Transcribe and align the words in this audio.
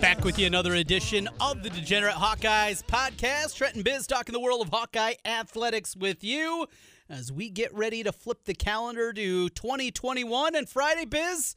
Back 0.00 0.24
with 0.24 0.38
you 0.38 0.46
another 0.46 0.74
edition 0.74 1.28
of 1.40 1.62
the 1.62 1.70
Degenerate 1.70 2.14
Hawkeyes 2.14 2.84
podcast. 2.84 3.56
Trenton 3.56 3.82
Biz 3.82 4.06
talking 4.06 4.32
the 4.32 4.40
world 4.40 4.62
of 4.62 4.68
Hawkeye 4.68 5.14
athletics 5.24 5.96
with 5.96 6.22
you 6.22 6.66
as 7.08 7.32
we 7.32 7.50
get 7.50 7.74
ready 7.74 8.02
to 8.02 8.12
flip 8.12 8.44
the 8.44 8.54
calendar 8.54 9.12
to 9.12 9.48
2021 9.50 10.54
and 10.54 10.68
Friday 10.68 11.04
Biz. 11.04 11.56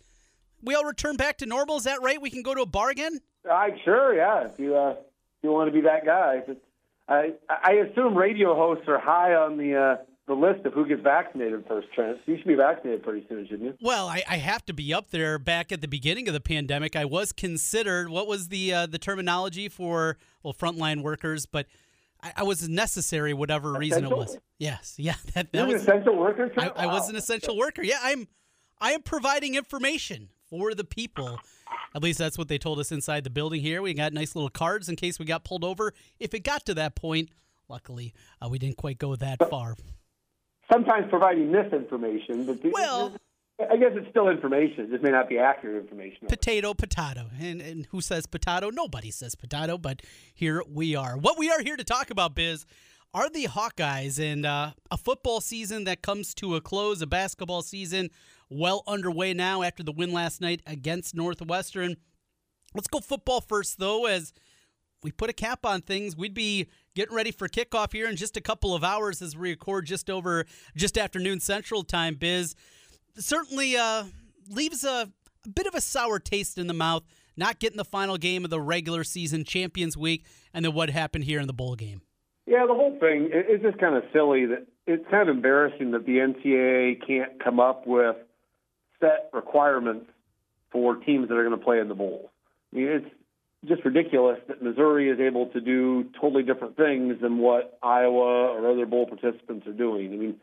We 0.63 0.75
all 0.75 0.85
return 0.85 1.15
back 1.17 1.37
to 1.39 1.45
normal. 1.45 1.77
Is 1.77 1.83
that 1.83 2.01
right? 2.01 2.21
We 2.21 2.29
can 2.29 2.41
go 2.41 2.53
to 2.53 2.61
a 2.61 2.65
bar 2.65 2.89
again? 2.89 3.19
I 3.49 3.69
sure, 3.83 4.15
yeah. 4.15 4.47
If 4.47 4.59
you 4.59 4.75
uh, 4.75 4.91
if 4.91 4.97
you 5.43 5.51
want 5.51 5.67
to 5.69 5.73
be 5.73 5.81
that 5.81 6.05
guy, 6.05 6.41
I 7.07 7.33
I 7.49 7.71
assume 7.73 8.15
radio 8.15 8.55
hosts 8.55 8.87
are 8.87 8.99
high 8.99 9.33
on 9.33 9.57
the 9.57 9.75
uh, 9.75 10.03
the 10.27 10.33
list 10.33 10.65
of 10.65 10.73
who 10.73 10.85
gets 10.85 11.01
vaccinated 11.01 11.65
first. 11.67 11.87
Trent, 11.93 12.17
you 12.25 12.37
should 12.37 12.47
be 12.47 12.55
vaccinated 12.55 13.03
pretty 13.03 13.25
soon, 13.27 13.45
shouldn't 13.47 13.63
you? 13.63 13.73
Well, 13.81 14.07
I, 14.07 14.23
I 14.29 14.37
have 14.37 14.65
to 14.67 14.73
be 14.73 14.93
up 14.93 15.09
there. 15.09 15.39
Back 15.39 15.71
at 15.71 15.81
the 15.81 15.87
beginning 15.87 16.27
of 16.27 16.33
the 16.33 16.39
pandemic, 16.39 16.95
I 16.95 17.05
was 17.05 17.31
considered. 17.31 18.09
What 18.09 18.27
was 18.27 18.49
the 18.49 18.73
uh, 18.73 18.85
the 18.85 18.99
terminology 18.99 19.67
for 19.67 20.17
well 20.43 20.53
frontline 20.53 21.01
workers? 21.01 21.45
But 21.45 21.67
I, 22.21 22.33
I 22.37 22.43
was 22.43 22.69
necessary, 22.69 23.33
whatever 23.33 23.73
reason 23.73 24.05
it 24.05 24.11
was. 24.11 24.37
Yes, 24.59 24.95
yeah, 24.97 25.15
that 25.33 25.51
that 25.51 25.69
an 25.69 25.75
essential 25.75 26.15
worker. 26.15 26.45
I, 26.45 26.49
Trent? 26.49 26.73
I 26.77 26.85
was 26.85 27.09
an 27.09 27.15
essential 27.15 27.57
worker. 27.57 27.83
Yeah, 27.83 27.99
I'm. 28.01 28.27
I 28.79 28.93
am 28.93 29.03
providing 29.03 29.53
information 29.55 30.29
for 30.51 30.75
the 30.75 30.83
people. 30.83 31.39
At 31.95 32.03
least 32.03 32.19
that's 32.19 32.37
what 32.37 32.47
they 32.47 32.59
told 32.59 32.77
us 32.79 32.91
inside 32.91 33.23
the 33.23 33.29
building 33.31 33.61
here. 33.61 33.81
We 33.81 33.93
got 33.95 34.13
nice 34.13 34.35
little 34.35 34.49
cards 34.49 34.87
in 34.87 34.95
case 34.95 35.17
we 35.17 35.25
got 35.25 35.43
pulled 35.43 35.63
over. 35.63 35.93
If 36.19 36.35
it 36.35 36.43
got 36.43 36.65
to 36.67 36.75
that 36.75 36.93
point, 36.95 37.29
luckily 37.67 38.13
uh, 38.43 38.49
we 38.49 38.59
didn't 38.59 38.77
quite 38.77 38.99
go 38.99 39.15
that 39.15 39.49
far. 39.49 39.75
Sometimes 40.71 41.07
providing 41.09 41.51
misinformation, 41.51 42.45
but 42.45 42.61
the- 42.61 42.69
Well- 42.69 43.15
I 43.69 43.77
guess 43.77 43.91
it's 43.93 44.09
still 44.09 44.27
information. 44.27 44.85
It 44.85 44.89
just 44.89 45.03
may 45.03 45.11
not 45.11 45.29
be 45.29 45.37
accurate 45.37 45.83
information. 45.83 46.25
Potato, 46.27 46.73
potato. 46.73 47.27
And, 47.39 47.61
and 47.61 47.85
who 47.91 48.01
says 48.01 48.25
potato? 48.25 48.71
Nobody 48.71 49.11
says 49.11 49.35
potato, 49.35 49.77
but 49.77 50.01
here 50.33 50.63
we 50.67 50.95
are. 50.95 51.15
What 51.15 51.37
we 51.37 51.51
are 51.51 51.61
here 51.61 51.77
to 51.77 51.83
talk 51.83 52.09
about, 52.09 52.33
Biz, 52.33 52.65
are 53.13 53.29
the 53.29 53.43
Hawkeyes 53.45 54.19
and 54.19 54.47
uh, 54.47 54.71
a 54.89 54.97
football 54.97 55.41
season 55.41 55.83
that 55.83 56.01
comes 56.01 56.33
to 56.35 56.55
a 56.55 56.61
close, 56.61 57.03
a 57.03 57.07
basketball 57.07 57.61
season 57.61 58.09
well 58.51 58.83
underway 58.85 59.33
now 59.33 59.63
after 59.63 59.81
the 59.81 59.91
win 59.91 60.11
last 60.11 60.41
night 60.41 60.61
against 60.67 61.15
Northwestern. 61.15 61.95
Let's 62.75 62.87
go 62.87 62.99
football 62.99 63.41
first, 63.41 63.79
though, 63.79 64.05
as 64.05 64.33
we 65.03 65.11
put 65.11 65.29
a 65.29 65.33
cap 65.33 65.65
on 65.65 65.81
things. 65.81 66.15
We'd 66.15 66.33
be 66.33 66.67
getting 66.95 67.15
ready 67.15 67.31
for 67.31 67.47
kickoff 67.47 67.93
here 67.93 68.07
in 68.07 68.15
just 68.15 68.37
a 68.37 68.41
couple 68.41 68.75
of 68.75 68.83
hours 68.83 69.21
as 69.21 69.35
we 69.35 69.49
record 69.49 69.85
just 69.85 70.09
over 70.09 70.45
just 70.75 70.97
afternoon 70.97 71.39
Central 71.39 71.83
Time. 71.83 72.15
Biz 72.15 72.55
certainly 73.17 73.75
uh, 73.75 74.03
leaves 74.49 74.83
a, 74.83 75.11
a 75.45 75.49
bit 75.49 75.65
of 75.65 75.73
a 75.73 75.81
sour 75.81 76.19
taste 76.19 76.57
in 76.57 76.67
the 76.67 76.73
mouth. 76.73 77.03
Not 77.37 77.59
getting 77.59 77.77
the 77.77 77.85
final 77.85 78.17
game 78.17 78.43
of 78.43 78.51
the 78.51 78.59
regular 78.59 79.03
season 79.03 79.45
Champions 79.45 79.95
Week, 79.95 80.25
and 80.53 80.65
then 80.65 80.73
what 80.73 80.89
happened 80.89 81.23
here 81.23 81.39
in 81.39 81.47
the 81.47 81.53
bowl 81.53 81.75
game. 81.75 82.01
Yeah, 82.45 82.65
the 82.67 82.73
whole 82.73 82.97
thing 82.99 83.31
is 83.31 83.61
just 83.61 83.79
kind 83.79 83.95
of 83.95 84.03
silly 84.11 84.45
that 84.47 84.67
it's 84.85 85.05
kind 85.09 85.29
of 85.29 85.35
embarrassing 85.35 85.91
that 85.91 86.05
the 86.05 86.17
NCAA 86.17 87.07
can't 87.07 87.41
come 87.41 87.59
up 87.59 87.87
with 87.87 88.17
set 89.01 89.29
requirements 89.33 90.09
for 90.71 90.95
teams 90.95 91.27
that 91.27 91.35
are 91.35 91.43
going 91.43 91.57
to 91.57 91.63
play 91.63 91.79
in 91.79 91.89
the 91.89 91.95
bowl. 91.95 92.31
I 92.71 92.77
mean, 92.77 92.87
it's 92.87 93.13
just 93.67 93.83
ridiculous 93.83 94.39
that 94.47 94.63
Missouri 94.63 95.09
is 95.09 95.19
able 95.19 95.47
to 95.47 95.59
do 95.59 96.05
totally 96.19 96.43
different 96.43 96.77
things 96.77 97.19
than 97.21 97.39
what 97.39 97.77
Iowa 97.83 98.47
or 98.47 98.71
other 98.71 98.85
bowl 98.85 99.05
participants 99.05 99.67
are 99.67 99.73
doing. 99.73 100.13
I 100.13 100.15
mean, 100.15 100.35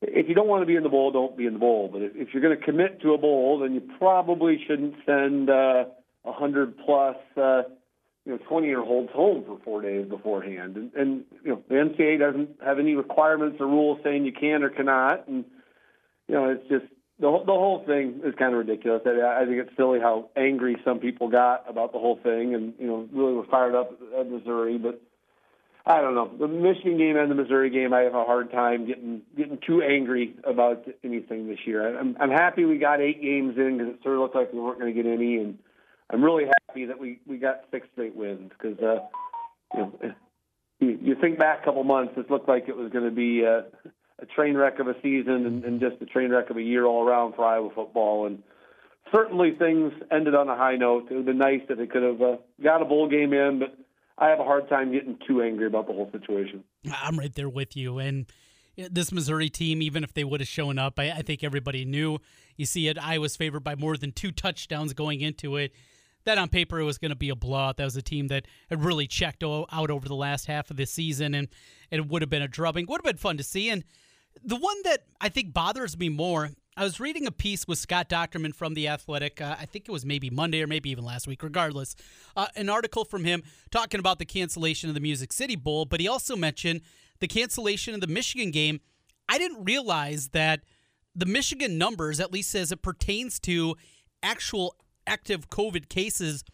if 0.00 0.28
you 0.28 0.34
don't 0.34 0.48
want 0.48 0.62
to 0.62 0.66
be 0.66 0.76
in 0.76 0.82
the 0.82 0.88
bowl, 0.88 1.10
don't 1.10 1.36
be 1.36 1.46
in 1.46 1.52
the 1.52 1.58
bowl. 1.58 1.90
But 1.92 2.02
if, 2.02 2.12
if 2.14 2.28
you're 2.32 2.42
going 2.42 2.58
to 2.58 2.64
commit 2.64 3.02
to 3.02 3.12
a 3.12 3.18
bowl, 3.18 3.58
then 3.58 3.74
you 3.74 3.82
probably 3.98 4.58
shouldn't 4.66 4.94
send 5.04 5.50
uh, 5.50 5.84
a 6.24 6.32
hundred 6.32 6.78
plus. 6.78 7.16
Uh, 7.36 7.62
you 8.28 8.34
know, 8.34 8.40
20 8.46 8.66
year 8.66 8.82
olds 8.82 9.10
home 9.12 9.42
for 9.46 9.58
four 9.64 9.80
days 9.80 10.06
beforehand. 10.06 10.76
And, 10.76 10.92
and, 10.94 11.24
you 11.42 11.50
know, 11.50 11.62
the 11.66 11.76
NCAA 11.76 12.18
doesn't 12.18 12.62
have 12.62 12.78
any 12.78 12.94
requirements 12.94 13.56
or 13.58 13.66
rules 13.66 14.00
saying 14.04 14.26
you 14.26 14.32
can 14.32 14.62
or 14.62 14.68
cannot. 14.68 15.26
And, 15.28 15.46
you 16.28 16.34
know, 16.34 16.50
it's 16.50 16.68
just, 16.68 16.92
the, 17.20 17.28
whole- 17.28 17.44
the 17.44 17.52
whole 17.52 17.84
thing 17.86 18.20
is 18.24 18.34
kind 18.38 18.52
of 18.52 18.58
ridiculous. 18.58 19.02
I, 19.06 19.42
I 19.42 19.46
think 19.46 19.58
it's 19.58 19.76
silly 19.76 20.00
how 20.00 20.30
angry 20.36 20.76
some 20.84 20.98
people 20.98 21.28
got 21.28 21.64
about 21.68 21.92
the 21.92 21.98
whole 21.98 22.18
thing 22.22 22.54
and, 22.54 22.74
you 22.78 22.86
know, 22.86 23.08
really 23.12 23.34
were 23.34 23.46
fired 23.46 23.74
up 23.74 23.92
at 24.18 24.30
Missouri. 24.30 24.78
But 24.78 25.00
I 25.86 26.00
don't 26.00 26.14
know. 26.14 26.30
The 26.38 26.48
Michigan 26.48 26.98
game 26.98 27.16
and 27.16 27.30
the 27.30 27.34
Missouri 27.34 27.70
game, 27.70 27.92
I 27.94 28.00
have 28.00 28.14
a 28.14 28.24
hard 28.24 28.50
time 28.52 28.86
getting 28.86 29.22
getting 29.36 29.58
too 29.66 29.82
angry 29.82 30.34
about 30.44 30.86
anything 31.02 31.48
this 31.48 31.60
year. 31.66 31.98
I'm, 31.98 32.16
I'm 32.20 32.30
happy 32.30 32.64
we 32.64 32.78
got 32.78 33.00
eight 33.00 33.22
games 33.22 33.56
in 33.56 33.78
because 33.78 33.94
it 33.94 34.02
sort 34.02 34.16
of 34.16 34.20
looked 34.20 34.34
like 34.34 34.52
we 34.52 34.60
weren't 34.60 34.80
going 34.80 34.94
to 34.94 35.02
get 35.02 35.10
any. 35.10 35.38
And, 35.38 35.58
I'm 36.10 36.24
really 36.24 36.44
happy 36.68 36.86
that 36.86 36.98
we 36.98 37.20
we 37.26 37.36
got 37.36 37.64
six 37.70 37.86
straight 37.92 38.16
wins 38.16 38.50
because 38.58 38.78
uh, 38.78 39.00
you 39.74 39.80
know 39.80 40.00
you, 40.80 40.98
you 41.02 41.14
think 41.20 41.38
back 41.38 41.62
a 41.62 41.64
couple 41.66 41.84
months, 41.84 42.14
it 42.16 42.30
looked 42.30 42.48
like 42.48 42.68
it 42.68 42.76
was 42.76 42.90
going 42.90 43.04
to 43.04 43.10
be 43.10 43.44
uh, 43.44 43.62
a 44.20 44.26
train 44.26 44.56
wreck 44.56 44.78
of 44.78 44.88
a 44.88 44.94
season 45.02 45.46
and, 45.46 45.64
and 45.64 45.80
just 45.80 46.00
a 46.02 46.06
train 46.06 46.30
wreck 46.30 46.50
of 46.50 46.56
a 46.56 46.62
year 46.62 46.84
all 46.84 47.06
around 47.06 47.34
for 47.34 47.44
Iowa 47.44 47.70
football. 47.74 48.26
And 48.26 48.42
certainly 49.12 49.52
things 49.58 49.92
ended 50.10 50.34
on 50.34 50.48
a 50.48 50.56
high 50.56 50.76
note. 50.76 51.04
It 51.10 51.14
would 51.14 51.18
have 51.18 51.26
been 51.26 51.38
nice 51.38 51.60
if 51.68 51.78
they 51.78 51.86
could 51.86 52.02
have 52.02 52.20
uh, 52.20 52.36
got 52.62 52.82
a 52.82 52.84
bowl 52.84 53.08
game 53.08 53.32
in, 53.32 53.60
but 53.60 53.76
I 54.18 54.28
have 54.28 54.40
a 54.40 54.44
hard 54.44 54.68
time 54.68 54.92
getting 54.92 55.18
too 55.26 55.42
angry 55.42 55.66
about 55.66 55.86
the 55.86 55.92
whole 55.92 56.10
situation. 56.10 56.64
I'm 56.92 57.18
right 57.18 57.32
there 57.32 57.48
with 57.48 57.76
you. 57.76 57.98
And 57.98 58.26
this 58.76 59.12
Missouri 59.12 59.48
team, 59.48 59.82
even 59.82 60.04
if 60.04 60.14
they 60.14 60.24
would 60.24 60.40
have 60.40 60.48
shown 60.48 60.78
up, 60.78 60.98
I, 60.98 61.10
I 61.10 61.22
think 61.22 61.44
everybody 61.44 61.84
knew. 61.84 62.18
You 62.56 62.66
see 62.66 62.88
it, 62.88 62.98
Iowa's 62.98 63.36
favored 63.36 63.62
by 63.64 63.76
more 63.76 63.96
than 63.96 64.12
two 64.12 64.32
touchdowns 64.32 64.92
going 64.92 65.20
into 65.20 65.56
it. 65.56 65.72
That 66.24 66.38
on 66.38 66.48
paper 66.48 66.80
it 66.80 66.84
was 66.84 66.98
going 66.98 67.10
to 67.10 67.16
be 67.16 67.30
a 67.30 67.36
blowout. 67.36 67.76
That 67.76 67.84
was 67.84 67.96
a 67.96 68.02
team 68.02 68.26
that 68.28 68.46
had 68.68 68.84
really 68.84 69.06
checked 69.06 69.42
out 69.42 69.90
over 69.90 70.08
the 70.08 70.14
last 70.14 70.46
half 70.46 70.70
of 70.70 70.76
the 70.76 70.84
season, 70.84 71.32
and 71.34 71.48
it 71.90 72.06
would 72.06 72.22
have 72.22 72.28
been 72.28 72.42
a 72.42 72.48
drubbing. 72.48 72.86
Would 72.88 72.98
have 72.98 73.04
been 73.04 73.16
fun 73.16 73.36
to 73.38 73.44
see. 73.44 73.70
And 73.70 73.84
the 74.44 74.56
one 74.56 74.76
that 74.84 75.04
I 75.20 75.28
think 75.28 75.52
bothers 75.52 75.98
me 75.98 76.08
more, 76.08 76.50
I 76.76 76.84
was 76.84 77.00
reading 77.00 77.26
a 77.26 77.32
piece 77.32 77.66
with 77.66 77.78
Scott 77.78 78.08
Dochterman 78.08 78.54
from 78.54 78.74
The 78.74 78.88
Athletic. 78.88 79.40
Uh, 79.40 79.56
I 79.58 79.66
think 79.66 79.88
it 79.88 79.92
was 79.92 80.04
maybe 80.04 80.30
Monday 80.30 80.62
or 80.62 80.66
maybe 80.66 80.90
even 80.90 81.04
last 81.04 81.26
week, 81.26 81.42
regardless. 81.42 81.96
Uh, 82.36 82.46
an 82.54 82.68
article 82.68 83.04
from 83.04 83.24
him 83.24 83.42
talking 83.70 83.98
about 83.98 84.18
the 84.18 84.24
cancellation 84.24 84.88
of 84.88 84.94
the 84.94 85.00
Music 85.00 85.32
City 85.32 85.56
Bowl, 85.56 85.86
but 85.86 86.00
he 86.00 86.06
also 86.06 86.36
mentioned 86.36 86.82
the 87.18 87.26
cancellation 87.26 87.94
of 87.94 88.00
the 88.00 88.06
Michigan 88.06 88.50
game. 88.50 88.80
I 89.28 89.38
didn't 89.38 89.64
realize 89.64 90.28
that 90.28 90.60
the 91.14 91.26
Michigan 91.26 91.78
numbers, 91.78 92.20
at 92.20 92.32
least 92.32 92.54
as 92.54 92.70
it 92.70 92.80
pertains 92.80 93.40
to 93.40 93.74
actual 94.22 94.76
active 95.06 95.50
COVID 95.50 95.88
cases 95.88 96.44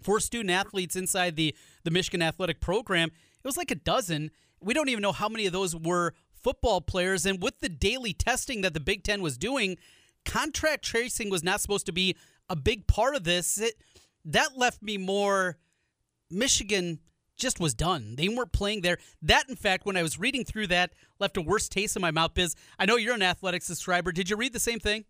for 0.00 0.20
student 0.20 0.50
athletes 0.50 0.94
inside 0.94 1.34
the, 1.34 1.56
the 1.82 1.90
Michigan 1.90 2.22
athletic 2.22 2.60
program, 2.60 3.08
it 3.08 3.44
was 3.46 3.56
like 3.56 3.72
a 3.72 3.76
dozen. 3.76 4.30
We 4.60 4.74
don't 4.74 4.88
even 4.88 5.02
know 5.02 5.12
how 5.12 5.28
many 5.28 5.46
of 5.46 5.52
those 5.52 5.74
were 5.74 6.14
football 6.46 6.80
players. 6.80 7.26
And 7.26 7.42
with 7.42 7.58
the 7.58 7.68
daily 7.68 8.12
testing 8.12 8.60
that 8.60 8.72
the 8.72 8.78
Big 8.78 9.02
Ten 9.02 9.20
was 9.20 9.36
doing, 9.36 9.78
contract 10.24 10.84
tracing 10.84 11.28
was 11.28 11.42
not 11.42 11.60
supposed 11.60 11.86
to 11.86 11.92
be 11.92 12.14
a 12.48 12.54
big 12.54 12.86
part 12.86 13.16
of 13.16 13.24
this. 13.24 13.58
It, 13.58 13.74
that 14.24 14.56
left 14.56 14.80
me 14.80 14.96
more 14.96 15.56
Michigan 16.30 17.00
just 17.36 17.58
was 17.58 17.74
done. 17.74 18.14
They 18.14 18.28
weren't 18.28 18.52
playing 18.52 18.82
there. 18.82 18.98
That, 19.22 19.48
in 19.48 19.56
fact, 19.56 19.86
when 19.86 19.96
I 19.96 20.04
was 20.04 20.20
reading 20.20 20.44
through 20.44 20.68
that, 20.68 20.92
left 21.18 21.36
a 21.36 21.42
worse 21.42 21.68
taste 21.68 21.96
in 21.96 22.00
my 22.00 22.12
mouth. 22.12 22.32
Biz, 22.34 22.54
I 22.78 22.86
know 22.86 22.94
you're 22.94 23.14
an 23.14 23.22
athletics 23.22 23.66
subscriber. 23.66 24.12
Did 24.12 24.30
you 24.30 24.36
read 24.36 24.52
the 24.52 24.60
same 24.60 24.78
thing? 24.78 25.04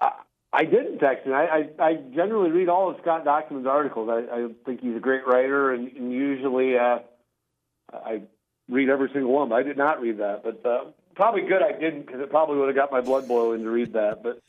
I, 0.00 0.64
didn't 0.64 1.02
him. 1.02 1.34
I, 1.34 1.68
I, 1.78 1.84
I 1.84 1.94
generally 2.14 2.50
read 2.50 2.70
all 2.70 2.88
of 2.88 2.96
Scott 3.02 3.26
Dochterman's 3.26 3.66
articles. 3.66 4.08
I, 4.10 4.20
I 4.34 4.48
think 4.64 4.80
he's 4.80 4.96
a 4.96 5.00
great 5.00 5.26
writer, 5.26 5.74
and, 5.74 5.92
and 5.92 6.10
usually 6.10 6.78
uh, 6.78 7.00
I 7.92 8.22
read 8.68 8.88
every 8.88 9.10
single 9.12 9.32
one. 9.32 9.52
I 9.52 9.62
did 9.62 9.76
not 9.76 10.00
read 10.00 10.18
that, 10.18 10.42
but 10.42 10.64
uh, 10.64 10.84
probably 11.14 11.42
good 11.42 11.62
I 11.62 11.72
didn't 11.72 12.06
because 12.06 12.20
it 12.20 12.30
probably 12.30 12.58
would 12.58 12.68
have 12.68 12.76
got 12.76 12.92
my 12.92 13.00
blood 13.00 13.26
boiling 13.26 13.62
to 13.64 13.70
read 13.70 13.92
that. 13.94 14.22
But 14.22 14.40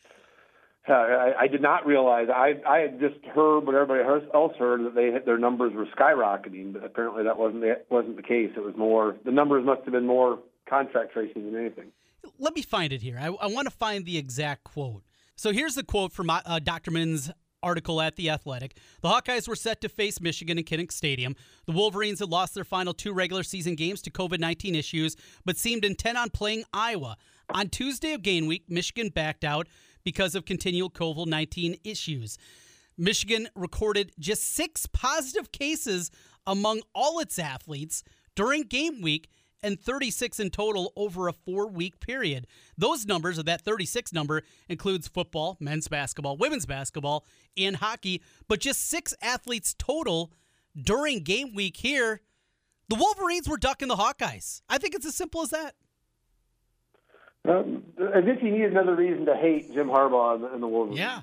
uh, 0.88 0.94
I, 0.94 1.42
I 1.42 1.48
did 1.48 1.62
not 1.62 1.86
realize. 1.86 2.27
I 2.33 2.56
I 2.68 2.80
had 2.80 3.00
just 3.00 3.24
heard 3.25 3.62
what 3.62 3.75
everybody 3.75 4.01
else 4.33 4.54
heard 4.57 4.86
that 4.86 4.95
they 4.95 5.12
their 5.25 5.38
numbers 5.38 5.74
were 5.74 5.86
skyrocketing, 5.86 6.74
but 6.74 6.83
apparently 6.83 7.24
that 7.24 7.38
wasn't 7.38 7.62
the, 7.62 7.81
wasn't 7.89 8.18
the 8.18 8.24
case. 8.24 8.51
It 8.56 8.63
was 8.63 8.75
more 8.77 9.18
the 9.25 9.31
numbers 9.31 9.66
must 9.66 9.83
have 9.83 9.94
been 9.94 10.07
more 10.07 10.39
contract 10.68 11.13
tracing 11.13 11.51
than 11.51 11.60
anything. 11.60 11.92
Let 12.38 12.56
me 12.56 12.62
find 12.62 12.94
it 12.94 13.01
here. 13.01 13.18
I, 13.19 13.27
I 13.27 13.48
want 13.48 13.66
to 13.66 13.74
find 13.74 14.06
the 14.06 14.18
exact 14.18 14.63
quote. 14.63 15.04
So 15.36 15.51
here's 15.51 15.75
the 15.75 15.83
quote 15.83 16.12
from 16.12 16.30
uh, 16.30 16.60
Dr. 16.60 16.92
Article 17.63 18.01
at 18.01 18.15
The 18.15 18.29
Athletic. 18.29 18.77
The 19.01 19.09
Hawkeyes 19.09 19.47
were 19.47 19.56
set 19.56 19.81
to 19.81 19.89
face 19.89 20.19
Michigan 20.21 20.57
in 20.57 20.63
Kinnick 20.63 20.91
Stadium. 20.91 21.35
The 21.65 21.71
Wolverines 21.71 22.19
had 22.19 22.29
lost 22.29 22.56
their 22.56 22.63
final 22.63 22.94
two 22.94 23.13
regular 23.13 23.44
season 23.44 23.75
games 23.75 24.01
to 24.03 24.11
COVID 24.11 24.39
19 24.39 24.75
issues, 24.75 25.15
but 25.45 25.57
seemed 25.57 25.85
intent 25.85 26.17
on 26.17 26.29
playing 26.29 26.63
Iowa. 26.73 27.17
On 27.53 27.67
Tuesday 27.69 28.13
of 28.13 28.21
game 28.21 28.47
week, 28.47 28.63
Michigan 28.69 29.09
backed 29.09 29.44
out 29.44 29.67
because 30.03 30.35
of 30.35 30.45
continual 30.45 30.89
COVID 30.89 31.27
19 31.27 31.77
issues. 31.83 32.38
Michigan 32.97 33.47
recorded 33.56 34.11
just 34.19 34.53
six 34.53 34.85
positive 34.88 35.51
cases 35.51 36.11
among 36.45 36.81
all 36.94 37.19
its 37.19 37.39
athletes 37.39 38.03
during 38.35 38.63
game 38.63 39.01
week 39.01 39.29
and 39.63 39.79
36 39.79 40.39
in 40.39 40.50
total 40.50 40.94
over 40.95 41.27
a 41.27 41.33
four 41.33 41.67
week 41.67 42.00
period. 42.00 42.47
Those 42.77 43.06
numbers, 43.06 43.39
or 43.39 43.44
that 43.44 43.61
36 43.61 44.13
number, 44.13 44.44
includes 44.67 45.07
football, 45.07 45.57
men's 45.59 45.88
basketball, 45.88 46.38
women's 46.38 46.65
basketball, 46.65 47.25
and 47.57 47.77
hockey, 47.77 48.21
but 48.47 48.59
just 48.59 48.88
six 48.88 49.13
athletes 49.21 49.75
total 49.77 50.31
during 50.79 51.23
game 51.23 51.53
week 51.53 51.77
here. 51.77 52.21
The 52.89 52.95
Wolverines 52.95 53.47
were 53.47 53.57
ducking 53.57 53.88
the 53.88 53.95
Hawkeyes. 53.95 54.61
I 54.67 54.79
think 54.79 54.95
it's 54.95 55.06
as 55.06 55.15
simple 55.15 55.41
as 55.41 55.50
that. 55.50 55.75
Um, 57.47 57.83
as 58.00 58.23
if 58.25 58.44
you 58.44 58.51
need 58.51 58.63
another 58.63 58.95
reason 58.95 59.25
to 59.25 59.35
hate 59.35 59.73
Jim 59.73 59.88
Harbaugh 59.88 60.35
and 60.35 60.44
the, 60.44 60.53
and 60.53 60.63
the 60.63 60.67
Wolverines. 60.67 61.00
Yeah. 61.00 61.21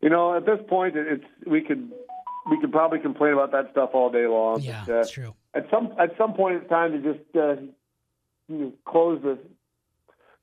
You 0.00 0.10
know, 0.10 0.36
at 0.36 0.44
this 0.44 0.58
point, 0.68 0.96
it's 0.96 1.24
we 1.46 1.62
could 1.62 1.90
we 2.50 2.60
could 2.60 2.72
probably 2.72 2.98
complain 2.98 3.32
about 3.32 3.52
that 3.52 3.70
stuff 3.70 3.90
all 3.94 4.10
day 4.10 4.26
long. 4.26 4.60
Yeah, 4.60 4.82
but, 4.86 4.92
uh, 4.92 4.96
that's 4.96 5.10
true. 5.10 5.34
At 5.54 5.66
some 5.70 5.94
at 5.98 6.16
some 6.18 6.34
point, 6.34 6.56
it's 6.56 6.68
time 6.68 6.92
to 6.92 6.98
just 6.98 7.36
uh, 7.36 7.62
you 8.48 8.58
know, 8.58 8.72
close 8.84 9.22
the 9.22 9.38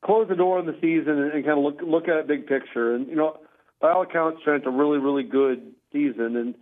close 0.04 0.28
the 0.28 0.36
door 0.36 0.58
on 0.58 0.66
the 0.66 0.78
season 0.82 1.20
and, 1.20 1.32
and 1.32 1.46
kind 1.46 1.58
of 1.58 1.64
look 1.64 1.82
look 1.84 2.08
at 2.08 2.20
a 2.20 2.24
big 2.24 2.48
picture. 2.48 2.96
And 2.96 3.08
you 3.08 3.16
know, 3.16 3.38
by 3.80 3.92
all 3.92 4.04
accounts, 4.04 4.42
Trent, 4.44 4.66
a 4.66 4.72
really 4.72 5.00
really 5.00 5.24
good 5.24 5.74
season. 5.92 6.38
And 6.38 6.56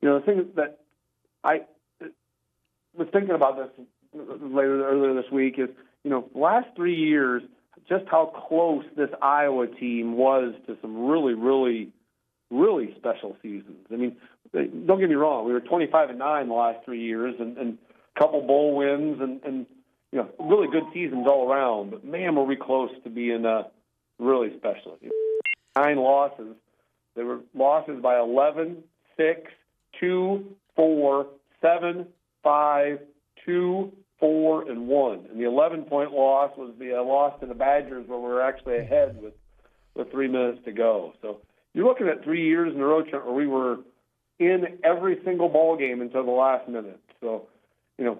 you 0.00 0.08
know, 0.08 0.20
the 0.20 0.26
thing 0.26 0.46
that 0.56 0.78
I 1.42 1.62
was 2.96 3.08
thinking 3.12 3.34
about 3.34 3.56
this 3.56 3.86
later 4.14 4.88
earlier 4.88 5.14
this 5.14 5.30
week 5.30 5.58
is 5.58 5.68
you 6.04 6.10
know, 6.10 6.28
last 6.34 6.68
three 6.76 6.94
years, 6.94 7.42
just 7.88 8.04
how 8.10 8.26
close 8.48 8.84
this 8.96 9.10
Iowa 9.20 9.66
team 9.66 10.16
was 10.16 10.54
to 10.66 10.76
some 10.80 11.06
really 11.06 11.34
really 11.34 11.92
really 12.50 12.94
special 12.96 13.36
seasons. 13.42 13.86
I 13.92 13.96
mean, 13.96 14.16
don't 14.54 15.00
get 15.00 15.08
me 15.08 15.16
wrong, 15.16 15.46
we 15.46 15.52
were 15.52 15.60
25 15.60 16.10
and 16.10 16.18
nine 16.18 16.48
the 16.48 16.54
last 16.54 16.84
three 16.84 17.02
years, 17.02 17.34
and, 17.38 17.58
and 17.58 17.78
couple 18.18 18.40
bowl 18.42 18.76
wins, 18.76 19.20
and, 19.20 19.42
and 19.44 19.66
you 20.12 20.18
know, 20.18 20.28
really 20.38 20.68
good 20.68 20.84
seasons 20.92 21.26
all 21.26 21.50
around. 21.50 21.90
But 21.90 22.04
man, 22.04 22.34
were 22.34 22.44
we 22.44 22.56
close 22.56 22.90
to 23.04 23.10
being 23.10 23.46
uh, 23.46 23.64
really 24.18 24.56
special. 24.56 24.98
Nine 25.76 25.96
losses. 25.96 26.56
They 27.14 27.22
were 27.22 27.40
losses 27.54 28.00
by 28.02 28.18
11, 28.18 28.78
6, 29.16 29.40
2, 30.00 30.56
4, 30.76 31.26
7, 31.60 32.06
5, 32.42 32.98
2, 33.44 33.92
4, 34.20 34.70
and 34.70 34.86
1. 34.86 35.26
And 35.30 35.40
the 35.40 35.44
11 35.44 35.84
point 35.84 36.12
loss 36.12 36.52
was 36.56 36.74
the 36.78 36.98
uh, 36.98 37.02
loss 37.02 37.38
to 37.40 37.46
the 37.46 37.54
Badgers 37.54 38.08
where 38.08 38.18
we 38.18 38.28
were 38.28 38.42
actually 38.42 38.78
ahead 38.78 39.20
with, 39.20 39.34
with 39.94 40.10
three 40.10 40.28
minutes 40.28 40.60
to 40.64 40.72
go. 40.72 41.12
So 41.22 41.38
you're 41.74 41.86
looking 41.86 42.08
at 42.08 42.24
three 42.24 42.46
years 42.46 42.74
in 42.74 42.80
a 42.80 42.84
row 42.84 43.02
where 43.02 43.32
we 43.32 43.46
were 43.46 43.78
in 44.38 44.78
every 44.84 45.18
single 45.24 45.48
ball 45.48 45.76
game 45.76 46.00
until 46.00 46.24
the 46.24 46.30
last 46.30 46.68
minute. 46.68 47.00
So, 47.20 47.48
you 47.98 48.04
know, 48.04 48.18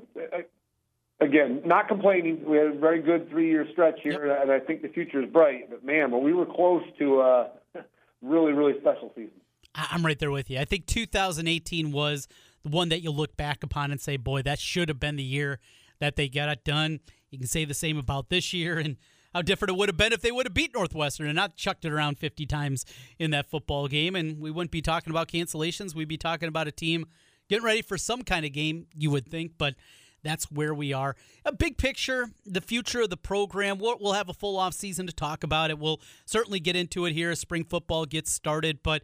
again, 1.20 1.62
not 1.64 1.88
complaining. 1.88 2.44
We 2.44 2.58
had 2.58 2.66
a 2.69 2.78
very 2.78 3.00
good 3.00 3.30
three-year 3.30 3.66
stretch 3.72 4.00
here, 4.02 4.26
yep. 4.26 4.42
and 4.42 4.52
I 4.52 4.60
think 4.60 4.82
the 4.82 4.88
future 4.88 5.22
is 5.22 5.30
bright. 5.30 5.70
But 5.70 5.84
man, 5.84 6.10
but 6.10 6.19
we 6.19 6.32
were 6.32 6.46
close 6.46 6.82
to 6.98 7.20
uh, 7.20 7.48
a 7.75 7.80
really, 8.22 8.52
really 8.52 8.78
special 8.80 9.12
season. 9.14 9.32
I'm 9.75 10.04
right 10.04 10.19
there 10.19 10.30
with 10.30 10.50
you. 10.50 10.58
I 10.58 10.64
think 10.64 10.86
2018 10.86 11.92
was 11.92 12.26
the 12.64 12.70
one 12.70 12.88
that 12.88 13.00
you'll 13.00 13.14
look 13.14 13.36
back 13.36 13.62
upon 13.62 13.90
and 13.90 14.00
say, 14.00 14.16
"Boy, 14.16 14.42
that 14.42 14.58
should 14.58 14.88
have 14.88 15.00
been 15.00 15.16
the 15.16 15.22
year 15.22 15.60
that 16.00 16.16
they 16.16 16.28
got 16.28 16.48
it 16.48 16.64
done." 16.64 17.00
You 17.30 17.38
can 17.38 17.46
say 17.46 17.64
the 17.64 17.75
same 17.75 17.98
about 17.98 18.28
this 18.28 18.52
year, 18.52 18.78
and 18.78 18.96
how 19.34 19.42
different 19.42 19.70
it 19.70 19.78
would 19.78 19.88
have 19.88 19.96
been 19.96 20.12
if 20.12 20.20
they 20.20 20.32
would 20.32 20.46
have 20.46 20.54
beat 20.54 20.75
Northwestern 20.75 21.26
and 21.26 21.36
not 21.36 21.54
chucked 21.54 21.84
it 21.84 21.92
around 21.92 22.19
50 22.19 22.46
times 22.46 22.84
in 23.19 23.30
that 23.32 23.48
football 23.48 23.86
game. 23.86 24.16
And 24.16 24.40
we 24.40 24.50
wouldn't 24.50 24.70
be 24.70 24.82
talking 24.82 25.10
about 25.10 25.28
cancellations. 25.28 25.94
We'd 25.94 26.08
be 26.08 26.16
talking 26.16 26.48
about 26.48 26.66
a 26.66 26.72
team 26.72 27.06
getting 27.49 27.65
ready 27.65 27.83
for 27.83 27.99
some 27.99 28.23
kind 28.23 28.45
of 28.45 28.53
game, 28.53 28.87
you 28.97 29.11
would 29.11 29.29
think. 29.29 29.53
But 29.59 29.75
that's 30.23 30.50
where 30.50 30.75
we 30.75 30.93
are. 30.93 31.17
A 31.45 31.53
big 31.53 31.79
picture, 31.79 32.31
the 32.45 32.61
future 32.61 33.03
of 33.03 33.11
the 33.11 33.17
program. 33.17 33.79
We'll, 33.79 33.99
we'll 34.00 34.15
have 34.15 34.29
a 34.29 34.35
full 34.35 34.59
off 34.59 34.75
season 34.75 35.06
to 35.06 35.12
talk 35.12 35.45
about 35.45 35.71
it. 35.71 35.79
We'll 35.79 36.00
certainly 36.27 36.61
get 36.61 36.77
into 36.77 37.06
it 37.06 37.12
here 37.12 37.31
as 37.31 37.41
spring 37.41 37.65
football 37.65 38.05
gets 38.05 38.31
started. 38.31 38.81
But 38.83 39.03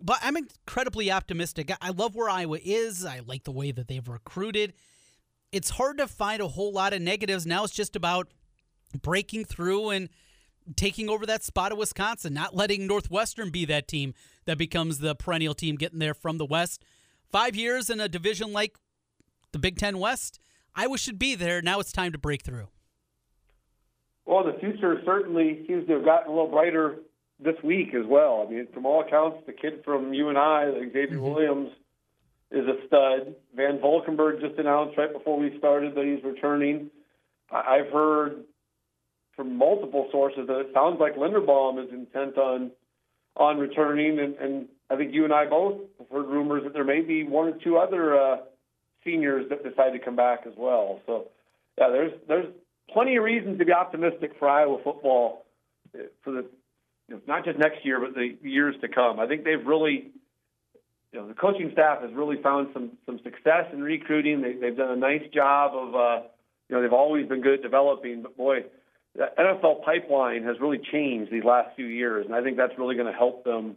but 0.00 0.18
I'm 0.22 0.36
incredibly 0.36 1.10
optimistic. 1.10 1.72
I 1.80 1.90
love 1.90 2.14
where 2.14 2.30
Iowa 2.30 2.58
is. 2.62 3.04
I 3.04 3.20
like 3.26 3.42
the 3.44 3.50
way 3.50 3.72
that 3.72 3.88
they've 3.88 4.08
recruited. 4.08 4.74
It's 5.50 5.70
hard 5.70 5.98
to 5.98 6.06
find 6.06 6.40
a 6.40 6.48
whole 6.48 6.72
lot 6.72 6.92
of 6.92 7.02
negatives. 7.02 7.46
Now 7.46 7.64
it's 7.64 7.74
just 7.74 7.96
about 7.96 8.28
breaking 9.02 9.44
through 9.46 9.90
and 9.90 10.08
taking 10.76 11.08
over 11.08 11.26
that 11.26 11.42
spot 11.42 11.72
of 11.72 11.78
Wisconsin, 11.78 12.34
not 12.34 12.54
letting 12.54 12.86
Northwestern 12.86 13.50
be 13.50 13.64
that 13.64 13.88
team 13.88 14.14
that 14.44 14.58
becomes 14.58 14.98
the 14.98 15.14
perennial 15.14 15.54
team 15.54 15.76
getting 15.76 15.98
there 15.98 16.14
from 16.14 16.38
the 16.38 16.46
West. 16.46 16.84
Five 17.30 17.56
years 17.56 17.90
in 17.90 18.00
a 18.00 18.08
division 18.08 18.52
like 18.52 18.76
the 19.52 19.58
Big 19.58 19.76
Ten 19.76 19.98
West, 19.98 20.40
Iowa 20.74 20.98
should 20.98 21.18
be 21.18 21.34
there. 21.34 21.60
Now 21.60 21.80
it's 21.80 21.92
time 21.92 22.12
to 22.12 22.18
break 22.18 22.42
through. 22.42 22.68
Well, 24.24 24.44
the 24.44 24.58
future 24.60 25.00
certainly 25.04 25.64
seems 25.66 25.86
to 25.86 25.94
have 25.94 26.04
gotten 26.04 26.28
a 26.28 26.30
little 26.30 26.50
brighter 26.50 26.96
this 27.40 27.56
week 27.62 27.94
as 27.94 28.06
well. 28.06 28.46
I 28.46 28.50
mean, 28.50 28.66
from 28.72 28.84
all 28.84 29.00
accounts, 29.00 29.38
the 29.46 29.52
kid 29.52 29.82
from 29.84 30.12
UNI, 30.12 30.90
Xavier 30.92 31.08
mm-hmm. 31.08 31.20
Williams, 31.20 31.70
is 32.50 32.66
a 32.66 32.86
stud. 32.86 33.34
VanValkenburg 33.56 34.40
just 34.40 34.58
announced 34.58 34.96
right 34.96 35.12
before 35.12 35.38
we 35.38 35.56
started 35.58 35.94
that 35.94 36.04
he's 36.04 36.24
returning. 36.24 36.90
I've 37.50 37.90
heard 37.90 38.44
from 39.36 39.56
multiple 39.56 40.08
sources 40.10 40.46
that 40.46 40.58
it 40.60 40.70
sounds 40.74 40.98
like 41.00 41.16
Linderbaum 41.16 41.82
is 41.84 41.92
intent 41.92 42.36
on 42.36 42.70
on 43.36 43.58
returning, 43.58 44.18
and, 44.18 44.34
and 44.36 44.68
I 44.90 44.96
think 44.96 45.14
you 45.14 45.24
and 45.24 45.32
I 45.32 45.46
both 45.46 45.80
have 45.98 46.08
heard 46.10 46.26
rumors 46.26 46.64
that 46.64 46.72
there 46.72 46.84
may 46.84 47.00
be 47.00 47.24
one 47.24 47.48
or 47.48 47.52
two 47.52 47.76
other 47.76 48.18
uh, 48.18 48.36
seniors 49.04 49.48
that 49.50 49.62
decide 49.62 49.90
to 49.90 49.98
come 49.98 50.16
back 50.16 50.40
as 50.46 50.54
well. 50.56 51.00
So, 51.06 51.28
yeah, 51.76 51.88
there's 51.90 52.12
there's 52.26 52.46
plenty 52.92 53.16
of 53.16 53.24
reasons 53.24 53.58
to 53.58 53.64
be 53.64 53.72
optimistic 53.72 54.32
for 54.38 54.48
Iowa 54.48 54.78
football 54.82 55.46
uh, 55.94 56.04
for 56.24 56.32
the 56.32 56.44
you 57.08 57.14
know, 57.14 57.20
not 57.26 57.44
just 57.44 57.58
next 57.58 57.84
year, 57.84 58.00
but 58.00 58.14
the 58.14 58.36
years 58.42 58.74
to 58.80 58.88
come. 58.88 59.20
I 59.20 59.26
think 59.26 59.44
they've 59.44 59.64
really, 59.64 60.10
you 61.12 61.20
know, 61.20 61.28
the 61.28 61.34
coaching 61.34 61.70
staff 61.72 62.02
has 62.02 62.12
really 62.12 62.40
found 62.42 62.68
some 62.72 62.92
some 63.06 63.18
success 63.22 63.66
in 63.72 63.82
recruiting. 63.82 64.42
They, 64.42 64.54
they've 64.54 64.76
done 64.76 64.90
a 64.90 64.96
nice 64.96 65.22
job 65.32 65.72
of, 65.74 65.94
uh, 65.94 66.26
you 66.68 66.76
know, 66.76 66.82
they've 66.82 66.92
always 66.92 67.26
been 67.28 67.40
good 67.40 67.54
at 67.54 67.62
developing, 67.62 68.22
but 68.22 68.36
boy 68.36 68.64
the 69.14 69.26
NFL 69.38 69.84
pipeline 69.84 70.44
has 70.44 70.60
really 70.60 70.78
changed 70.78 71.32
these 71.32 71.44
last 71.44 71.74
few 71.76 71.86
years, 71.86 72.26
and 72.26 72.34
I 72.34 72.42
think 72.42 72.56
that's 72.56 72.78
really 72.78 72.94
going 72.94 73.10
to 73.10 73.18
help 73.18 73.44
them 73.44 73.76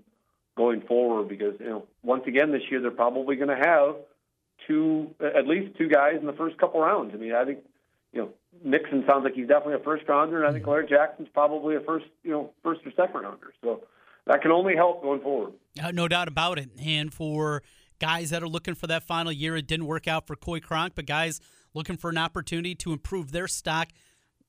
going 0.58 0.82
forward 0.82 1.30
because 1.30 1.56
you 1.60 1.70
know 1.70 1.88
once 2.04 2.24
again 2.28 2.52
this 2.52 2.62
year 2.70 2.82
they're 2.82 2.92
probably 2.92 3.36
going 3.36 3.50
to 3.50 3.56
have 3.56 3.96
two 4.68 5.10
at 5.20 5.48
least 5.48 5.78
two 5.78 5.88
guys 5.88 6.16
in 6.20 6.28
the 6.28 6.34
first 6.34 6.58
couple 6.58 6.82
rounds. 6.82 7.12
I 7.14 7.18
mean, 7.18 7.34
I 7.34 7.46
think 7.46 7.60
you 8.14 8.22
know 8.22 8.30
Nixon 8.64 9.04
sounds 9.10 9.24
like 9.24 9.34
he's 9.34 9.48
definitely 9.48 9.76
a 9.76 9.84
first 9.84 10.08
rounder, 10.08 10.40
and 10.44 10.48
I 10.48 10.54
think 10.54 10.68
Alaric 10.68 10.90
Jackson's 10.90 11.30
probably 11.34 11.76
a 11.76 11.82
first 11.82 12.06
you 12.24 12.32
know 12.32 12.52
first 12.64 12.82
or 12.86 12.92
second 12.92 13.22
rounder. 13.22 13.54
So 13.64 13.84
that 14.28 14.42
can 14.42 14.52
only 14.52 14.76
help 14.76 15.02
going 15.02 15.22
forward. 15.22 15.54
Uh, 15.82 15.92
no 15.92 16.08
doubt 16.08 16.28
about 16.28 16.60
it. 16.60 16.70
And 16.84 17.14
for 17.14 17.64
guys 18.00 18.30
that 18.32 18.44
are 18.44 18.48
looking 18.48 18.76
for 18.76 18.88
that 18.88 19.04
final 19.04 19.32
year, 19.32 19.56
it 19.56 19.68
didn't 19.68 19.88
work 19.88 20.08
out 20.08 20.28
for 20.28 20.36
Coy 20.36 20.60
Cronk, 20.60 20.94
but 20.96 21.06
guys 21.06 21.40
looking 21.74 21.98
for 21.98 22.10
an 22.10 22.18
opportunity 22.18 22.76
to 22.76 22.92
improve 22.92 23.32
their 23.32 23.48
stock. 23.48 23.90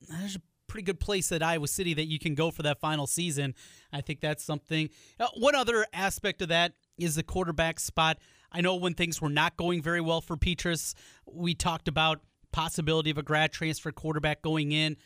There's 0.09 0.37
a 0.37 0.41
pretty 0.73 0.87
good 0.87 0.99
place 0.99 1.31
at 1.33 1.43
Iowa 1.43 1.69
City 1.69 1.93
that 1.93 2.07
you 2.07 2.19
can 2.19 2.35
go 2.35 2.51
for 2.51 2.63
that 2.63 2.81
final 2.81 3.07
season. 3.07 3.55
I 3.93 4.01
think 4.01 4.21
that's 4.21 4.43
something. 4.43 4.89
Uh, 5.21 5.29
one 5.37 5.55
other 5.55 5.87
aspect 5.93 6.41
of 6.41 6.49
that 6.49 6.73
is 6.97 7.15
the 7.15 7.23
quarterback 7.23 7.79
spot. 7.79 8.19
I 8.51 8.63
know 8.63 8.77
when 8.77 8.95
things 8.95 9.21
were 9.21 9.29
not 9.29 9.59
going 9.59 9.83
very 9.83 10.01
well 10.01 10.23
for 10.23 10.35
Petras, 10.35 10.95
we 11.31 11.55
talked 11.55 11.89
about 11.89 12.21
possibility 12.53 13.11
of 13.11 13.19
a 13.19 13.23
grad 13.23 13.53
transfer 13.53 13.93
quarterback 13.93 14.41
going 14.41 14.73
in. 14.73 14.97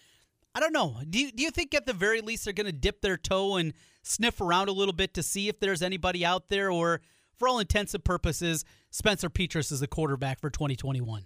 I 0.55 0.61
don't 0.61 0.73
know. 0.73 1.01
Do 1.11 1.19
you, 1.19 1.33
do 1.33 1.43
you 1.43 1.51
think 1.51 1.75
at 1.75 1.85
the 1.85 1.93
very 1.93 2.21
least 2.21 2.45
they're 2.45 2.55
going 2.55 2.67
to 2.67 2.73
dip 2.73 3.01
their 3.01 3.17
toe 3.17 3.57
and 3.57 3.75
sniff 4.05 4.41
around 4.41 4.69
a 4.69 4.73
little 4.73 4.95
bit 4.95 5.15
to 5.15 5.23
see 5.23 5.49
if 5.49 5.59
there's 5.59 5.83
anybody 5.83 6.25
out 6.25 6.49
there, 6.49 6.71
or 6.71 7.01
for 7.37 7.49
all 7.49 7.59
intents 7.59 7.93
and 7.93 8.05
purposes, 8.05 8.65
Spencer 8.91 9.29
Petras 9.29 9.73
is 9.73 9.81
the 9.81 9.89
quarterback 9.89 10.41
for 10.41 10.49
2021? 10.49 11.25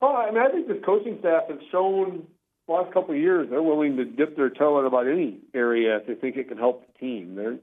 Well, 0.00 0.16
I 0.16 0.30
mean, 0.30 0.38
I 0.38 0.48
think 0.48 0.66
this 0.66 0.78
coaching 0.84 1.18
staff 1.20 1.44
has 1.50 1.58
shown 1.70 2.26
last 2.68 2.92
couple 2.92 3.14
of 3.14 3.20
years, 3.20 3.48
they're 3.50 3.62
willing 3.62 3.96
to 3.96 4.04
dip 4.04 4.36
their 4.36 4.50
toe 4.50 4.80
in 4.80 4.86
about 4.86 5.06
any 5.06 5.38
area 5.54 5.96
if 5.98 6.06
they 6.06 6.14
think 6.14 6.36
it 6.36 6.48
can 6.48 6.58
help 6.58 6.86
the 6.86 6.98
team. 6.98 7.34
They're, 7.34 7.58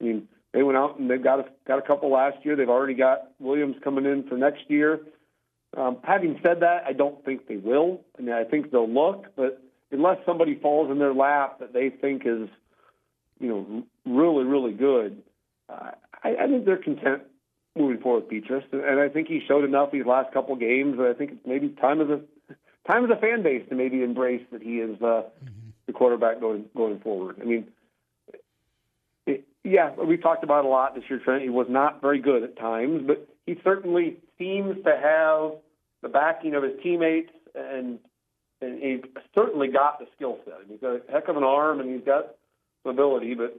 I 0.00 0.04
mean, 0.04 0.28
they 0.52 0.62
went 0.62 0.78
out 0.78 0.98
and 0.98 1.10
they've 1.10 1.22
got 1.22 1.40
a, 1.40 1.44
got 1.66 1.78
a 1.78 1.82
couple 1.82 2.10
last 2.10 2.38
year. 2.44 2.56
They've 2.56 2.68
already 2.68 2.94
got 2.94 3.30
Williams 3.40 3.76
coming 3.82 4.04
in 4.04 4.28
for 4.28 4.36
next 4.36 4.62
year. 4.68 5.00
Um, 5.76 5.98
having 6.04 6.38
said 6.42 6.60
that, 6.60 6.84
I 6.86 6.92
don't 6.92 7.24
think 7.24 7.48
they 7.48 7.56
will. 7.56 8.00
I 8.16 8.22
mean, 8.22 8.34
I 8.34 8.44
think 8.44 8.70
they'll 8.70 8.88
look, 8.88 9.34
but 9.34 9.60
unless 9.90 10.18
somebody 10.24 10.54
falls 10.54 10.90
in 10.90 10.98
their 10.98 11.14
lap 11.14 11.58
that 11.58 11.72
they 11.72 11.90
think 11.90 12.22
is, 12.24 12.48
you 13.40 13.48
know, 13.48 13.82
really, 14.06 14.44
really 14.44 14.72
good, 14.72 15.22
uh, 15.68 15.90
I, 16.22 16.36
I 16.40 16.46
think 16.46 16.64
they're 16.64 16.76
content 16.76 17.22
moving 17.76 18.00
forward 18.00 18.24
with 18.30 18.44
Petras. 18.44 18.62
And 18.72 19.00
I 19.00 19.08
think 19.08 19.26
he 19.26 19.40
showed 19.46 19.64
enough 19.64 19.90
these 19.90 20.06
last 20.06 20.32
couple 20.32 20.54
games. 20.54 20.98
I 21.00 21.12
think 21.12 21.44
maybe 21.44 21.70
time 21.70 22.00
of 22.00 22.06
the 22.06 22.24
time 22.86 23.04
as 23.04 23.10
a 23.10 23.20
fan 23.20 23.42
base 23.42 23.68
to 23.68 23.74
maybe 23.74 24.02
embrace 24.02 24.42
that 24.52 24.62
he 24.62 24.78
is 24.78 24.96
uh, 25.00 25.04
mm-hmm. 25.04 25.70
the 25.86 25.92
quarterback 25.92 26.40
going 26.40 26.66
going 26.76 27.00
forward. 27.00 27.38
I 27.40 27.44
mean, 27.44 27.66
yeah, 29.64 29.92
we've 29.94 30.22
talked 30.22 30.44
about 30.44 30.64
it 30.64 30.66
a 30.66 30.68
lot 30.68 30.94
this 30.94 31.04
year, 31.08 31.18
Trent. 31.18 31.42
He 31.42 31.48
was 31.48 31.66
not 31.70 32.02
very 32.02 32.20
good 32.20 32.42
at 32.42 32.58
times, 32.58 33.02
but 33.06 33.26
he 33.46 33.58
certainly 33.64 34.18
seems 34.38 34.76
to 34.84 34.90
have 34.90 35.58
the 36.02 36.08
backing 36.10 36.54
of 36.54 36.62
his 36.62 36.72
teammates, 36.82 37.30
and, 37.54 37.98
and 38.60 38.82
he 38.82 39.02
certainly 39.34 39.68
got 39.68 39.98
the 39.98 40.06
skill 40.14 40.38
set. 40.44 40.54
He's 40.68 40.80
got 40.80 40.96
a 40.96 41.00
heck 41.10 41.28
of 41.28 41.38
an 41.38 41.44
arm, 41.44 41.80
and 41.80 41.90
he's 41.90 42.04
got 42.04 42.34
some 42.82 42.92
ability, 42.92 43.34
but 43.34 43.58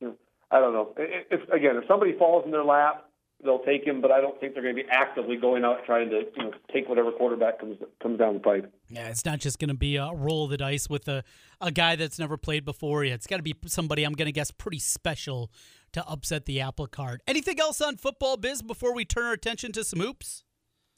you 0.00 0.08
know, 0.08 0.14
I 0.50 0.60
don't 0.60 0.72
know. 0.72 0.94
If, 0.96 1.46
again, 1.50 1.76
if 1.76 1.84
somebody 1.86 2.16
falls 2.16 2.46
in 2.46 2.50
their 2.50 2.64
lap, 2.64 3.06
they'll 3.42 3.60
take 3.60 3.84
him, 3.84 4.00
but 4.00 4.10
I 4.10 4.20
don't 4.20 4.38
think 4.40 4.54
they're 4.54 4.62
going 4.62 4.76
to 4.76 4.82
be 4.82 4.88
actively 4.90 5.36
going 5.36 5.64
out 5.64 5.84
trying 5.86 6.10
to 6.10 6.22
you 6.36 6.42
know 6.42 6.52
take 6.72 6.88
whatever 6.88 7.12
quarterback 7.12 7.60
comes 7.60 7.78
comes 8.02 8.18
down 8.18 8.34
the 8.34 8.40
pipe. 8.40 8.72
Yeah, 8.88 9.08
it's 9.08 9.24
not 9.24 9.38
just 9.38 9.58
going 9.58 9.68
to 9.68 9.74
be 9.74 9.96
a 9.96 10.10
roll 10.12 10.44
of 10.44 10.50
the 10.50 10.56
dice 10.56 10.88
with 10.88 11.08
a 11.08 11.24
a 11.60 11.70
guy 11.70 11.96
that's 11.96 12.18
never 12.18 12.36
played 12.36 12.64
before. 12.64 13.04
It's 13.04 13.26
got 13.26 13.36
to 13.38 13.42
be 13.42 13.54
somebody 13.66 14.04
I'm 14.04 14.12
going 14.12 14.26
to 14.26 14.32
guess 14.32 14.50
pretty 14.50 14.78
special 14.78 15.50
to 15.92 16.06
upset 16.06 16.46
the 16.46 16.60
apple 16.60 16.86
cart. 16.86 17.22
Anything 17.26 17.60
else 17.60 17.80
on 17.80 17.96
football 17.96 18.36
biz 18.36 18.62
before 18.62 18.94
we 18.94 19.04
turn 19.04 19.24
our 19.24 19.32
attention 19.32 19.72
to 19.72 19.84
some 19.84 20.00
hoops? 20.00 20.44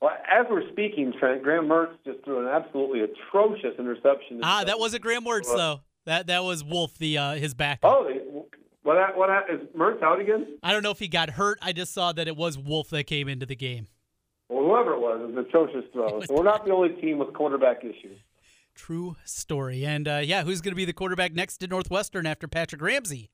Well, 0.00 0.12
as 0.30 0.46
we're 0.50 0.68
speaking, 0.72 1.12
Trent, 1.18 1.42
Graham 1.42 1.68
Mertz 1.68 1.94
just 2.04 2.22
threw 2.24 2.40
an 2.40 2.48
absolutely 2.48 3.00
atrocious 3.00 3.78
interception. 3.78 4.40
Ah, 4.42 4.64
that 4.64 4.78
wasn't 4.78 5.02
Graham 5.02 5.24
Mertz 5.24 5.46
though. 5.46 5.80
That 6.04 6.28
that 6.28 6.44
was 6.44 6.62
Wolf, 6.62 6.96
the 6.98 7.18
uh, 7.18 7.34
his 7.34 7.54
back. 7.54 7.80
Oh, 7.82 8.08
what 8.86 9.16
what 9.16 9.28
is 9.50 9.60
Mertz 9.76 10.00
out 10.00 10.20
again? 10.20 10.58
I 10.62 10.72
don't 10.72 10.82
know 10.82 10.92
if 10.92 11.00
he 11.00 11.08
got 11.08 11.30
hurt. 11.30 11.58
I 11.60 11.72
just 11.72 11.92
saw 11.92 12.12
that 12.12 12.28
it 12.28 12.36
was 12.36 12.56
Wolf 12.56 12.90
that 12.90 13.04
came 13.04 13.28
into 13.28 13.44
the 13.44 13.56
game. 13.56 13.88
Well, 14.48 14.64
whoever 14.64 14.92
it 14.92 15.00
was, 15.00 15.20
it 15.20 15.34
was 15.34 15.46
atrocious 15.46 15.84
throw. 15.92 16.20
So 16.22 16.26
we're 16.34 16.44
not 16.44 16.64
the 16.64 16.72
only 16.72 16.90
team 17.00 17.18
with 17.18 17.34
quarterback 17.34 17.84
issues. 17.84 18.18
True 18.76 19.16
story. 19.24 19.84
And 19.84 20.06
uh, 20.06 20.20
yeah, 20.22 20.44
who's 20.44 20.60
going 20.60 20.72
to 20.72 20.76
be 20.76 20.84
the 20.84 20.92
quarterback 20.92 21.34
next 21.34 21.56
to 21.58 21.66
Northwestern 21.66 22.26
after 22.26 22.46
Patrick 22.46 22.80
Ramsey 22.80 23.30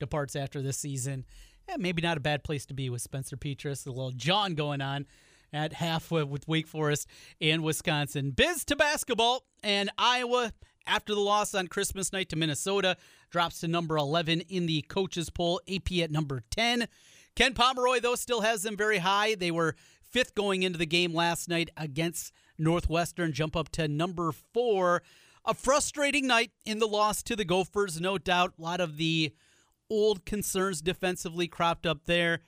departs 0.00 0.34
after 0.34 0.60
this 0.60 0.76
season? 0.76 1.24
Yeah, 1.68 1.76
maybe 1.78 2.02
not 2.02 2.16
a 2.16 2.20
bad 2.20 2.42
place 2.42 2.66
to 2.66 2.74
be 2.74 2.90
with 2.90 3.02
Spencer 3.02 3.36
Petras. 3.36 3.86
A 3.86 3.90
little 3.90 4.10
John 4.10 4.54
going 4.54 4.80
on 4.80 5.06
at 5.52 5.74
half 5.74 6.10
with 6.10 6.48
Wake 6.48 6.66
Forest 6.66 7.06
and 7.40 7.62
Wisconsin. 7.62 8.32
Biz 8.32 8.64
to 8.64 8.76
basketball 8.76 9.44
and 9.62 9.88
Iowa 9.98 10.52
after 10.86 11.14
the 11.14 11.20
loss 11.20 11.54
on 11.54 11.68
Christmas 11.68 12.12
night 12.12 12.28
to 12.30 12.36
Minnesota 12.36 12.96
drops 13.30 13.60
to 13.60 13.68
number 13.68 13.96
11 13.96 14.40
in 14.42 14.66
the 14.66 14.82
coaches 14.82 15.30
poll, 15.30 15.60
AP 15.68 15.92
at 16.02 16.10
number 16.10 16.42
10. 16.50 16.86
Ken 17.34 17.54
Pomeroy, 17.54 18.00
though, 18.00 18.14
still 18.14 18.40
has 18.40 18.62
them 18.62 18.76
very 18.76 18.98
high. 18.98 19.34
They 19.34 19.50
were 19.50 19.76
fifth 20.02 20.34
going 20.34 20.62
into 20.62 20.78
the 20.78 20.86
game 20.86 21.12
last 21.14 21.48
night 21.48 21.70
against 21.76 22.32
Northwestern, 22.58 23.32
jump 23.32 23.56
up 23.56 23.68
to 23.70 23.88
number 23.88 24.32
four. 24.32 25.02
A 25.44 25.54
frustrating 25.54 26.26
night 26.26 26.50
in 26.64 26.78
the 26.78 26.88
loss 26.88 27.22
to 27.24 27.36
the 27.36 27.44
Gophers, 27.44 28.00
no 28.00 28.18
doubt. 28.18 28.54
A 28.58 28.62
lot 28.62 28.80
of 28.80 28.96
the 28.96 29.34
old 29.90 30.24
concerns 30.24 30.80
defensively 30.80 31.46
cropped 31.46 31.86
up 31.86 32.06
there. 32.06 32.40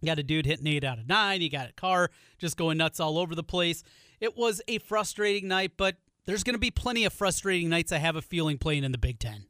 You 0.00 0.06
got 0.06 0.18
a 0.18 0.22
dude 0.22 0.46
hitting 0.46 0.66
eight 0.66 0.84
out 0.84 0.98
of 0.98 1.08
nine. 1.08 1.40
You 1.40 1.48
got 1.48 1.70
a 1.70 1.72
Carr 1.72 2.10
just 2.38 2.56
going 2.56 2.78
nuts 2.78 3.00
all 3.00 3.18
over 3.18 3.34
the 3.34 3.42
place. 3.42 3.82
It 4.20 4.36
was 4.36 4.60
a 4.68 4.78
frustrating 4.78 5.48
night, 5.48 5.72
but 5.76 5.96
there's 6.26 6.44
going 6.44 6.54
to 6.54 6.60
be 6.60 6.70
plenty 6.70 7.04
of 7.04 7.12
frustrating 7.12 7.68
nights. 7.68 7.92
I 7.92 7.98
have 7.98 8.16
a 8.16 8.22
feeling 8.22 8.58
playing 8.58 8.84
in 8.84 8.92
the 8.92 8.98
Big 8.98 9.18
Ten. 9.18 9.46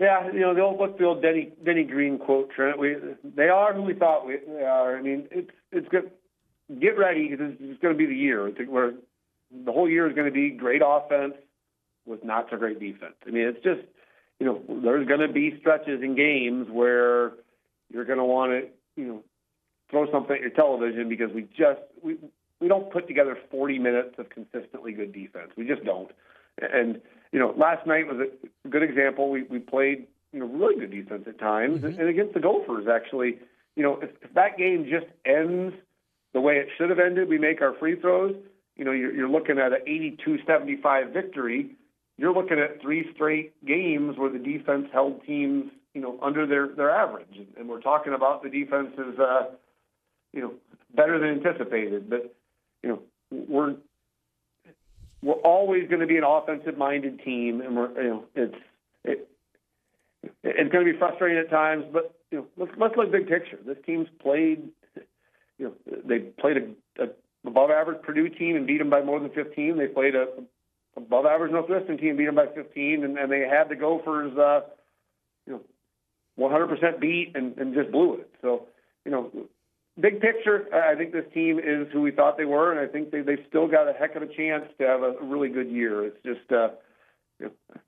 Yeah, 0.00 0.30
you 0.32 0.40
know 0.40 0.54
the 0.54 0.60
old 0.60 0.78
what's 0.78 0.96
the 0.96 1.04
old 1.04 1.22
Denny 1.22 1.52
Denny 1.64 1.82
Green 1.82 2.18
quote, 2.18 2.50
Trent? 2.52 2.78
We 2.78 2.96
they 3.24 3.48
are 3.48 3.74
who 3.74 3.82
we 3.82 3.94
thought 3.94 4.26
we, 4.26 4.38
they 4.46 4.62
are. 4.62 4.96
I 4.96 5.02
mean, 5.02 5.26
it's 5.32 5.50
it's 5.72 5.88
good. 5.88 6.12
Get 6.80 6.96
ready 6.96 7.28
because 7.28 7.54
it's, 7.58 7.80
going 7.80 7.94
to 7.94 7.98
be 7.98 8.06
the 8.06 8.14
year 8.14 8.48
where 8.68 8.92
the 9.64 9.72
whole 9.72 9.88
year 9.88 10.06
is 10.08 10.14
going 10.14 10.26
to 10.26 10.32
be 10.32 10.50
great 10.50 10.82
offense 10.84 11.32
with 12.06 12.22
not 12.22 12.46
so 12.50 12.58
great 12.58 12.78
defense. 12.78 13.14
I 13.26 13.30
mean, 13.30 13.48
it's 13.48 13.64
just 13.64 13.80
you 14.38 14.46
know 14.46 14.62
there's 14.68 15.08
going 15.08 15.20
to 15.20 15.32
be 15.32 15.58
stretches 15.58 16.00
in 16.00 16.14
games 16.14 16.68
where 16.70 17.32
you're 17.90 18.04
going 18.04 18.18
to 18.18 18.24
want 18.24 18.52
to 18.52 18.68
you 19.00 19.08
know 19.08 19.22
throw 19.90 20.10
something 20.12 20.36
at 20.36 20.42
your 20.42 20.50
television 20.50 21.08
because 21.08 21.32
we 21.34 21.42
just 21.42 21.80
we 22.02 22.18
we 22.60 22.68
don't 22.68 22.90
put 22.90 23.06
together 23.06 23.38
40 23.50 23.78
minutes 23.78 24.14
of 24.18 24.28
consistently 24.30 24.92
good 24.92 25.12
defense. 25.12 25.50
We 25.56 25.66
just 25.66 25.84
don't. 25.84 26.10
And 26.60 27.00
you 27.32 27.38
know, 27.38 27.54
last 27.56 27.86
night 27.86 28.06
was 28.06 28.28
a 28.64 28.68
good 28.68 28.82
example. 28.82 29.30
We 29.30 29.42
we 29.44 29.58
played 29.58 30.06
you 30.32 30.40
know 30.40 30.46
really 30.46 30.80
good 30.80 30.90
defense 30.90 31.24
at 31.26 31.38
times, 31.38 31.82
mm-hmm. 31.82 32.00
and 32.00 32.08
against 32.08 32.34
the 32.34 32.40
Gophers 32.40 32.86
actually. 32.88 33.38
You 33.76 33.84
know, 33.84 34.00
if, 34.00 34.10
if 34.22 34.34
that 34.34 34.58
game 34.58 34.88
just 34.90 35.06
ends 35.24 35.74
the 36.34 36.40
way 36.40 36.56
it 36.56 36.68
should 36.76 36.90
have 36.90 36.98
ended, 36.98 37.28
we 37.28 37.38
make 37.38 37.62
our 37.62 37.74
free 37.74 37.94
throws. 37.94 38.34
You 38.76 38.84
know, 38.84 38.92
you're, 38.92 39.14
you're 39.14 39.28
looking 39.28 39.58
at 39.58 39.72
an 39.72 39.80
82-75 39.86 41.12
victory. 41.12 41.76
You're 42.16 42.32
looking 42.32 42.58
at 42.58 42.80
three 42.80 43.08
straight 43.14 43.64
games 43.64 44.18
where 44.18 44.30
the 44.30 44.38
defense 44.38 44.88
held 44.92 45.24
teams, 45.24 45.70
you 45.94 46.00
know, 46.00 46.18
under 46.20 46.46
their 46.46 46.68
their 46.68 46.90
average, 46.90 47.36
and, 47.36 47.46
and 47.56 47.68
we're 47.68 47.80
talking 47.80 48.12
about 48.12 48.42
the 48.42 48.50
defense 48.50 48.92
is, 48.98 49.18
uh, 49.18 49.46
you 50.32 50.40
know, 50.40 50.54
better 50.94 51.18
than 51.18 51.28
anticipated. 51.28 52.10
But 52.10 52.34
you 52.82 52.88
know, 52.90 53.02
we're 53.30 53.76
we're 55.22 55.34
always 55.34 55.88
going 55.88 56.00
to 56.00 56.06
be 56.06 56.16
an 56.16 56.24
offensive-minded 56.24 57.20
team, 57.24 57.60
and 57.60 57.76
we're 57.76 58.02
you 58.02 58.08
know 58.08 58.24
it's 58.34 58.54
it, 59.04 59.28
it's 60.42 60.72
going 60.72 60.86
to 60.86 60.92
be 60.92 60.98
frustrating 60.98 61.38
at 61.38 61.50
times, 61.50 61.84
but 61.92 62.14
you 62.30 62.38
know 62.38 62.46
let's 62.56 62.72
let's 62.78 62.96
look 62.96 63.10
big 63.10 63.28
picture. 63.28 63.58
This 63.64 63.78
team's 63.84 64.08
played, 64.20 64.68
you 65.58 65.66
know, 65.66 65.72
they 66.04 66.18
played 66.18 66.56
a, 66.56 67.04
a 67.04 67.08
above-average 67.46 68.02
Purdue 68.02 68.28
team 68.28 68.56
and 68.56 68.66
beat 68.66 68.78
them 68.78 68.90
by 68.90 69.02
more 69.02 69.20
than 69.20 69.30
15. 69.30 69.78
They 69.78 69.86
played 69.86 70.14
a 70.14 70.26
above-average 70.96 71.52
Northwestern 71.52 71.98
team, 71.98 72.16
beat 72.16 72.26
them 72.26 72.34
by 72.34 72.46
15, 72.46 73.04
and, 73.04 73.16
and 73.16 73.30
they 73.30 73.40
had 73.40 73.68
the 73.68 73.76
Gophers, 73.76 74.36
uh, 74.36 74.60
you 75.46 75.52
know, 75.52 75.60
100% 76.38 77.00
beat 77.00 77.32
and, 77.36 77.56
and 77.56 77.74
just 77.74 77.90
blew 77.92 78.14
it. 78.14 78.30
So 78.42 78.66
you 79.04 79.10
know 79.10 79.30
big 80.00 80.20
picture, 80.20 80.66
I 80.72 80.94
think 80.94 81.12
this 81.12 81.24
team 81.32 81.58
is 81.58 81.88
who 81.92 82.00
we 82.00 82.10
thought 82.10 82.36
they 82.36 82.44
were, 82.44 82.72
and 82.72 82.80
I 82.80 82.90
think 82.90 83.10
they, 83.10 83.20
they've 83.20 83.44
still 83.48 83.68
got 83.68 83.88
a 83.88 83.92
heck 83.92 84.16
of 84.16 84.22
a 84.22 84.26
chance 84.26 84.64
to 84.78 84.86
have 84.86 85.02
a 85.02 85.14
really 85.22 85.48
good 85.48 85.68
year. 85.68 86.06
It's 86.06 86.22
just 86.24 86.52
uh, 86.52 86.68
you 87.38 87.46
know, 87.46 87.80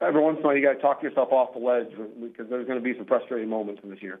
every 0.00 0.22
once 0.22 0.38
in 0.38 0.44
a 0.44 0.46
while 0.46 0.56
you 0.56 0.62
got 0.62 0.74
to 0.74 0.80
talk 0.80 1.02
yourself 1.02 1.32
off 1.32 1.54
the 1.54 1.60
ledge 1.60 1.90
because 2.20 2.48
there's 2.48 2.66
going 2.66 2.78
to 2.78 2.84
be 2.84 2.96
some 2.96 3.06
frustrating 3.06 3.48
moments 3.48 3.80
in 3.82 3.90
this 3.90 4.02
year. 4.02 4.20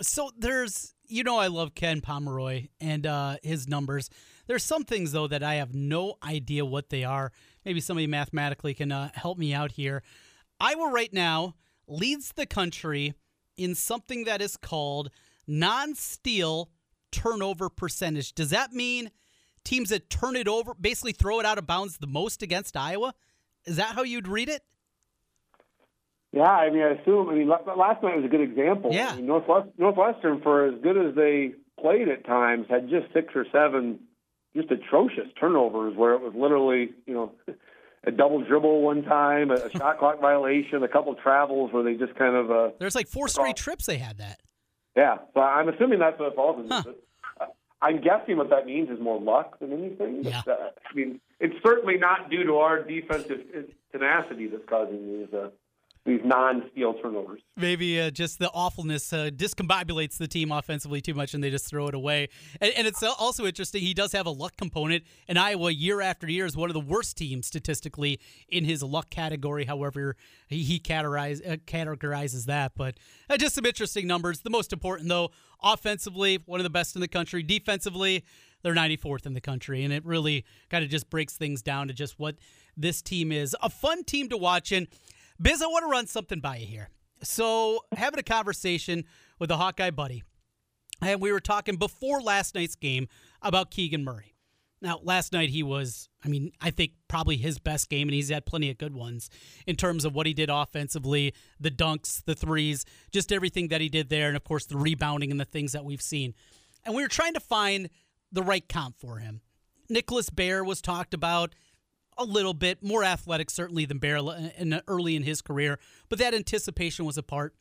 So 0.00 0.30
there's, 0.36 0.94
you 1.06 1.22
know, 1.22 1.36
I 1.36 1.46
love 1.46 1.74
Ken 1.74 2.00
Pomeroy 2.00 2.68
and 2.80 3.06
uh, 3.06 3.36
his 3.42 3.68
numbers. 3.68 4.10
There's 4.46 4.64
some 4.64 4.84
things 4.84 5.12
though 5.12 5.28
that 5.28 5.42
I 5.42 5.54
have 5.54 5.74
no 5.74 6.14
idea 6.22 6.64
what 6.64 6.90
they 6.90 7.04
are. 7.04 7.30
Maybe 7.64 7.80
somebody 7.80 8.06
mathematically 8.06 8.74
can 8.74 8.90
uh, 8.90 9.10
help 9.14 9.38
me 9.38 9.54
out 9.54 9.72
here. 9.72 10.02
Iowa 10.60 10.90
right 10.90 11.12
now 11.12 11.54
leads 11.86 12.32
the 12.32 12.46
country 12.46 13.14
in 13.56 13.74
something 13.74 14.24
that 14.24 14.42
is 14.42 14.56
called 14.56 15.10
non 15.46 15.94
steal 15.94 16.70
turnover 17.10 17.68
percentage. 17.68 18.34
Does 18.34 18.50
that 18.50 18.72
mean 18.72 19.10
teams 19.64 19.90
that 19.90 20.10
turn 20.10 20.36
it 20.36 20.48
over 20.48 20.74
basically 20.74 21.12
throw 21.12 21.40
it 21.40 21.46
out 21.46 21.58
of 21.58 21.66
bounds 21.66 21.98
the 21.98 22.06
most 22.06 22.42
against 22.42 22.76
Iowa? 22.76 23.14
Is 23.64 23.76
that 23.76 23.94
how 23.94 24.02
you'd 24.02 24.28
read 24.28 24.48
it? 24.48 24.62
Yeah, 26.32 26.50
I 26.50 26.68
mean, 26.70 26.82
I 26.82 27.00
assume. 27.00 27.28
I 27.28 27.34
mean, 27.34 27.48
last 27.48 28.02
night 28.02 28.16
was 28.16 28.24
a 28.24 28.28
good 28.28 28.40
example. 28.40 28.92
Yeah, 28.92 29.10
I 29.10 29.16
mean, 29.16 29.26
Northwest, 29.26 29.68
Northwestern, 29.78 30.42
for 30.42 30.66
as 30.66 30.74
good 30.82 30.96
as 30.96 31.14
they 31.14 31.52
played 31.80 32.08
at 32.08 32.26
times, 32.26 32.66
had 32.68 32.90
just 32.90 33.12
six 33.12 33.28
or 33.36 33.46
seven 33.52 34.00
just 34.56 34.70
atrocious 34.70 35.28
turnovers 35.38 35.96
where 35.96 36.14
it 36.14 36.20
was 36.20 36.32
literally, 36.36 36.90
you 37.06 37.14
know, 37.14 37.32
a 38.06 38.10
double 38.10 38.44
dribble 38.44 38.82
one 38.82 39.02
time, 39.04 39.50
a 39.50 39.70
shot 39.70 39.98
clock 39.98 40.20
violation, 40.20 40.82
a 40.82 40.88
couple 40.88 41.14
travels 41.14 41.72
where 41.72 41.82
they 41.82 41.94
just 41.94 42.14
kind 42.16 42.34
of. 42.34 42.50
Uh, 42.50 42.70
There's 42.80 42.96
like 42.96 43.08
four 43.08 43.28
straight 43.28 43.56
trips 43.56 43.86
they 43.86 43.98
had 43.98 44.18
that. 44.18 44.40
Yeah, 44.96 45.18
so 45.34 45.40
I'm 45.40 45.68
assuming 45.68 45.98
that's 45.98 46.18
what 46.18 46.32
it 46.32 46.36
falls 46.36 46.60
into. 46.60 46.74
Huh. 47.38 47.46
I'm 47.82 48.00
guessing 48.00 48.38
what 48.38 48.48
that 48.50 48.64
means 48.64 48.88
is 48.88 48.98
more 48.98 49.20
luck 49.20 49.58
than 49.58 49.72
anything. 49.72 50.24
Yeah. 50.24 50.42
But, 50.46 50.60
uh, 50.60 50.70
I 50.90 50.94
mean, 50.94 51.20
it's 51.40 51.56
certainly 51.62 51.98
not 51.98 52.30
due 52.30 52.44
to 52.44 52.56
our 52.56 52.82
defensive 52.82 53.40
tenacity 53.92 54.46
that's 54.46 54.64
causing 54.66 55.06
these 55.06 55.34
uh, 55.34 55.50
these 56.04 56.20
non-steal 56.22 56.94
turnovers. 56.94 57.40
Maybe 57.56 58.00
uh, 58.00 58.10
just 58.10 58.38
the 58.38 58.50
awfulness 58.50 59.12
uh, 59.12 59.30
discombobulates 59.34 60.18
the 60.18 60.28
team 60.28 60.52
offensively 60.52 61.00
too 61.00 61.14
much, 61.14 61.32
and 61.32 61.42
they 61.42 61.50
just 61.50 61.66
throw 61.66 61.88
it 61.88 61.94
away. 61.94 62.28
And, 62.60 62.72
and, 62.76 62.86
it's 62.86 63.02
also 63.02 63.46
interesting. 63.46 63.80
He 63.80 63.94
does 63.94 64.12
have 64.12 64.26
a 64.26 64.30
luck 64.30 64.56
component, 64.58 65.04
and 65.28 65.38
Iowa 65.38 65.70
year 65.70 66.02
after 66.02 66.28
year 66.28 66.44
is 66.44 66.56
one 66.56 66.68
of 66.68 66.74
the 66.74 66.80
worst 66.80 67.16
teams 67.16 67.46
statistically 67.46 68.20
in 68.48 68.64
his 68.64 68.82
luck 68.82 69.08
category. 69.08 69.64
However, 69.64 70.16
he, 70.46 70.62
he 70.62 70.78
categorize, 70.78 71.40
uh, 71.46 71.56
categorizes 71.56 72.44
that. 72.44 72.72
But 72.76 72.98
uh, 73.30 73.38
just 73.38 73.54
some 73.54 73.64
interesting 73.64 74.06
numbers. 74.06 74.40
The 74.40 74.50
most 74.50 74.74
important 74.74 75.08
though, 75.08 75.30
offensively, 75.62 76.38
one 76.44 76.60
of 76.60 76.64
the 76.64 76.70
best 76.70 76.94
in 76.96 77.00
the 77.00 77.08
country. 77.08 77.42
Defensively, 77.42 78.24
they're 78.62 78.74
94th 78.74 79.24
in 79.24 79.32
the 79.32 79.40
country, 79.40 79.84
and 79.84 79.92
it 79.92 80.04
really 80.04 80.44
kind 80.70 80.84
of 80.84 80.90
just 80.90 81.08
breaks 81.08 81.36
things 81.36 81.62
down 81.62 81.88
to 81.88 81.94
just 81.94 82.18
what 82.18 82.36
this 82.76 83.00
team 83.00 83.32
is. 83.32 83.56
A 83.62 83.70
fun 83.70 84.04
team 84.04 84.28
to 84.28 84.36
watch, 84.36 84.72
and 84.72 84.86
Biz, 85.40 85.62
I 85.62 85.66
want 85.66 85.84
to 85.84 85.90
run 85.90 86.06
something 86.06 86.40
by 86.40 86.56
you 86.56 86.66
here. 86.66 86.90
So, 87.22 87.80
having 87.96 88.20
a 88.20 88.24
conversation 88.24 89.04
with 89.38 89.50
a 89.50 89.56
Hawkeye 89.56 89.90
buddy, 89.90 90.22
and 91.00 91.20
we 91.20 91.32
were 91.32 91.40
talking 91.40 91.76
before 91.76 92.20
last 92.20 92.54
night's 92.54 92.76
game 92.76 93.08
about 93.42 93.70
Keegan 93.70 94.04
Murray. 94.04 94.34
Now, 94.80 95.00
last 95.02 95.32
night 95.32 95.48
he 95.48 95.62
was, 95.62 96.08
I 96.22 96.28
mean, 96.28 96.52
I 96.60 96.70
think 96.70 96.92
probably 97.08 97.36
his 97.36 97.58
best 97.58 97.88
game, 97.88 98.06
and 98.08 98.14
he's 98.14 98.28
had 98.28 98.44
plenty 98.44 98.70
of 98.70 98.76
good 98.76 98.94
ones 98.94 99.30
in 99.66 99.76
terms 99.76 100.04
of 100.04 100.14
what 100.14 100.26
he 100.26 100.34
did 100.34 100.50
offensively, 100.50 101.32
the 101.58 101.70
dunks, 101.70 102.22
the 102.24 102.34
threes, 102.34 102.84
just 103.10 103.32
everything 103.32 103.68
that 103.68 103.80
he 103.80 103.88
did 103.88 104.10
there, 104.10 104.28
and 104.28 104.36
of 104.36 104.44
course 104.44 104.66
the 104.66 104.76
rebounding 104.76 105.30
and 105.30 105.40
the 105.40 105.46
things 105.46 105.72
that 105.72 105.84
we've 105.84 106.02
seen. 106.02 106.34
And 106.84 106.94
we 106.94 107.02
were 107.02 107.08
trying 107.08 107.34
to 107.34 107.40
find 107.40 107.88
the 108.30 108.42
right 108.42 108.68
comp 108.68 108.98
for 108.98 109.18
him. 109.18 109.40
Nicholas 109.88 110.28
Baer 110.28 110.62
was 110.62 110.82
talked 110.82 111.14
about 111.14 111.54
a 112.18 112.24
little 112.24 112.54
bit 112.54 112.82
more 112.82 113.04
athletic, 113.04 113.50
certainly 113.50 113.84
than 113.84 113.98
Baer 113.98 114.18
in, 114.56 114.80
early 114.86 115.16
in 115.16 115.22
his 115.22 115.42
career, 115.42 115.78
but 116.08 116.18
that 116.18 116.34
anticipation 116.34 117.04
was 117.04 117.18
a 117.18 117.22
part. 117.22 117.54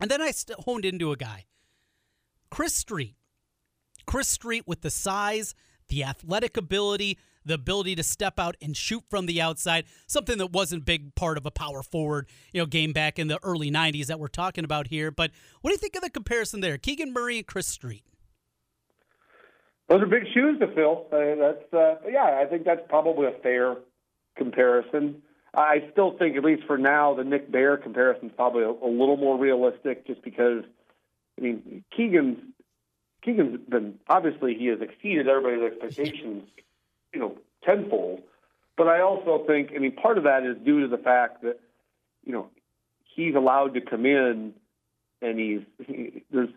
And 0.00 0.10
then 0.10 0.22
I 0.22 0.32
honed 0.60 0.84
into 0.84 1.12
a 1.12 1.16
guy, 1.16 1.46
Chris 2.50 2.74
Street. 2.74 3.16
Chris 4.06 4.28
Street 4.28 4.64
with 4.66 4.80
the 4.80 4.90
size 4.90 5.54
the 5.90 6.04
athletic 6.04 6.56
ability, 6.56 7.18
the 7.44 7.54
ability 7.54 7.94
to 7.96 8.02
step 8.02 8.38
out 8.38 8.56
and 8.62 8.76
shoot 8.76 9.04
from 9.10 9.26
the 9.26 9.40
outside, 9.40 9.84
something 10.06 10.38
that 10.38 10.52
wasn't 10.52 10.82
a 10.82 10.84
big 10.84 11.14
part 11.14 11.36
of 11.36 11.44
a 11.44 11.50
power 11.50 11.82
forward, 11.82 12.28
you 12.52 12.60
know, 12.60 12.66
game 12.66 12.92
back 12.92 13.18
in 13.18 13.28
the 13.28 13.38
early 13.42 13.70
90s 13.70 14.06
that 14.06 14.18
we're 14.18 14.28
talking 14.28 14.64
about 14.64 14.86
here. 14.86 15.10
But 15.10 15.32
what 15.60 15.70
do 15.70 15.74
you 15.74 15.78
think 15.78 15.96
of 15.96 16.02
the 16.02 16.10
comparison 16.10 16.60
there? 16.60 16.78
Keegan 16.78 17.12
Murray 17.12 17.38
and 17.38 17.46
Chris 17.46 17.66
Street. 17.66 18.04
Those 19.88 20.02
are 20.02 20.06
big 20.06 20.22
shoes 20.32 20.58
to 20.60 20.72
fill. 20.72 21.06
Uh, 21.12 21.34
that's 21.34 21.74
uh, 21.74 21.96
yeah, 22.08 22.40
I 22.40 22.46
think 22.48 22.64
that's 22.64 22.82
probably 22.88 23.26
a 23.26 23.32
fair 23.42 23.74
comparison. 24.40 25.20
I 25.52 25.88
still 25.92 26.16
think, 26.16 26.36
at 26.36 26.44
least 26.44 26.62
for 26.66 26.78
now, 26.78 27.14
the 27.14 27.24
Nick 27.24 27.52
Baer 27.52 27.76
comparison 27.76 28.28
is 28.30 28.32
probably 28.36 28.62
a, 28.62 28.70
a 28.70 28.90
little 29.00 29.18
more 29.18 29.36
realistic, 29.36 30.06
just 30.06 30.22
because 30.22 30.62
I 31.36 31.42
mean 31.42 31.84
Keegan's 31.94 32.38
Keegan's 33.22 33.60
been 33.68 33.98
obviously 34.08 34.54
he 34.54 34.66
has 34.66 34.80
exceeded 34.80 35.28
everybody's 35.28 35.72
expectations, 35.72 36.48
you 37.12 37.20
know, 37.20 37.36
tenfold. 37.62 38.22
But 38.76 38.88
I 38.88 39.02
also 39.02 39.44
think, 39.46 39.72
I 39.76 39.78
mean, 39.78 39.92
part 39.92 40.16
of 40.16 40.24
that 40.24 40.44
is 40.44 40.56
due 40.64 40.80
to 40.80 40.88
the 40.88 41.02
fact 41.02 41.42
that, 41.42 41.60
you 42.24 42.32
know, 42.32 42.48
he's 43.14 43.34
allowed 43.34 43.74
to 43.74 43.82
come 43.82 44.06
in, 44.06 44.54
and 45.20 45.38
he's 45.38 45.60
he, 45.86 46.22
there's 46.30 46.48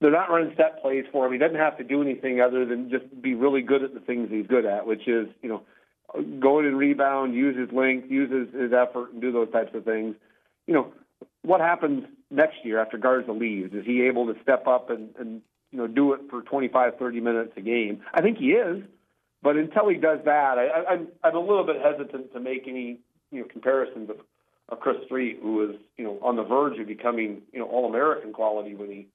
they're 0.00 0.10
not 0.10 0.30
running 0.30 0.54
set 0.56 0.80
plays 0.80 1.04
for 1.12 1.26
him. 1.26 1.32
He 1.32 1.38
doesn't 1.38 1.58
have 1.58 1.76
to 1.78 1.84
do 1.84 2.02
anything 2.02 2.40
other 2.40 2.64
than 2.64 2.90
just 2.90 3.04
be 3.20 3.34
really 3.34 3.62
good 3.62 3.82
at 3.82 3.94
the 3.94 4.00
things 4.00 4.30
he's 4.30 4.46
good 4.46 4.64
at, 4.64 4.86
which 4.86 5.06
is, 5.06 5.28
you 5.42 5.48
know, 5.48 5.62
go 6.40 6.58
in 6.58 6.66
and 6.66 6.76
rebound, 6.76 7.34
use 7.34 7.56
his 7.56 7.70
length, 7.72 8.10
use 8.10 8.30
his, 8.30 8.60
his 8.60 8.72
effort, 8.72 9.12
and 9.12 9.20
do 9.20 9.32
those 9.32 9.50
types 9.50 9.74
of 9.74 9.84
things. 9.84 10.14
You 10.66 10.74
know, 10.74 10.92
what 11.42 11.60
happens 11.60 12.04
next 12.30 12.64
year 12.64 12.78
after 12.80 12.98
Garza 12.98 13.32
leaves? 13.32 13.74
Is 13.74 13.84
he 13.84 14.02
able 14.02 14.32
to 14.32 14.40
step 14.42 14.66
up 14.66 14.90
and, 14.90 15.10
and 15.18 15.42
you 15.70 15.78
know 15.78 15.86
do 15.86 16.12
it 16.12 16.20
for 16.30 16.42
25, 16.42 16.98
30 16.98 17.20
minutes 17.20 17.52
a 17.56 17.60
game? 17.60 18.02
I 18.14 18.20
think 18.20 18.38
he 18.38 18.52
is, 18.52 18.82
but 19.42 19.56
until 19.56 19.88
he 19.88 19.96
does 19.96 20.20
that, 20.24 20.58
I, 20.58 20.84
I'm 20.88 21.08
I'm 21.22 21.36
a 21.36 21.40
little 21.40 21.64
bit 21.64 21.76
hesitant 21.82 22.32
to 22.32 22.40
make 22.40 22.66
any 22.68 22.98
you 23.30 23.40
know 23.40 23.46
comparisons 23.50 24.10
of, 24.10 24.16
of 24.68 24.80
Chris 24.80 24.96
Street, 25.06 25.40
who 25.42 25.54
was 25.54 25.74
you 25.96 26.04
know 26.04 26.18
on 26.22 26.36
the 26.36 26.44
verge 26.44 26.78
of 26.78 26.86
becoming 26.86 27.42
you 27.52 27.58
know 27.58 27.66
All 27.66 27.88
American 27.88 28.32
quality 28.32 28.74
when 28.74 28.90
he 28.90 29.08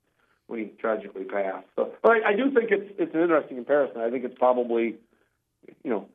when 0.47 0.59
he 0.59 0.65
tragically 0.79 1.25
passed. 1.25 1.67
So, 1.75 1.93
but 2.01 2.11
I, 2.11 2.29
I 2.29 2.33
do 2.33 2.51
think 2.51 2.71
it's 2.71 2.91
it's 2.97 3.13
an 3.13 3.21
interesting 3.21 3.57
comparison. 3.57 4.01
I 4.01 4.09
think 4.09 4.25
it's 4.25 4.37
probably 4.37 4.95
you 5.83 5.89
know 5.89 6.09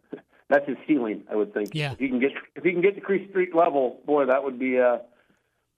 that's 0.53 0.69
his 0.69 0.77
ceiling. 0.87 1.25
I 1.31 1.37
would 1.37 1.55
think. 1.55 1.71
Yeah. 1.73 1.93
If 1.93 1.99
he 1.99 2.09
can 2.09 2.21
get 2.21 2.33
if 2.57 2.65
he 2.65 2.73
can 2.73 2.83
get 2.83 2.95
to 2.95 3.01
Chris 3.01 3.23
Street 3.31 3.55
level, 3.55 4.01
boy, 4.07 4.27
that 4.27 4.45
would 4.45 4.59
be 4.59 4.79
uh 4.79 4.99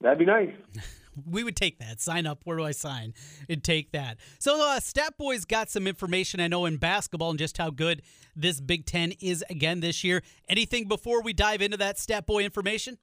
that'd 0.00 0.19
be 0.19 0.25
nice. 0.25 0.50
we 1.31 1.45
would 1.45 1.57
take 1.57 1.78
that. 1.78 2.00
Sign 2.00 2.26
up. 2.26 2.40
Where 2.45 2.57
do 2.57 2.64
I 2.64 2.73
sign? 2.73 3.14
And 3.49 3.62
take 3.62 3.93
that. 3.93 4.19
So, 4.38 4.61
uh, 4.61 4.81
Stat 4.81 5.16
Boys 5.16 5.45
got 5.45 5.71
some 5.71 5.87
information 5.87 6.40
I 6.40 6.49
know 6.49 6.66
in 6.66 6.76
basketball 6.76 7.31
and 7.31 7.38
just 7.38 7.57
how 7.57 7.71
good 7.71 8.02
this 8.35 8.61
Big 8.61 8.85
Ten 8.85 9.12
is 9.21 9.45
again 9.49 9.81
this 9.81 10.02
year. 10.02 10.23
Anything 10.49 10.88
before 10.88 11.23
we 11.23 11.33
dive 11.33 11.62
into 11.62 11.76
that 11.76 11.99
Stat 11.99 12.26
Boy 12.26 12.43
information? 12.45 12.99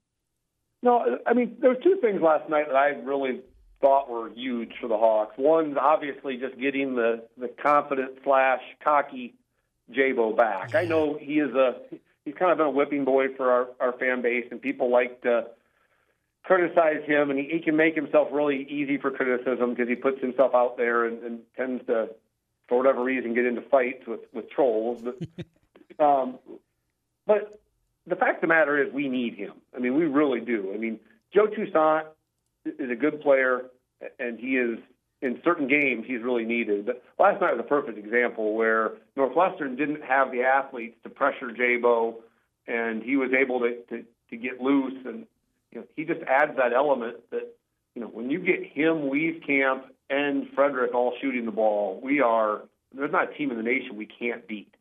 No, 0.84 1.20
I 1.26 1.34
mean 1.34 1.56
there 1.62 1.70
were 1.70 1.82
two 1.82 2.00
things 2.02 2.22
last 2.22 2.50
night 2.50 2.66
that 2.68 2.76
I 2.76 2.88
really 2.90 3.42
thought 3.80 4.10
were 4.10 4.30
huge 4.30 4.72
for 4.80 4.88
the 4.88 4.98
Hawks. 4.98 5.36
One's 5.38 5.78
obviously, 5.80 6.38
just 6.38 6.60
getting 6.60 6.96
the 6.96 7.24
the 7.38 7.50
confident 7.64 8.18
slash 8.24 8.62
cocky 8.84 9.36
Jabo 9.94 10.36
back. 10.36 10.76
I 10.76 10.86
know 10.86 11.18
he 11.20 11.40
is 11.40 11.54
a 11.54 11.78
he's 12.26 12.36
kind 12.36 12.52
of 12.52 12.58
been 12.58 12.68
a 12.68 12.72
whipping 12.72 13.06
boy 13.06 13.34
for 13.36 13.52
our 13.52 13.68
our 13.80 13.94
fan 13.94 14.22
base, 14.22 14.46
and 14.52 14.62
people 14.62 14.90
like 14.92 15.22
to 15.22 15.48
criticize 16.44 17.04
him, 17.06 17.30
and 17.30 17.40
he, 17.40 17.48
he 17.50 17.60
can 17.60 17.76
make 17.76 17.96
himself 17.96 18.30
really 18.32 18.66
easy 18.70 18.98
for 18.98 19.12
criticism 19.12 19.72
because 19.72 19.88
he 19.88 19.96
puts 19.96 20.20
himself 20.22 20.54
out 20.56 20.78
there 20.78 21.06
and, 21.06 21.24
and 21.24 21.40
tends 21.56 21.86
to, 21.86 22.10
for 22.68 22.78
whatever 22.78 23.04
reason, 23.04 23.34
get 23.34 23.46
into 23.46 23.62
fights 23.62 24.06
with 24.08 24.22
with 24.34 24.50
trolls. 24.50 25.02
But, 25.02 25.18
um, 26.04 26.40
but 27.26 27.62
the 28.08 28.16
fact 28.16 28.38
of 28.38 28.42
the 28.42 28.48
matter 28.48 28.82
is, 28.82 28.92
we 28.94 29.08
need 29.08 29.36
him. 29.36 29.54
I 29.76 29.80
mean, 29.80 29.96
we 29.96 30.06
really 30.06 30.42
do. 30.42 30.72
I 30.74 30.78
mean, 30.78 31.00
Joe 31.34 31.48
Toussaint 31.48 32.08
is 32.66 32.90
a 32.90 32.96
good 32.96 33.22
player, 33.22 33.66
and 34.20 34.40
he 34.40 34.58
is 34.58 34.80
in 35.22 35.40
certain 35.44 35.68
games 35.68 36.06
he's 36.08 36.22
really 36.22 36.46
needed. 36.46 36.86
But 36.86 37.04
last 37.20 37.42
night 37.42 37.56
was 37.56 37.60
a 37.60 37.68
perfect 37.68 37.98
example 37.98 38.56
where 38.56 38.94
Northwestern 39.16 39.76
didn't 39.76 40.04
have 40.04 40.32
the 40.32 40.42
athletes 40.42 40.98
to 41.04 41.10
pressure 41.10 41.52
Jabo, 41.52 42.16
and 42.68 43.04
he 43.04 43.18
was 43.18 43.32
able 43.34 43.60
to, 43.60 43.76
to, 43.90 44.04
to 44.30 44.38
get 44.38 44.62
loose 44.62 45.06
and 45.06 45.26
you 45.72 45.80
know, 45.80 45.88
he 45.96 46.04
just 46.04 46.22
adds 46.24 46.58
that 46.58 46.74
element 46.74 47.18
that, 47.32 47.56
you 47.96 48.02
know, 48.02 48.08
when 48.08 48.30
you 48.30 48.40
get 48.40 48.64
him, 48.64 49.10
Wieskamp, 49.10 49.84
and 50.10 50.48
Fredrick 50.56 50.94
all 50.94 51.14
shooting 51.22 51.46
the 51.46 51.52
ball, 51.52 52.00
we 52.04 52.20
are 52.20 52.64
there's 52.94 53.12
not 53.12 53.32
a 53.32 53.34
team 53.38 53.52
in 53.52 53.58
the 53.58 53.64
nation 53.64 53.96
we 53.96 54.06
can't 54.06 54.46
beat. 54.48 54.74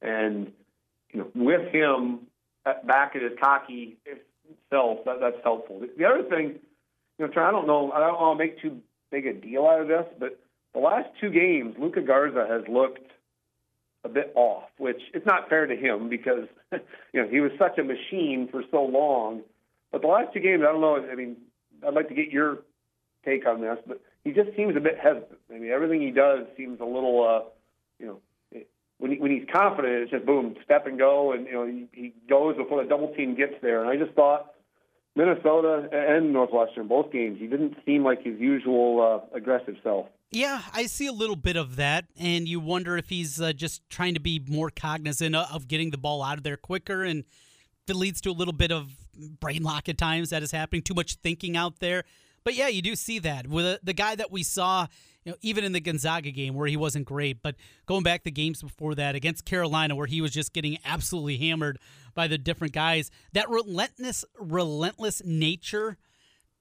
And 0.00 0.52
you 1.12 1.20
know, 1.20 1.28
with 1.34 1.72
him 1.72 2.26
uh, 2.66 2.74
back 2.84 3.14
at 3.14 3.22
his 3.22 3.32
cocky 3.40 3.96
self, 4.70 5.04
that, 5.04 5.20
that's 5.20 5.36
helpful. 5.44 5.80
The 5.96 6.04
other 6.04 6.24
thing, 6.24 6.58
you 7.18 7.28
know, 7.28 7.42
I 7.42 7.50
don't 7.52 7.68
know, 7.68 7.92
I 7.92 8.00
don't 8.00 8.20
want 8.20 8.38
to 8.40 8.44
make 8.44 8.60
too 8.60 8.80
big 9.12 9.26
a 9.26 9.32
deal 9.32 9.66
out 9.66 9.80
of 9.80 9.86
this, 9.86 10.06
but 10.18 10.40
the 10.74 10.80
last 10.80 11.08
two 11.20 11.30
games, 11.30 11.76
Luka 11.78 12.00
Garza 12.00 12.46
has 12.48 12.62
looked 12.66 13.06
a 14.02 14.08
bit 14.08 14.32
off, 14.34 14.64
which 14.78 15.00
it's 15.14 15.26
not 15.26 15.48
fair 15.48 15.66
to 15.66 15.76
him 15.76 16.08
because 16.08 16.48
you 16.72 17.22
know 17.22 17.28
he 17.28 17.38
was 17.38 17.52
such 17.56 17.78
a 17.78 17.84
machine 17.84 18.48
for 18.50 18.64
so 18.72 18.82
long 18.82 19.42
but 19.92 20.00
the 20.00 20.08
last 20.08 20.32
two 20.32 20.40
games, 20.40 20.62
I 20.66 20.72
don't 20.72 20.80
know. 20.80 20.96
I 20.96 21.14
mean, 21.14 21.36
I'd 21.86 21.94
like 21.94 22.08
to 22.08 22.14
get 22.14 22.30
your 22.30 22.60
take 23.24 23.46
on 23.46 23.60
this, 23.60 23.76
but 23.86 24.00
he 24.24 24.32
just 24.32 24.56
seems 24.56 24.74
a 24.74 24.80
bit 24.80 24.98
hesitant. 24.98 25.38
I 25.54 25.58
mean, 25.58 25.70
everything 25.70 26.00
he 26.00 26.10
does 26.10 26.46
seems 26.56 26.80
a 26.80 26.84
little, 26.84 27.22
uh, 27.22 27.48
you 28.00 28.06
know, 28.06 28.20
when 28.98 29.12
he, 29.12 29.18
when 29.18 29.30
he's 29.30 29.46
confident, 29.52 29.94
it's 29.94 30.10
just 30.10 30.24
boom, 30.24 30.56
step 30.64 30.86
and 30.86 30.98
go, 30.98 31.32
and 31.32 31.46
you 31.46 31.52
know 31.52 31.66
he, 31.66 31.88
he 31.92 32.14
goes 32.28 32.56
before 32.56 32.82
the 32.82 32.88
double 32.88 33.12
team 33.14 33.34
gets 33.34 33.54
there. 33.60 33.80
And 33.80 33.90
I 33.90 34.02
just 34.02 34.16
thought 34.16 34.54
Minnesota 35.14 35.88
and 35.92 36.32
Northwestern, 36.32 36.88
both 36.88 37.12
games, 37.12 37.38
he 37.38 37.46
didn't 37.46 37.76
seem 37.84 38.02
like 38.04 38.22
his 38.22 38.38
usual 38.38 39.22
uh, 39.32 39.36
aggressive 39.36 39.76
self. 39.82 40.06
Yeah, 40.30 40.62
I 40.72 40.86
see 40.86 41.06
a 41.06 41.12
little 41.12 41.36
bit 41.36 41.56
of 41.56 41.76
that, 41.76 42.06
and 42.18 42.48
you 42.48 42.58
wonder 42.58 42.96
if 42.96 43.10
he's 43.10 43.38
uh, 43.38 43.52
just 43.52 43.82
trying 43.90 44.14
to 44.14 44.20
be 44.20 44.42
more 44.48 44.70
cognizant 44.70 45.36
of 45.36 45.68
getting 45.68 45.90
the 45.90 45.98
ball 45.98 46.22
out 46.22 46.38
of 46.38 46.44
there 46.44 46.56
quicker, 46.56 47.04
and 47.04 47.24
it 47.86 47.94
leads 47.96 48.22
to 48.22 48.30
a 48.30 48.32
little 48.32 48.54
bit 48.54 48.72
of 48.72 48.90
brain 49.40 49.62
lock 49.62 49.90
at 49.90 49.98
times 49.98 50.30
that 50.30 50.42
is 50.42 50.50
happening, 50.50 50.80
too 50.80 50.94
much 50.94 51.16
thinking 51.16 51.56
out 51.56 51.80
there. 51.80 52.04
But 52.44 52.54
yeah, 52.54 52.68
you 52.68 52.80
do 52.80 52.96
see 52.96 53.18
that 53.18 53.46
with 53.46 53.80
the 53.82 53.92
guy 53.92 54.14
that 54.14 54.32
we 54.32 54.42
saw, 54.42 54.86
you 55.24 55.32
know, 55.32 55.38
even 55.40 55.64
in 55.64 55.72
the 55.72 55.80
Gonzaga 55.80 56.30
game 56.30 56.54
where 56.54 56.66
he 56.66 56.76
wasn't 56.76 57.06
great, 57.06 57.42
but 57.42 57.54
going 57.86 58.02
back 58.02 58.24
the 58.24 58.30
games 58.30 58.62
before 58.62 58.94
that 58.96 59.14
against 59.14 59.44
Carolina 59.44 59.94
where 59.94 60.06
he 60.06 60.20
was 60.20 60.32
just 60.32 60.52
getting 60.52 60.78
absolutely 60.84 61.36
hammered 61.38 61.78
by 62.14 62.26
the 62.26 62.38
different 62.38 62.72
guys. 62.72 63.10
That 63.32 63.48
relentless, 63.48 64.24
relentless 64.38 65.22
nature 65.24 65.96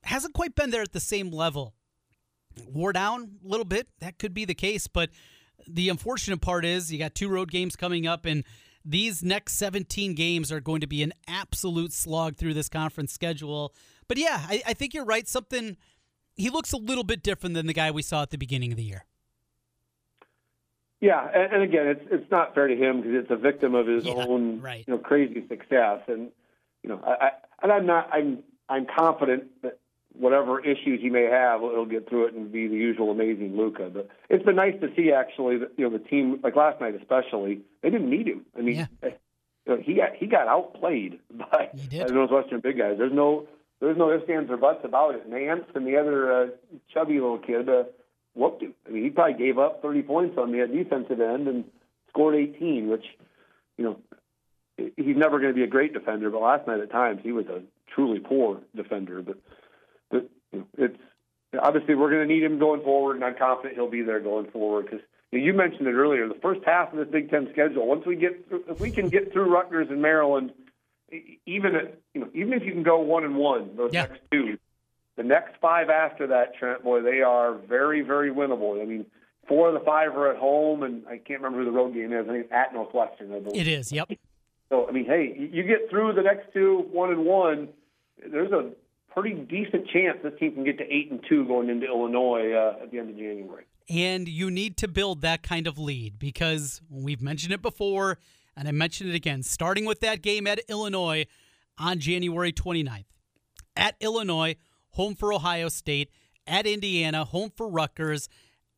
hasn't 0.04 0.34
quite 0.34 0.56
been 0.56 0.70
there 0.70 0.82
at 0.82 0.94
the 0.94 1.00
same 1.00 1.32
level. 1.32 1.74
Wore 2.68 2.94
down 2.94 3.38
a 3.44 3.48
little 3.48 3.66
bit, 3.66 3.88
that 4.00 4.20
could 4.20 4.34
be 4.34 4.46
the 4.46 4.54
case, 4.54 4.88
but 4.88 5.10
the 5.68 5.90
unfortunate 5.90 6.42
part 6.42 6.66
is 6.66 6.92
you 6.92 7.00
got 7.00 7.16
two 7.16 7.30
road 7.30 7.52
games 7.52 7.76
coming 7.76 8.08
up 8.08 8.26
and 8.26 8.44
these 8.84 9.24
next 9.24 9.54
17 9.54 10.16
games 10.16 10.52
are 10.52 10.60
going 10.60 10.82
to 10.82 10.88
be 10.88 11.04
an 11.04 11.14
absolute 11.28 11.94
slog 11.94 12.36
through 12.36 12.56
this 12.56 12.70
conference 12.70 13.14
schedule. 13.14 13.74
But 14.08 14.18
yeah, 14.18 14.44
I, 14.48 14.62
I 14.68 14.74
think 14.74 14.94
you're 14.94 15.06
right. 15.06 15.28
Something 15.28 15.78
he 16.36 16.50
looks 16.50 16.74
a 16.74 16.78
little 16.78 17.04
bit 17.04 17.24
different 17.24 17.56
than 17.56 17.68
the 17.68 17.74
guy 17.74 17.92
we 17.92 18.02
saw 18.02 18.22
at 18.22 18.30
the 18.30 18.38
beginning 18.38 18.72
of 18.72 18.78
the 18.78 18.84
year. 18.84 19.06
Yeah, 21.02 21.28
and, 21.34 21.54
and 21.54 21.64
again, 21.64 21.88
it's 21.88 22.06
it's 22.12 22.32
not 22.32 22.54
fair 22.54 22.68
to 22.68 22.76
him 22.76 23.02
because 23.02 23.24
it's 23.24 23.32
a 23.32 23.36
victim 23.36 23.74
of 23.74 23.88
his 23.88 24.06
yeah, 24.06 24.14
own 24.14 24.62
right. 24.62 24.86
you 24.88 24.94
know 24.94 25.00
crazy 25.00 25.44
success, 25.50 26.02
and 26.08 26.30
you 26.84 26.90
know, 26.90 27.02
I, 27.04 27.26
I 27.26 27.32
and 27.64 27.72
I'm 27.72 27.86
not 27.88 28.10
I'm 28.14 28.44
I'm 28.70 28.86
confident 28.86 29.46
that 29.64 29.80
whatever 30.14 30.60
issues 30.60 31.02
he 31.02 31.10
may 31.10 31.24
have, 31.24 31.62
he'll 31.62 31.86
get 31.86 32.08
through 32.08 32.28
it 32.28 32.34
and 32.36 32.52
be 32.52 32.68
the 32.68 32.76
usual 32.76 33.10
amazing 33.10 33.58
Luka. 33.58 33.90
But 33.92 34.10
it's 34.30 34.46
been 34.46 34.56
nice 34.56 34.80
to 34.82 34.90
see 34.96 35.12
actually 35.12 35.58
that 35.58 35.72
you 35.76 35.90
know 35.90 35.98
the 35.98 36.04
team 36.04 36.40
like 36.44 36.56
last 36.56 36.80
night 36.80 36.94
especially 36.96 37.62
they 37.82 37.90
didn't 37.90 38.10
need 38.10 38.28
him. 38.28 38.46
I 38.56 38.62
mean, 38.62 38.76
yeah. 38.76 38.88
Eh, 39.02 39.10
you 39.66 39.76
know, 39.76 39.82
he 39.82 39.96
got 39.96 40.16
he 40.16 40.28
got 40.28 40.48
outplayed 40.48 41.20
by, 41.32 41.70
by 41.74 42.06
the 42.06 42.14
Northwestern 42.14 42.60
big 42.60 42.78
guys. 42.78 42.96
There's 43.00 43.14
no 43.14 43.48
there's 43.82 43.98
no 43.98 44.12
ifs 44.12 44.30
ands 44.30 44.50
or 44.50 44.58
buts 44.58 44.86
about 44.86 45.16
it. 45.16 45.28
Nance 45.28 45.66
and 45.76 45.86
the 45.86 45.98
other 45.98 46.32
uh, 46.32 46.48
chubby 46.94 47.14
little 47.14 47.40
kid 47.40 47.68
uh, 47.68 47.84
whooped 48.36 48.62
him. 48.62 48.74
I 48.88 48.92
mean, 48.92 49.04
he 49.04 49.10
probably 49.10 49.38
gave 49.44 49.58
up 49.58 49.82
30 49.82 50.04
points 50.04 50.38
on 50.38 50.52
the 50.52 50.66
defensive 50.68 51.20
end 51.20 51.48
and 51.48 51.66
scored 52.10 52.36
18, 52.36 52.88
which, 52.90 53.06
you 53.78 53.86
know, 53.86 53.98
he's 54.78 55.18
never 55.18 55.40
going 55.40 55.52
to 55.52 55.56
be 55.56 55.64
a 55.64 55.68
great 55.68 55.94
defender, 55.94 56.30
but 56.30 56.42
last 56.42 56.68
night 56.68 56.80
at 56.80 56.92
times 56.92 57.22
he 57.24 57.32
was 57.32 57.48
a 57.48 57.62
truly 57.94 58.20
poor 58.20 58.62
defender. 58.76 59.22
But, 59.22 59.38
but 60.10 60.30
you 60.52 60.60
know, 60.60 60.68
it's 60.78 60.98
obviously 61.60 61.96
we're 61.96 62.12
going 62.12 62.28
to 62.28 62.34
need 62.34 62.44
him 62.44 62.60
going 62.60 62.82
forward, 62.82 63.16
and 63.16 63.26
I'm 63.26 63.36
confident 63.36 63.76
he'll 63.76 63.90
be 63.90 64.02
there 64.02 64.20
going 64.20 64.50
forward 64.52 64.86
because 64.86 65.02
you, 65.32 65.54
mentioned 65.54 65.88
it 65.88 65.94
earlier. 65.94 66.28
The 66.28 66.40
first 66.42 66.62
half 66.66 66.92
of 66.92 67.00
this 67.00 67.08
Big 67.10 67.30
Ten 67.30 67.48
schedule, 67.52 67.88
once 67.88 68.06
we 68.06 68.16
get 68.16 68.46
if 68.70 68.80
we 68.80 68.92
can 68.92 69.10
get 69.10 69.32
through 69.32 69.52
Rutgers 69.52 69.88
and 69.90 70.02
Maryland, 70.02 70.52
even 71.46 71.74
you 72.14 72.22
know 72.22 72.30
even 72.34 72.54
if 72.54 72.64
you 72.64 72.72
can 72.72 72.84
go 72.84 73.00
one 73.00 73.24
and 73.24 73.36
one 73.36 73.76
those 73.76 73.92
yeah. 73.94 74.04
next 74.04 74.22
two, 74.32 74.58
the 75.18 75.24
next 75.24 75.56
five 75.62 75.90
after 75.90 76.28
that, 76.28 76.56
Trent 76.56 76.84
boy, 76.84 77.02
they 77.02 77.22
are 77.22 77.54
very 77.54 78.02
very 78.02 78.32
winnable. 78.32 78.82
I 78.82 78.86
mean. 78.86 79.06
Four 79.48 79.70
of 79.70 79.74
the 79.74 79.80
five 79.82 80.16
are 80.16 80.32
at 80.32 80.38
home, 80.38 80.84
and 80.84 81.06
I 81.08 81.18
can't 81.18 81.42
remember 81.42 81.60
who 81.60 81.66
the 81.66 81.72
road 81.72 81.94
game 81.94 82.14
is. 82.14 82.26
I 82.30 82.32
think 82.32 82.46
it's 82.46 82.54
at 82.54 82.74
Northwestern. 82.74 83.34
I 83.34 83.40
believe. 83.40 83.60
It 83.60 83.68
is. 83.68 83.92
Yep. 83.92 84.12
So 84.70 84.88
I 84.88 84.92
mean, 84.92 85.06
hey, 85.06 85.36
you 85.52 85.64
get 85.64 85.90
through 85.90 86.14
the 86.14 86.22
next 86.22 86.54
two, 86.54 86.86
one 86.92 87.10
and 87.10 87.26
one. 87.26 87.68
There's 88.26 88.52
a 88.52 88.72
pretty 89.14 89.34
decent 89.34 89.88
chance 89.90 90.20
this 90.24 90.34
team 90.40 90.54
can 90.54 90.64
get 90.64 90.78
to 90.78 90.86
eight 90.86 91.12
and 91.12 91.20
two 91.28 91.46
going 91.46 91.70
into 91.70 91.86
Illinois 91.86 92.54
uh, 92.54 92.84
at 92.84 92.92
the 92.92 93.00
end 93.00 93.10
of 93.10 93.18
January. 93.18 93.66
And 93.90 94.28
you 94.28 94.50
need 94.50 94.78
to 94.78 94.88
build 94.88 95.22
that 95.22 95.44
kind 95.44 95.68
of 95.68 95.78
lead 95.78 96.18
because 96.18 96.82
we've 96.90 97.22
mentioned 97.22 97.52
it 97.52 97.62
before, 97.62 98.20
and 98.62 98.68
I 98.68 98.74
mentioned 98.74 99.10
it 99.10 99.16
again. 99.16 99.42
Starting 99.42 99.86
with 99.86 100.02
that 100.02 100.22
game 100.22 100.46
at 100.46 100.62
Illinois 100.70 101.26
on 101.80 101.98
January 101.98 102.54
29th, 102.54 103.06
at 103.76 103.96
Illinois, 104.00 104.56
home 104.92 105.16
for 105.16 105.34
Ohio 105.34 105.68
State, 105.68 106.12
at 106.46 106.68
Indiana, 106.68 107.26
home 107.26 107.52
for 107.58 107.68
Rutgers, 107.68 108.30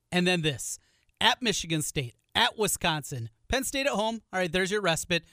and 0.09 0.25
then 0.25 0.41
this 0.41 0.79
at 1.19 1.41
Michigan 1.41 1.81
State, 1.81 2.15
at 2.33 2.57
Wisconsin, 2.57 3.29
Penn 3.49 3.65
State 3.65 3.85
at 3.85 3.91
home. 3.91 4.21
All 4.31 4.39
right, 4.39 4.49
there's 4.49 4.71
your 4.71 4.79
respite 4.79 5.25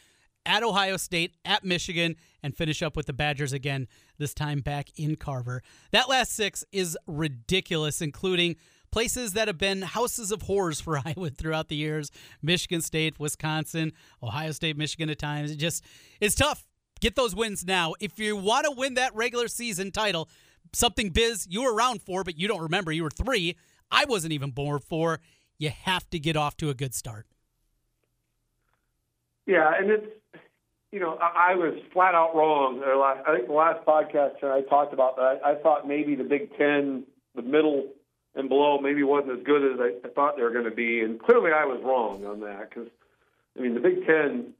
at 0.44 0.64
Ohio 0.64 0.96
State, 0.96 1.36
at 1.44 1.62
Michigan, 1.62 2.16
and 2.42 2.56
finish 2.56 2.82
up 2.82 2.96
with 2.96 3.06
the 3.06 3.12
Badgers 3.12 3.52
again, 3.52 3.86
this 4.18 4.34
time 4.34 4.62
back 4.62 4.88
in 4.96 5.14
Carver. 5.14 5.62
That 5.92 6.08
last 6.08 6.32
six 6.32 6.64
is 6.72 6.98
ridiculous, 7.06 8.02
including 8.02 8.56
places 8.90 9.32
that 9.34 9.48
have 9.48 9.58
been 9.58 9.82
houses 9.82 10.32
of 10.32 10.42
horrors 10.42 10.80
for 10.80 10.98
Iowa 11.04 11.30
throughout 11.30 11.68
the 11.68 11.76
years 11.76 12.10
Michigan 12.42 12.80
State, 12.80 13.18
Wisconsin, 13.18 13.92
Ohio 14.22 14.52
State, 14.52 14.76
Michigan 14.76 15.10
at 15.10 15.18
times. 15.18 15.50
It 15.50 15.56
just, 15.56 15.84
it's 16.20 16.34
tough. 16.34 16.66
Get 17.00 17.16
those 17.16 17.34
wins 17.34 17.64
now. 17.64 17.94
If 18.00 18.18
you 18.18 18.36
want 18.36 18.66
to 18.66 18.72
win 18.72 18.94
that 18.94 19.14
regular 19.14 19.48
season 19.48 19.90
title, 19.90 20.28
something 20.72 21.10
Biz 21.10 21.46
you 21.48 21.62
were 21.62 21.74
around 21.74 22.02
for, 22.02 22.24
but 22.24 22.38
you 22.38 22.46
don't 22.46 22.60
remember, 22.60 22.92
you 22.92 23.02
were 23.02 23.10
three. 23.10 23.56
I 23.90 24.04
wasn't 24.04 24.32
even 24.32 24.50
born 24.50 24.80
for. 24.80 25.20
You 25.58 25.70
have 25.70 26.08
to 26.10 26.18
get 26.18 26.36
off 26.36 26.56
to 26.58 26.70
a 26.70 26.74
good 26.74 26.94
start. 26.94 27.26
Yeah, 29.46 29.72
and 29.76 29.90
it's 29.90 30.06
you 30.92 30.98
know, 30.98 31.16
I, 31.20 31.54
was 31.54 31.74
flat 31.92 32.14
out 32.14 32.34
wrong. 32.34 32.82
I 32.82 33.36
think 33.36 33.46
the 33.46 33.52
last 33.52 33.84
podcast 33.86 34.42
I 34.42 34.62
talked 34.62 34.92
about 34.92 35.16
that. 35.16 35.40
I 35.44 35.54
thought 35.54 35.86
maybe 35.86 36.16
the 36.16 36.24
Big 36.24 36.56
Ten, 36.58 37.04
the 37.36 37.42
middle 37.42 37.88
and 38.34 38.48
below, 38.48 38.78
maybe 38.78 39.02
wasn't 39.02 39.38
as 39.38 39.44
good 39.44 39.74
as 39.74 39.80
I, 39.80 40.06
I 40.06 40.10
thought 40.10 40.36
they 40.36 40.42
were 40.42 40.50
going 40.50 40.64
to 40.64 40.70
be, 40.70 41.00
and 41.00 41.20
clearly 41.20 41.50
I 41.52 41.64
was 41.64 41.80
wrong 41.82 42.24
on 42.24 42.40
that 42.40 42.70
because, 42.70 42.88
I 43.58 43.62
mean, 43.62 43.74
the 43.74 43.80
Big 43.80 44.06
Ten. 44.06 44.54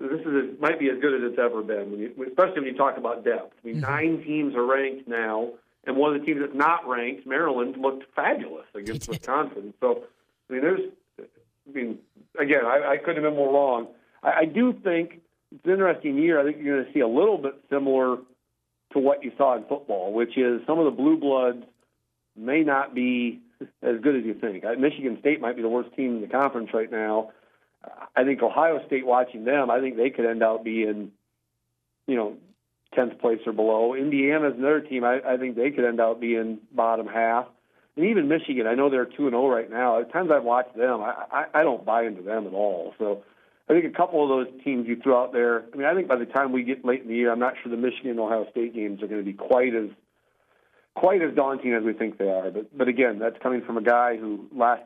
This 0.00 0.20
is 0.20 0.60
might 0.60 0.78
be 0.78 0.90
as 0.90 1.00
good 1.00 1.12
as 1.12 1.32
it's 1.32 1.40
ever 1.40 1.60
been, 1.60 1.90
when 1.90 1.98
you, 1.98 2.12
especially 2.28 2.60
when 2.60 2.66
you 2.66 2.76
talk 2.76 2.98
about 2.98 3.24
depth. 3.24 3.54
I 3.64 3.66
mean, 3.66 3.76
mm-hmm. 3.80 3.90
nine 3.90 4.22
teams 4.22 4.54
are 4.54 4.64
ranked 4.64 5.08
now, 5.08 5.54
and 5.84 5.96
one 5.96 6.14
of 6.14 6.20
the 6.20 6.24
teams 6.24 6.40
that's 6.40 6.54
not 6.54 6.86
ranked, 6.86 7.26
Maryland, 7.26 7.76
looked 7.80 8.04
fabulous 8.14 8.66
against 8.76 9.08
Wisconsin. 9.08 9.74
So, 9.80 10.04
I 10.48 10.52
mean, 10.52 10.62
there's, 10.62 10.80
I 11.18 11.72
mean, 11.72 11.98
again, 12.38 12.64
I, 12.64 12.92
I 12.92 12.96
couldn't 12.98 13.24
have 13.24 13.32
been 13.32 13.34
more 13.34 13.52
wrong. 13.52 13.88
I, 14.22 14.32
I 14.40 14.44
do 14.44 14.72
think 14.72 15.20
it's 15.52 15.64
an 15.64 15.72
interesting 15.72 16.16
year. 16.16 16.38
I 16.38 16.44
think 16.44 16.62
you're 16.62 16.76
going 16.76 16.86
to 16.86 16.92
see 16.92 17.00
a 17.00 17.08
little 17.08 17.38
bit 17.38 17.54
similar 17.68 18.18
to 18.92 18.98
what 19.00 19.24
you 19.24 19.32
saw 19.36 19.56
in 19.56 19.64
football, 19.64 20.12
which 20.12 20.38
is 20.38 20.60
some 20.64 20.78
of 20.78 20.84
the 20.84 20.92
blue 20.92 21.18
bloods 21.18 21.64
may 22.38 22.62
not 22.62 22.94
be 22.94 23.40
as 23.82 24.00
good 24.00 24.16
as 24.16 24.24
you 24.24 24.34
think. 24.34 24.64
Michigan 24.78 25.18
State 25.20 25.40
might 25.40 25.56
be 25.56 25.62
the 25.62 25.68
worst 25.68 25.94
team 25.96 26.16
in 26.16 26.20
the 26.20 26.28
conference 26.28 26.70
right 26.72 26.90
now. 26.90 27.30
I 28.16 28.24
think 28.24 28.42
Ohio 28.42 28.84
State, 28.86 29.06
watching 29.06 29.44
them, 29.44 29.70
I 29.70 29.80
think 29.80 29.96
they 29.96 30.10
could 30.10 30.26
end 30.26 30.42
up 30.42 30.64
being, 30.64 31.12
you 32.06 32.16
know, 32.16 32.36
tenth 32.94 33.18
place 33.20 33.40
or 33.46 33.52
below. 33.52 33.94
Indiana's 33.94 34.54
another 34.56 34.80
team. 34.80 35.04
I, 35.04 35.20
I 35.26 35.36
think 35.36 35.56
they 35.56 35.70
could 35.70 35.84
end 35.84 36.00
up 36.00 36.20
being 36.20 36.58
bottom 36.72 37.06
half. 37.06 37.46
And 37.96 38.06
even 38.06 38.28
Michigan, 38.28 38.66
I 38.66 38.74
know 38.74 38.90
they're 38.90 39.04
two 39.04 39.26
and 39.26 39.32
zero 39.32 39.46
oh 39.46 39.48
right 39.48 39.70
now. 39.70 40.00
At 40.00 40.12
times 40.12 40.30
I've 40.32 40.44
watched 40.44 40.76
them, 40.76 41.00
I, 41.00 41.24
I 41.32 41.60
I 41.60 41.62
don't 41.64 41.84
buy 41.84 42.04
into 42.04 42.22
them 42.22 42.46
at 42.46 42.52
all. 42.52 42.94
So 42.98 43.24
I 43.68 43.72
think 43.72 43.84
a 43.84 43.96
couple 43.96 44.22
of 44.22 44.28
those 44.28 44.62
teams 44.64 44.86
you 44.86 44.96
threw 45.02 45.16
out 45.16 45.32
there. 45.32 45.64
I 45.72 45.76
mean, 45.76 45.86
I 45.86 45.94
think 45.94 46.08
by 46.08 46.16
the 46.16 46.26
time 46.26 46.52
we 46.52 46.62
get 46.62 46.84
late 46.84 47.02
in 47.02 47.08
the 47.08 47.14
year, 47.14 47.32
I'm 47.32 47.40
not 47.40 47.54
sure 47.60 47.70
the 47.70 47.76
Michigan 47.76 48.12
and 48.12 48.20
Ohio 48.20 48.46
State 48.50 48.74
games 48.74 49.02
are 49.02 49.08
going 49.08 49.20
to 49.20 49.24
be 49.24 49.32
quite 49.32 49.74
as 49.74 49.90
quite 50.98 51.22
as 51.22 51.34
daunting 51.34 51.74
as 51.74 51.84
we 51.84 51.92
think 51.92 52.18
they 52.18 52.28
are. 52.28 52.50
But 52.50 52.76
but 52.76 52.88
again, 52.88 53.18
that's 53.18 53.36
coming 53.42 53.62
from 53.62 53.78
a 53.78 53.82
guy 53.82 54.16
who 54.16 54.48
last 54.54 54.82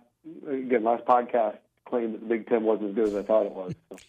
again 0.46 0.84
last 0.84 1.04
podcast 1.04 1.56
claimed 1.88 2.14
that 2.14 2.20
the 2.20 2.26
Big 2.26 2.46
Ten 2.48 2.64
wasn't 2.64 2.90
as 2.90 2.94
good 2.94 3.08
as 3.08 3.14
I 3.14 3.22
thought 3.22 3.46
it 3.46 3.52
was. 3.52 3.74
So. 3.90 3.96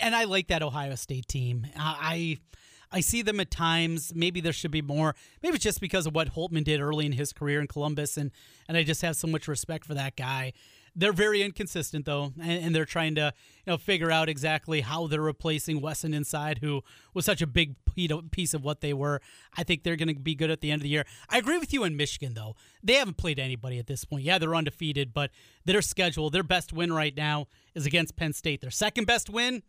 And 0.00 0.14
I 0.14 0.24
like 0.24 0.48
that 0.48 0.62
Ohio 0.62 0.94
State 0.94 1.28
team. 1.28 1.66
I. 1.76 2.38
I 2.92 3.00
see 3.00 3.22
them 3.22 3.40
at 3.40 3.50
times. 3.50 4.12
Maybe 4.14 4.40
there 4.40 4.52
should 4.52 4.70
be 4.70 4.82
more. 4.82 5.16
Maybe 5.42 5.56
it's 5.56 5.64
just 5.64 5.80
because 5.80 6.06
of 6.06 6.14
what 6.14 6.32
Holtmann 6.32 6.62
did 6.62 6.80
early 6.80 7.06
in 7.06 7.10
his 7.10 7.32
career 7.32 7.60
in 7.60 7.66
Columbus, 7.66 8.16
and 8.16 8.30
and 8.68 8.76
I 8.76 8.84
just 8.84 9.02
have 9.02 9.16
so 9.16 9.26
much 9.26 9.48
respect 9.48 9.84
for 9.84 9.94
that 9.94 10.14
guy. 10.14 10.52
They're 10.96 11.12
very 11.12 11.42
inconsistent 11.42 12.04
though, 12.04 12.32
and, 12.40 12.64
and, 12.64 12.74
they're 12.74 12.84
trying 12.84 13.16
to 13.16 13.32
you 13.66 13.72
know 13.72 13.76
figure 13.76 14.10
out 14.10 14.28
exactly 14.28 14.80
how 14.80 15.06
they're 15.08 15.20
replacing 15.20 15.80
Wesson 15.80 16.14
inside, 16.14 16.58
who 16.58 16.82
was 17.14 17.24
such 17.24 17.42
a 17.42 17.46
big 17.46 17.74
piece 18.30 18.54
of 18.54 18.62
what 18.62 18.80
they 18.80 18.92
were. 18.92 19.20
I 19.56 19.64
think 19.64 19.82
they're 19.82 19.96
going 19.96 20.14
to 20.14 20.20
be 20.20 20.34
good 20.34 20.50
at 20.50 20.60
the 20.60 20.70
end 20.70 20.80
of 20.80 20.84
the 20.84 20.88
year. 20.88 21.04
I 21.28 21.38
agree 21.38 21.58
with 21.58 21.72
you 21.72 21.82
in 21.84 21.96
Michigan 21.96 22.34
though; 22.34 22.54
they 22.82 22.94
haven't 22.94 23.16
played 23.16 23.40
anybody 23.40 23.78
at 23.78 23.86
this 23.86 24.04
point. 24.04 24.24
Yeah, 24.24 24.38
they're 24.38 24.54
undefeated, 24.54 25.12
but 25.12 25.30
their 25.64 25.82
schedule, 25.82 26.30
their 26.30 26.44
best 26.44 26.72
win 26.72 26.92
right 26.92 27.16
now 27.16 27.48
is 27.74 27.86
against 27.86 28.16
Penn 28.16 28.32
State. 28.32 28.60
Their 28.60 28.70
second 28.70 29.06
best 29.06 29.28
win 29.28 29.62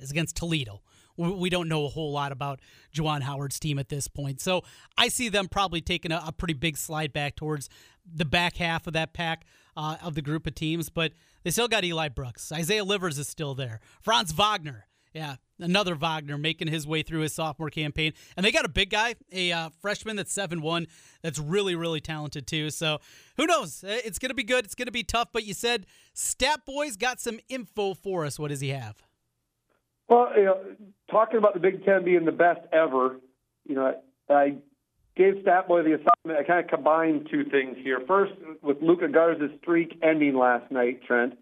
is 0.00 0.10
against 0.10 0.36
Toledo 0.36 0.82
we 1.16 1.50
don't 1.50 1.68
know 1.68 1.84
a 1.84 1.88
whole 1.88 2.12
lot 2.12 2.32
about 2.32 2.60
Juwan 2.94 3.22
Howard's 3.22 3.58
team 3.60 3.78
at 3.78 3.88
this 3.88 4.08
point. 4.08 4.40
So 4.40 4.62
I 4.96 5.08
see 5.08 5.28
them 5.28 5.48
probably 5.48 5.80
taking 5.80 6.12
a, 6.12 6.22
a 6.26 6.32
pretty 6.32 6.54
big 6.54 6.76
slide 6.76 7.12
back 7.12 7.36
towards 7.36 7.68
the 8.10 8.24
back 8.24 8.56
half 8.56 8.86
of 8.86 8.94
that 8.94 9.12
pack 9.12 9.44
uh, 9.76 9.96
of 10.02 10.14
the 10.14 10.22
group 10.22 10.46
of 10.46 10.54
teams, 10.54 10.88
but 10.88 11.12
they 11.42 11.50
still 11.50 11.68
got 11.68 11.84
Eli 11.84 12.08
Brooks. 12.08 12.52
Isaiah 12.52 12.84
Livers 12.84 13.18
is 13.18 13.28
still 13.28 13.54
there. 13.54 13.80
Franz 14.00 14.32
Wagner, 14.32 14.86
yeah, 15.12 15.36
another 15.58 15.94
Wagner 15.94 16.38
making 16.38 16.68
his 16.68 16.86
way 16.86 17.02
through 17.02 17.20
his 17.20 17.32
sophomore 17.32 17.70
campaign. 17.70 18.12
And 18.36 18.44
they 18.44 18.52
got 18.52 18.64
a 18.64 18.68
big 18.68 18.90
guy, 18.90 19.14
a 19.30 19.52
uh, 19.52 19.70
freshman 19.80 20.16
that's 20.16 20.32
7 20.32 20.62
1, 20.62 20.86
that's 21.22 21.38
really, 21.38 21.74
really 21.74 22.00
talented 22.00 22.46
too. 22.46 22.70
So 22.70 22.98
who 23.36 23.46
knows? 23.46 23.84
It's 23.86 24.18
going 24.18 24.30
to 24.30 24.34
be 24.34 24.44
good. 24.44 24.64
It's 24.64 24.74
going 24.74 24.86
to 24.86 24.92
be 24.92 25.04
tough. 25.04 25.28
But 25.32 25.44
you 25.44 25.54
said 25.54 25.86
Stat 26.14 26.64
Boy's 26.64 26.96
got 26.96 27.20
some 27.20 27.40
info 27.48 27.94
for 27.94 28.24
us. 28.24 28.38
What 28.38 28.48
does 28.48 28.60
he 28.60 28.70
have? 28.70 29.02
Well, 30.08 30.28
you 30.36 30.44
know, 30.44 30.60
talking 31.10 31.38
about 31.38 31.54
the 31.54 31.60
Big 31.60 31.84
Ten 31.84 32.04
being 32.04 32.24
the 32.24 32.32
best 32.32 32.60
ever, 32.72 33.18
you 33.66 33.74
know, 33.74 33.94
I 34.28 34.56
gave 35.16 35.34
Statboy 35.44 35.84
the 35.84 35.94
assignment. 35.94 36.38
I 36.38 36.44
kind 36.44 36.64
of 36.64 36.70
combined 36.70 37.28
two 37.30 37.44
things 37.44 37.76
here. 37.82 38.00
First, 38.06 38.32
with 38.62 38.78
Luka 38.80 39.08
Garza's 39.08 39.50
streak 39.60 39.98
ending 40.02 40.36
last 40.36 40.70
night, 40.70 41.02
Trent, 41.06 41.34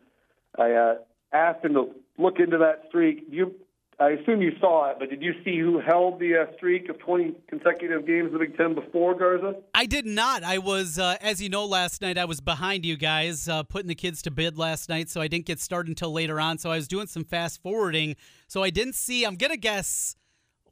I 0.59 0.73
uh, 0.73 0.95
asked 1.33 1.65
him 1.65 1.75
to 1.75 1.91
look 2.19 2.39
into 2.39 2.59
that 2.59 2.83
streak. 2.89 3.27
You, 3.31 3.55
I 4.01 4.11
assume 4.11 4.41
you 4.41 4.53
saw 4.61 4.91
it, 4.91 4.97
but 4.99 5.11
did 5.11 5.23
you 5.23 5.35
see 5.45 5.59
who 5.59 5.79
held 5.79 6.19
the 6.19 6.35
uh, 6.35 6.57
streak 6.57 6.89
of 6.89 6.99
20 6.99 7.35
consecutive 7.49 8.07
games 8.07 8.29
in 8.29 8.33
the 8.33 8.39
Big 8.39 8.57
Ten 8.57 8.75
before 8.75 9.15
Garza? 9.15 9.57
I 9.75 9.87
did 9.87 10.07
not. 10.07 10.43
I 10.43 10.59
was, 10.59 10.99
uh, 10.99 11.17
as 11.21 11.41
you 11.41 11.49
know, 11.49 11.67
last 11.67 12.01
night 12.01 12.17
I 12.17 12.25
was 12.25 12.41
behind 12.41 12.85
you 12.85 12.97
guys, 12.97 13.47
uh, 13.47 13.63
putting 13.63 13.89
the 13.89 13.95
kids 13.95 14.23
to 14.23 14.31
bed 14.31 14.59
last 14.59 14.89
night, 14.89 15.11
so 15.11 15.21
I 15.21 15.29
didn't 15.29 15.47
get 15.47 15.61
started 15.61 15.91
until 15.91 16.13
later 16.13 16.41
on. 16.41 16.59
So 16.59 16.71
I 16.71 16.77
was 16.77 16.89
doing 16.89 17.07
some 17.07 17.25
fast 17.25 17.63
forwarding, 17.63 18.17
so 18.49 18.63
I 18.63 18.71
didn't 18.71 18.95
see. 18.95 19.25
I'm 19.25 19.37
gonna 19.37 19.59
guess 19.59 20.17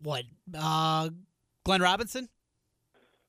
what 0.02 0.24
uh, 0.58 1.10
Glenn 1.64 1.82
Robinson. 1.82 2.30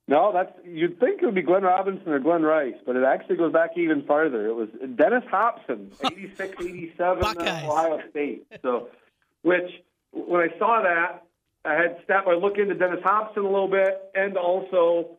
No, 0.10 0.32
that's 0.34 0.52
you'd 0.66 1.00
think 1.00 1.22
it 1.22 1.26
would 1.26 1.36
be 1.36 1.44
Glenn 1.44 1.62
Robinson 1.62 2.12
or 2.12 2.18
Glen 2.18 2.42
Rice, 2.42 2.74
but 2.84 2.96
it 2.96 3.04
actually 3.04 3.36
goes 3.36 3.54
back 3.54 3.78
even 3.78 4.02
farther. 4.08 4.48
It 4.48 4.56
was 4.56 4.70
Dennis 4.96 5.24
Hopson, 5.30 5.92
86, 6.04 6.56
87, 6.60 7.24
uh, 7.24 7.30
Ohio 7.38 8.02
State. 8.10 8.48
So, 8.64 8.88
which 9.44 9.70
when 10.12 10.42
I 10.42 10.58
saw 10.58 10.82
that, 10.82 11.28
I 11.64 11.74
had 11.76 12.08
Statler 12.08 12.42
look 12.42 12.58
into 12.58 12.74
Dennis 12.74 13.02
Hopson 13.04 13.44
a 13.44 13.52
little 13.52 13.68
bit 13.68 14.02
and 14.16 14.36
also 14.36 15.12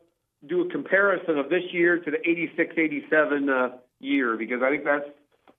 do 0.45 0.67
a 0.67 0.69
comparison 0.69 1.37
of 1.37 1.47
this 1.47 1.63
year 1.71 1.99
to 1.99 2.11
the 2.11 2.19
86, 2.29 2.73
87 2.77 3.49
uh, 3.49 3.69
year 4.01 4.35
because 4.35 4.61
I 4.61 4.71
think 4.71 4.83
that's 4.83 5.09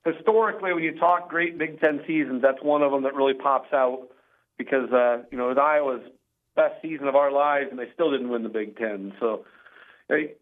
historically 0.05 0.75
when 0.75 0.83
you 0.83 0.99
talk 0.99 1.31
great 1.31 1.57
Big 1.57 1.81
Ten 1.81 2.03
seasons, 2.07 2.43
that's 2.43 2.63
one 2.63 2.83
of 2.83 2.93
them 2.93 3.05
that 3.05 3.15
really 3.15 3.33
pops 3.33 3.73
out 3.73 4.09
because 4.59 4.93
uh, 4.93 5.23
you 5.31 5.39
know 5.39 5.55
Iowa's 5.55 6.03
best 6.55 6.75
season 6.83 7.09
of 7.09 7.17
our 7.17 7.33
lives, 7.33 7.69
and 7.71 7.79
they 7.79 7.89
still 7.95 8.11
didn't 8.11 8.29
win 8.29 8.43
the 8.43 8.49
Big 8.49 8.77
Ten. 8.77 9.13
So, 9.21 9.45
hey, 10.09 10.35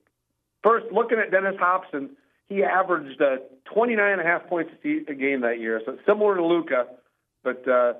first 0.63 0.87
looking 0.93 1.19
at 1.19 1.31
Dennis 1.31 1.57
Hopson, 1.59 2.11
he 2.49 2.65
averaged 2.65 3.21
uh, 3.21 3.37
29 3.73 4.13
and 4.13 4.21
a 4.21 4.25
half 4.25 4.47
points 4.49 4.73
a 4.85 5.15
game 5.15 5.43
that 5.43 5.61
year, 5.61 5.81
so 5.87 5.97
similar 6.07 6.37
to 6.37 6.45
Luka, 6.45 6.87
but 7.45 7.67
uh, 7.69 7.95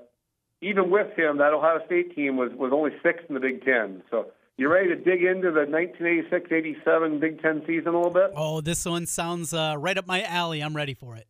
even 0.61 0.91
with 0.91 1.17
him, 1.17 1.39
that 1.39 1.53
Ohio 1.53 1.81
State 1.87 2.15
team 2.15 2.37
was 2.37 2.51
was 2.53 2.73
only 2.73 2.91
sixth 3.03 3.27
in 3.29 3.35
the 3.35 3.41
Big 3.41 3.65
Ten. 3.65 4.03
So 4.11 4.27
you 4.57 4.69
ready 4.69 4.89
to 4.89 4.97
dig 4.97 5.23
into 5.23 5.51
the 5.51 5.61
1986-87 5.61 7.21
Big 7.21 7.41
Ten 7.41 7.63
season 7.67 7.95
a 7.95 7.97
little 7.97 8.13
bit? 8.13 8.33
Oh, 8.37 8.61
this 8.61 8.85
one 8.85 9.07
sounds 9.07 9.55
uh, 9.55 9.77
right 9.79 9.97
up 9.97 10.07
my 10.07 10.23
alley. 10.23 10.61
I'm 10.61 10.77
ready 10.77 10.93
for 10.93 11.17
it. 11.17 11.27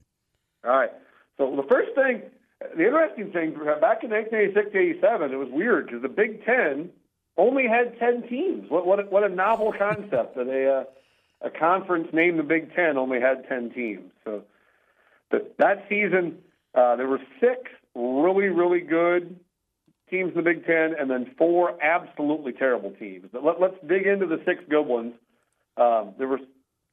All 0.65 0.73
right. 0.73 0.91
So 1.39 1.55
the 1.55 1.63
first 1.69 1.95
thing, 1.95 2.23
the 2.77 2.85
interesting 2.85 3.33
thing, 3.33 3.57
back 3.81 4.05
in 4.05 4.11
1986-87, 4.11 5.33
it 5.33 5.37
was 5.37 5.49
weird 5.51 5.87
because 5.87 6.03
the 6.03 6.09
Big 6.09 6.45
Ten 6.45 6.91
only 7.37 7.67
had 7.67 7.99
10 7.99 8.29
teams. 8.29 8.71
What 8.71 8.87
what 8.87 9.01
a, 9.01 9.03
what 9.05 9.25
a 9.25 9.29
novel 9.29 9.73
concept 9.77 10.37
that 10.37 10.47
a 10.47 10.81
uh, 10.81 10.85
a 11.43 11.51
conference 11.51 12.09
named 12.13 12.39
the 12.39 12.43
Big 12.43 12.75
Ten 12.75 12.99
only 12.99 13.21
had 13.21 13.49
10 13.49 13.71
teams. 13.71 14.11
So 14.25 14.43
but 15.31 15.55
that 15.59 15.87
season, 15.89 16.39
uh, 16.75 16.97
there 16.97 17.09
were 17.09 17.21
six 17.41 17.71
really 17.95 18.49
really 18.49 18.81
good 18.81 19.41
teams 20.11 20.31
in 20.31 20.37
the 20.37 20.43
Big 20.43 20.67
Ten, 20.67 20.95
and 20.99 21.11
then 21.11 21.35
four 21.39 21.83
absolutely 21.83 22.53
terrible 22.53 22.91
teams. 22.91 23.27
But 23.33 23.45
let, 23.45 23.63
us 23.63 23.79
dig 23.87 24.07
into 24.07 24.27
the 24.27 24.43
six 24.45 24.63
good 24.69 24.83
ones. 24.83 25.15
Um, 25.77 26.15
there 26.19 26.29
were 26.29 26.41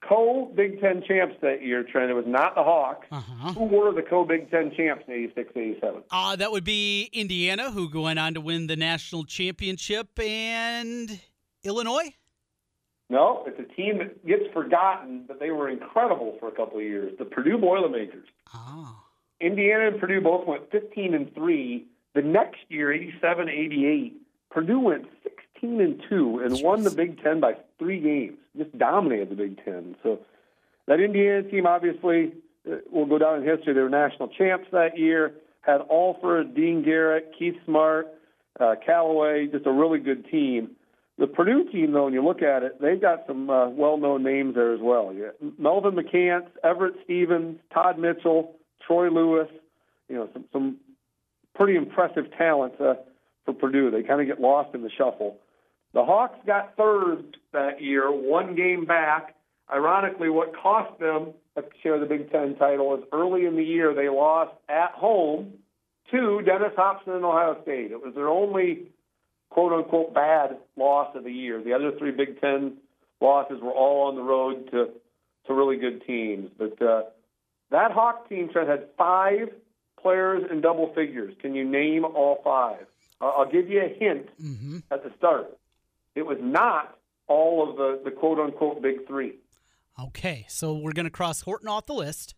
co 0.08 0.52
Big 0.56 0.82
Ten 0.82 1.04
champs 1.08 1.36
that 1.42 1.64
year, 1.64 1.84
Trent. 1.84 2.10
It 2.10 2.14
was 2.14 2.26
not 2.28 2.56
the 2.56 2.64
Hawks. 2.64 3.08
Uh-huh. 3.12 3.54
Who 3.54 3.66
were 3.66 3.94
the 3.94 4.02
co 4.02 4.26
Big 4.26 4.50
Ten 4.52 4.72
champs 4.76 5.06
in 5.08 5.14
86 5.14 5.52
87? 5.56 6.04
Uh, 6.12 6.36
that 6.36 6.52
would 6.52 6.64
be 6.64 7.10
Indiana, 7.14 7.72
who 7.72 7.90
went 8.02 8.20
on 8.20 8.34
to 8.34 8.42
win 8.42 8.68
the 8.68 8.76
national 8.76 9.26
championship, 9.26 10.08
and 10.20 11.20
Illinois. 11.64 12.14
No, 13.10 13.46
it's 13.48 13.60
a 13.60 13.76
team 13.76 14.00
that 14.00 14.26
gets 14.28 14.44
forgotten, 14.54 15.24
but 15.28 15.40
they 15.40 15.52
were 15.52 15.70
incredible 15.70 16.36
for 16.40 16.50
a 16.50 16.52
couple 16.52 16.78
of 16.78 16.84
years. 16.84 17.14
The 17.18 17.26
Purdue 17.26 17.58
Boilermakers. 17.58 18.28
Oh. 18.54 18.98
Indiana 19.40 19.88
and 19.88 20.00
Purdue 20.00 20.20
both 20.20 20.46
went 20.46 20.70
15 20.72 21.14
and 21.14 21.34
3. 21.34 21.86
The 22.16 22.22
next 22.22 22.60
year, 22.70 22.92
87 22.92 23.48
88, 23.48 24.22
Purdue 24.50 24.80
went 24.80 25.06
16 25.24 25.80
and 25.80 26.04
2 26.10 26.42
and 26.44 26.64
won 26.64 26.84
the 26.84 26.92
Big 26.92 27.22
Ten 27.24 27.40
by 27.40 27.54
three 27.80 28.00
games. 28.00 28.38
Just 28.58 28.78
dominated 28.78 29.30
the 29.30 29.36
Big 29.36 29.64
Ten. 29.64 29.96
So 30.04 30.20
that 30.88 31.00
Indiana 31.00 31.44
team 31.44 31.66
obviously 31.68 32.34
uh, 32.70 32.78
will 32.92 33.06
go 33.06 33.18
down 33.18 33.42
in 33.42 33.48
history. 33.48 33.74
They 33.74 33.82
were 33.82 33.90
national 33.90 34.30
champs 34.30 34.68
that 34.72 34.98
year. 34.98 35.34
Had 35.62 35.82
Alford, 35.92 36.56
Dean 36.56 36.84
Garrett, 36.84 37.34
Keith 37.38 37.56
Smart, 37.66 38.08
uh, 38.60 38.76
Calloway, 38.86 39.48
just 39.48 39.66
a 39.66 39.72
really 39.72 40.00
good 40.00 40.30
team. 40.32 40.72
The 41.18 41.28
Purdue 41.28 41.70
team, 41.72 41.92
though, 41.94 42.06
when 42.06 42.14
you 42.14 42.24
look 42.24 42.42
at 42.42 42.64
it, 42.64 42.80
they've 42.80 43.02
got 43.02 43.26
some 43.26 43.50
uh, 43.50 43.70
well-known 43.70 44.24
names 44.24 44.54
there 44.56 44.74
as 44.74 44.80
well. 44.82 45.14
Yeah. 45.14 45.32
Melvin 45.58 45.96
McCants, 45.96 46.48
Everette 46.64 47.04
Stephens, 47.04 47.58
Todd 47.74 47.98
Mitchell, 47.98 48.56
Troy 48.86 49.10
Lewis. 49.10 49.50
You 50.10 50.16
know, 50.16 50.30
some 50.32 50.46
some 50.54 50.78
pretty 51.56 51.76
impressive 51.76 52.26
talent 52.38 52.80
uh, 52.80 52.94
for 53.46 53.54
Purdue. 53.54 53.92
They 53.92 54.04
kind 54.04 54.22
of 54.22 54.28
get 54.28 54.40
lost 54.40 54.76
in 54.76 54.84
the 54.84 54.92
shuffle. 54.96 55.38
The 55.98 56.06
Hawks 56.06 56.38
got 56.46 56.78
third 56.78 57.38
that 57.54 57.82
year, 57.82 58.12
one 58.12 58.54
game 58.54 58.86
back. 58.86 59.34
Ironically, 59.74 60.30
what 60.30 60.56
cost 60.56 61.00
them 61.00 61.34
a 61.56 61.64
share 61.82 61.96
of 61.96 62.02
the 62.02 62.06
Big 62.06 62.32
Ten 62.32 62.56
title 62.56 62.96
is 62.98 63.04
early 63.12 63.48
in 63.48 63.56
the 63.56 63.64
year 63.64 63.96
they 63.96 64.08
lost 64.08 64.52
at 64.70 64.92
home 64.92 65.54
to 66.12 66.44
Dennis 66.44 66.74
Hopson 66.78 67.14
and 67.14 67.26
Ohio 67.26 67.60
State. 67.64 67.90
It 67.90 68.00
was 68.00 68.14
their 68.14 68.30
only 68.30 68.90
quote 69.50 69.74
unquote 69.74 70.14
bad 70.14 70.58
loss 70.76 71.16
of 71.16 71.24
the 71.24 71.34
year. 71.34 71.64
The 71.64 71.74
other 71.74 71.92
three 71.98 72.12
Big 72.12 72.40
Ten 72.40 72.78
losses 73.20 73.60
were 73.60 73.72
all 73.72 74.08
on 74.08 74.16
the 74.16 74.22
road 74.22 74.70
to 74.70 74.90
to 75.48 75.54
really 75.56 75.78
good 75.78 76.06
teams. 76.06 76.52
But 76.60 76.80
uh, 76.80 77.06
that 77.72 77.92
Hawk 77.92 78.30
team 78.30 78.50
Trent 78.54 78.70
had 78.70 78.90
five 79.00 79.50
players 80.00 80.44
in 80.52 80.62
double 80.62 80.94
figures. 80.94 81.34
Can 81.42 81.56
you 81.56 81.66
name 81.66 82.06
all 82.06 82.40
five? 82.44 82.86
I'll 83.20 83.50
give 83.50 83.68
you 83.68 83.82
a 83.82 83.88
hint 83.88 84.28
mm-hmm. 84.40 84.78
at 84.92 85.04
the 85.04 85.12
start. 85.18 85.58
It 86.18 86.26
was 86.26 86.40
not 86.42 86.98
all 87.28 87.70
of 87.70 87.78
the, 87.78 88.02
the 88.04 88.10
quote 88.10 88.40
unquote 88.40 88.82
big 88.82 89.06
three. 89.06 89.36
Okay, 90.02 90.46
so 90.50 90.74
we're 90.74 90.94
going 90.94 91.06
to 91.06 91.12
cross 91.12 91.42
Horton 91.42 91.68
off 91.68 91.86
the 91.86 91.94
list. 91.94 92.34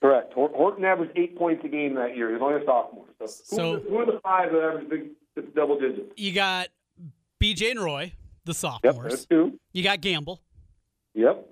Correct. 0.00 0.32
Horton 0.32 0.84
averaged 0.84 1.12
eight 1.16 1.38
points 1.38 1.64
a 1.64 1.68
game 1.68 1.94
that 1.94 2.16
year. 2.16 2.32
He's 2.32 2.42
only 2.42 2.60
a 2.60 2.64
sophomore. 2.64 3.04
So, 3.20 3.26
so 3.26 3.56
who, 3.56 3.70
are 3.70 3.78
the, 3.78 3.88
who 3.88 3.98
are 3.98 4.06
the 4.06 4.20
five 4.22 4.50
that 4.50 4.62
averaged 4.62 4.90
big 4.90 5.54
double 5.54 5.78
digits? 5.78 6.12
You 6.16 6.32
got 6.32 6.68
BJ 7.40 7.70
and 7.70 7.80
Roy, 7.80 8.12
the 8.44 8.54
sophomores. 8.54 9.12
Yep, 9.12 9.28
two. 9.28 9.60
You 9.72 9.84
got 9.84 10.00
Gamble. 10.00 10.40
Yep. 11.14 11.46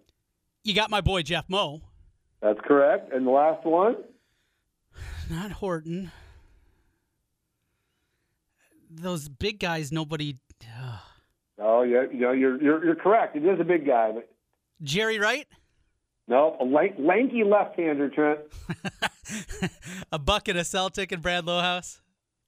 You 0.64 0.74
got 0.74 0.90
my 0.90 1.00
boy 1.00 1.22
Jeff 1.22 1.44
Moe. 1.48 1.82
That's 2.40 2.60
correct. 2.64 3.12
And 3.12 3.26
the 3.26 3.30
last 3.30 3.64
one? 3.64 3.96
Not 5.30 5.52
Horton. 5.52 6.10
Those 8.90 9.28
big 9.28 9.60
guys, 9.60 9.92
nobody. 9.92 10.38
Uh. 10.64 10.98
Oh 11.60 11.82
yeah, 11.82 12.04
you 12.12 12.20
know 12.20 12.32
you're 12.32 12.60
you're 12.62 12.84
you're 12.84 12.94
correct. 12.94 13.36
It 13.36 13.44
is 13.44 13.60
a 13.60 13.64
big 13.64 13.86
guy, 13.86 14.12
but 14.12 14.28
Jerry 14.82 15.18
Wright. 15.18 15.46
No, 16.28 16.56
a 16.60 16.64
lank, 16.64 16.96
lanky 16.98 17.42
left-hander, 17.42 18.10
Trent. 18.10 18.40
a 20.12 20.18
bucket 20.18 20.56
of 20.56 20.66
Celtic 20.66 21.10
and 21.10 21.22
Brad 21.22 21.46
Lohaus. 21.46 22.00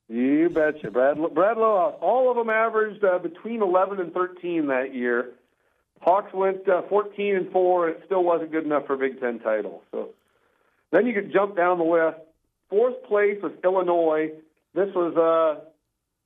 You 0.06 0.50
betcha, 0.50 0.90
Brad. 0.90 1.16
Brad 1.34 1.56
Lohaus. 1.56 1.96
All 2.02 2.30
of 2.30 2.36
them 2.36 2.50
averaged 2.50 3.02
uh, 3.02 3.18
between 3.18 3.62
11 3.62 3.98
and 4.00 4.12
13 4.12 4.66
that 4.66 4.94
year. 4.94 5.30
Hawks 6.02 6.32
went 6.34 6.68
uh, 6.68 6.82
14 6.88 7.36
and 7.36 7.52
four. 7.52 7.88
It 7.88 8.02
still 8.06 8.22
wasn't 8.22 8.52
good 8.52 8.64
enough 8.64 8.86
for 8.86 8.94
a 8.94 8.98
Big 8.98 9.20
Ten 9.20 9.38
title. 9.38 9.82
So 9.92 10.10
then 10.92 11.06
you 11.06 11.14
could 11.14 11.32
jump 11.32 11.56
down 11.56 11.78
the 11.78 11.84
list. 11.84 12.18
Fourth 12.68 13.02
place 13.04 13.38
was 13.42 13.52
Illinois. 13.64 14.30
This 14.74 14.88
was 14.94 15.16
uh, 15.16 15.64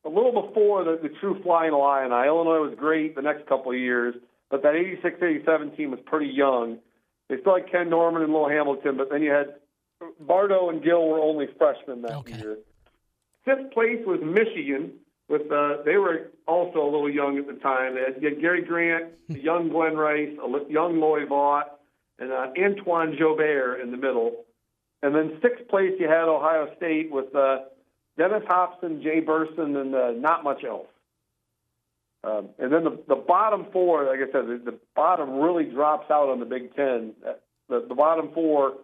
a 0.04 0.08
little 0.08 0.32
before 0.32 0.84
the, 0.84 0.98
the 1.02 1.08
true 1.20 1.40
flying 1.42 1.72
Illini. 1.72 2.26
Illinois 2.26 2.60
was 2.60 2.74
great 2.76 3.14
the 3.16 3.22
next 3.22 3.46
couple 3.46 3.72
of 3.72 3.78
years, 3.78 4.14
but 4.50 4.62
that 4.62 4.74
86-87 4.74 5.76
team 5.76 5.90
was 5.90 6.00
pretty 6.04 6.30
young. 6.32 6.78
They 7.28 7.40
still 7.40 7.56
had 7.56 7.70
Ken 7.70 7.88
Norman 7.88 8.22
and 8.22 8.32
Lil 8.32 8.48
Hamilton, 8.48 8.96
but 8.96 9.10
then 9.10 9.22
you 9.22 9.30
had 9.30 9.54
Bardo 10.20 10.68
and 10.68 10.82
Gill 10.82 11.08
were 11.08 11.20
only 11.20 11.48
freshmen 11.58 12.02
that 12.02 12.16
okay. 12.18 12.36
year. 12.36 12.58
Fifth 13.44 13.72
place 13.72 14.00
was 14.06 14.20
Michigan. 14.22 14.92
With 15.26 15.50
uh, 15.50 15.82
they 15.86 15.96
were 15.96 16.32
also 16.46 16.82
a 16.82 16.84
little 16.84 17.10
young 17.10 17.38
at 17.38 17.46
the 17.46 17.54
time. 17.54 17.94
They 17.94 18.02
had, 18.02 18.22
you 18.22 18.28
had 18.28 18.40
Gary 18.42 18.62
Grant, 18.62 19.12
young 19.28 19.70
Glen 19.70 19.96
Rice, 19.96 20.36
a 20.38 20.70
young 20.70 21.00
Loy 21.00 21.24
Vaught, 21.24 21.70
and 22.18 22.30
uh, 22.30 22.48
Antoine 22.62 23.16
Joubert 23.18 23.80
in 23.80 23.90
the 23.90 23.96
middle. 23.96 24.44
And 25.02 25.14
then 25.14 25.38
sixth 25.40 25.66
place 25.68 25.92
you 25.98 26.08
had 26.08 26.24
Ohio 26.24 26.68
State 26.76 27.10
with 27.10 27.34
uh, 27.34 27.60
Dennis 28.16 28.42
Hopson, 28.46 29.02
Jay 29.02 29.20
Burson, 29.20 29.76
and 29.76 29.94
uh, 29.94 30.12
not 30.12 30.44
much 30.44 30.64
else. 30.64 30.86
Um, 32.22 32.50
and 32.58 32.72
then 32.72 32.84
the, 32.84 32.98
the 33.06 33.16
bottom 33.16 33.66
four, 33.72 34.04
like 34.04 34.20
I 34.20 34.32
said, 34.32 34.46
the, 34.46 34.60
the 34.64 34.78
bottom 34.96 35.36
really 35.36 35.64
drops 35.64 36.10
out 36.10 36.30
on 36.30 36.40
the 36.40 36.46
Big 36.46 36.74
Ten. 36.74 37.12
The, 37.68 37.84
the 37.86 37.94
bottom 37.94 38.30
four, 38.32 38.74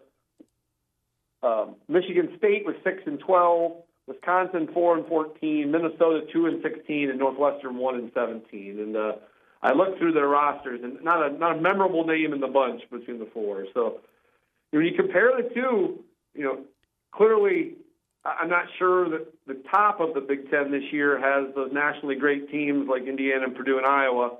um, 1.42 1.76
Michigan 1.88 2.34
State 2.36 2.66
was 2.66 2.74
six 2.84 3.02
and 3.06 3.18
twelve, 3.18 3.82
Wisconsin 4.06 4.68
four 4.74 4.98
and 4.98 5.06
fourteen, 5.06 5.70
Minnesota 5.70 6.26
two 6.32 6.46
and 6.46 6.62
sixteen, 6.62 7.08
and 7.08 7.18
Northwestern 7.18 7.76
one 7.76 7.94
and 7.94 8.10
seventeen. 8.12 8.78
And 8.78 8.96
uh, 8.96 9.12
I 9.62 9.72
looked 9.72 9.98
through 9.98 10.12
their 10.12 10.28
rosters, 10.28 10.80
and 10.82 11.02
not 11.02 11.24
a 11.24 11.30
not 11.32 11.56
a 11.56 11.60
memorable 11.60 12.04
name 12.04 12.34
in 12.34 12.40
the 12.40 12.48
bunch 12.48 12.82
between 12.90 13.18
the 13.18 13.28
four. 13.32 13.64
So 13.72 14.00
when 14.70 14.84
you 14.84 14.92
compare 14.94 15.30
the 15.36 15.48
two, 15.54 16.04
you 16.34 16.44
know 16.44 16.58
clearly 17.12 17.72
I'm 18.24 18.50
not 18.50 18.66
sure 18.78 19.08
that 19.08 19.26
the 19.46 19.62
top 19.70 20.00
of 20.00 20.14
the 20.14 20.20
Big 20.20 20.50
Ten 20.50 20.70
this 20.70 20.82
year 20.92 21.18
has 21.18 21.54
those 21.54 21.72
nationally 21.72 22.16
great 22.16 22.50
teams 22.50 22.88
like 22.88 23.04
Indiana 23.06 23.44
and 23.44 23.56
Purdue 23.56 23.78
and 23.78 23.86
Iowa. 23.86 24.38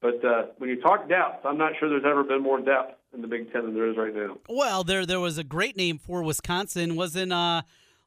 But 0.00 0.24
uh, 0.24 0.46
when 0.58 0.68
you 0.68 0.80
talk 0.80 1.08
depth, 1.08 1.46
I'm 1.46 1.56
not 1.56 1.72
sure 1.78 1.88
there's 1.88 2.04
ever 2.04 2.24
been 2.24 2.42
more 2.42 2.60
depth 2.60 2.98
in 3.14 3.22
the 3.22 3.28
Big 3.28 3.52
Ten 3.52 3.64
than 3.64 3.74
there 3.74 3.88
is 3.88 3.96
right 3.96 4.14
now. 4.14 4.38
Well, 4.48 4.82
there 4.82 5.06
there 5.06 5.20
was 5.20 5.38
a 5.38 5.44
great 5.44 5.76
name 5.76 5.98
for 5.98 6.24
Wisconsin. 6.24 6.96
Wasn't 6.96 7.32
uh, 7.32 7.62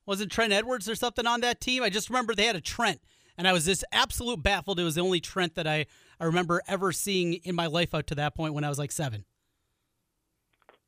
wasn't 0.05 0.31
Trent 0.31 0.51
Edwards 0.51 0.89
or 0.89 0.95
something 0.95 1.25
on 1.25 1.39
that 1.41 1.61
team? 1.61 1.81
I 1.81 1.89
just 1.89 2.09
remember 2.09 2.35
they 2.35 2.45
had 2.45 2.57
a 2.57 2.61
Trent, 2.61 2.99
and 3.37 3.47
I 3.47 3.53
was 3.53 3.65
just 3.65 3.85
absolute 3.93 4.43
baffled. 4.43 4.79
It 4.79 4.83
was 4.83 4.95
the 4.95 5.01
only 5.01 5.21
Trent 5.21 5.55
that 5.55 5.67
I, 5.67 5.85
I 6.19 6.25
remember 6.25 6.61
ever 6.67 6.91
seeing 6.91 7.35
in 7.35 7.55
my 7.55 7.67
life 7.67 7.93
up 7.93 8.05
to 8.07 8.15
that 8.15 8.35
point 8.35 8.53
when 8.53 8.65
I 8.65 8.69
was 8.69 8.77
like 8.77 8.91
seven. 8.91 9.23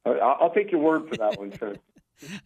I'll 0.06 0.54
take 0.54 0.72
your 0.72 0.82
word 0.82 1.08
for 1.10 1.16
that 1.18 1.38
one, 1.40 1.52
Trent. 1.52 1.80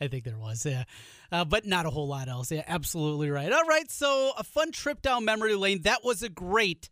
I 0.02 0.08
think 0.08 0.24
there 0.24 0.38
was, 0.38 0.66
yeah. 0.66 0.84
Uh, 1.32 1.46
but 1.46 1.66
not 1.66 1.86
a 1.86 1.90
whole 1.90 2.08
lot 2.08 2.28
else. 2.28 2.52
Yeah, 2.52 2.64
absolutely 2.68 3.30
right. 3.30 3.52
All 3.52 3.66
right, 3.66 3.90
so 3.90 4.32
a 4.38 4.44
fun 4.44 4.72
trip 4.72 5.02
down 5.02 5.26
memory 5.26 5.56
lane. 5.56 5.82
That 5.84 6.04
was 6.04 6.24
a 6.24 6.30
great 6.30 6.90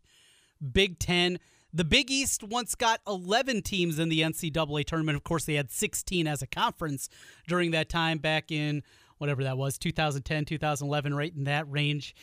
Big 0.72 0.98
Ten. 0.98 1.38
The 1.72 1.84
Big 1.84 2.10
East 2.10 2.42
once 2.42 2.74
got 2.74 3.00
11 3.06 3.62
teams 3.62 3.98
in 3.98 4.08
the 4.08 4.20
NCAA 4.22 4.84
tournament. 4.84 5.16
Of 5.16 5.24
course, 5.24 5.44
they 5.44 5.54
had 5.54 5.70
16 5.70 6.26
as 6.26 6.42
a 6.42 6.46
conference 6.46 7.08
during 7.46 7.70
that 7.72 7.88
time 7.88 8.18
back 8.18 8.50
in 8.50 8.82
whatever 9.18 9.44
that 9.44 9.58
was, 9.58 9.78
2010, 9.78 10.46
2011, 10.46 11.14
right 11.14 11.32
in 11.36 11.44
that 11.44 11.70
range. 11.70 12.14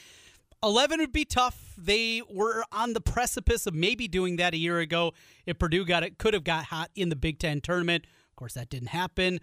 11 0.63 0.99
would 0.99 1.13
be 1.13 1.25
tough. 1.25 1.73
They 1.77 2.23
were 2.29 2.63
on 2.71 2.93
the 2.93 3.01
precipice 3.01 3.67
of 3.67 3.75
maybe 3.75 4.07
doing 4.07 4.37
that 4.37 4.55
a 4.55 4.57
year 4.57 4.79
ago 4.79 5.13
if 5.45 5.59
Purdue 5.59 5.85
got 5.85 6.03
it, 6.03 6.17
could 6.17 6.33
have 6.33 6.43
got 6.43 6.65
hot 6.65 6.89
in 6.95 7.09
the 7.09 7.15
Big 7.15 7.37
Ten 7.39 7.61
tournament. 7.61 8.05
Of 8.05 8.35
course, 8.35 8.55
that 8.55 8.69
didn't 8.69 8.89
happen. 8.89 9.39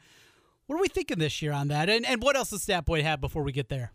What 0.66 0.76
are 0.76 0.80
we 0.80 0.88
thinking 0.88 1.18
this 1.18 1.42
year 1.42 1.52
on 1.52 1.68
that? 1.68 1.88
And 1.88 2.06
and 2.06 2.22
what 2.22 2.36
else 2.36 2.50
does 2.50 2.62
Stat 2.62 2.84
Boy 2.84 3.02
have 3.02 3.20
before 3.20 3.42
we 3.42 3.52
get 3.52 3.68
there? 3.68 3.92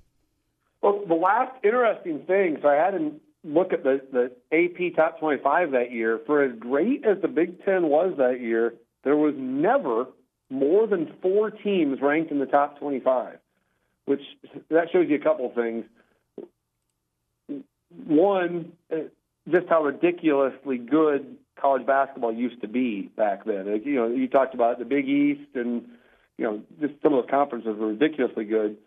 Well, 0.82 1.04
the 1.08 1.16
last 1.16 1.54
interesting 1.64 2.20
thing, 2.26 2.58
so 2.62 2.70
I 2.70 2.76
had 2.76 2.92
to 2.92 3.12
look 3.44 3.74
at 3.74 3.84
the, 3.84 4.02
the 4.12 4.32
AP 4.56 4.96
top 4.96 5.20
25 5.20 5.72
that 5.72 5.92
year. 5.92 6.20
For 6.26 6.44
as 6.44 6.58
great 6.58 7.06
as 7.06 7.22
the 7.22 7.28
Big 7.28 7.64
Ten 7.66 7.88
was 7.88 8.14
that 8.18 8.40
year, 8.40 8.76
there 9.04 9.18
was 9.18 9.34
never 9.38 10.08
more 10.50 10.88
than 10.88 11.14
four 11.22 11.52
teams 11.52 12.00
ranked 12.02 12.32
in 12.32 12.40
the 12.40 12.46
top 12.46 12.80
25, 12.80 13.38
which 14.06 14.22
that 14.70 14.92
shows 14.92 15.08
you 15.10 15.16
a 15.16 15.20
couple 15.20 15.52
things. 15.54 15.86
One, 18.06 18.74
uh, 18.92 18.98
just 19.50 19.68
how 19.68 19.84
ridiculously 19.84 20.78
good 20.78 21.38
college 21.60 21.86
basketball 21.86 22.34
used 22.34 22.62
to 22.62 22.68
be 22.68 23.10
back 23.18 23.46
then. 23.46 23.82
You 23.84 23.96
know, 23.96 24.08
you 24.08 24.28
talked 24.28 24.54
about 24.54 24.80
the 24.80 24.86
Big 24.86 25.10
East 25.10 25.56
and 25.56 25.86
you 26.40 26.46
know 26.46 26.62
just 26.80 26.94
some 27.04 27.14
of 27.14 27.22
those 27.22 27.30
conferences 27.30 27.78
were 27.78 27.90
ridiculously 27.90 28.46
good 28.46 28.78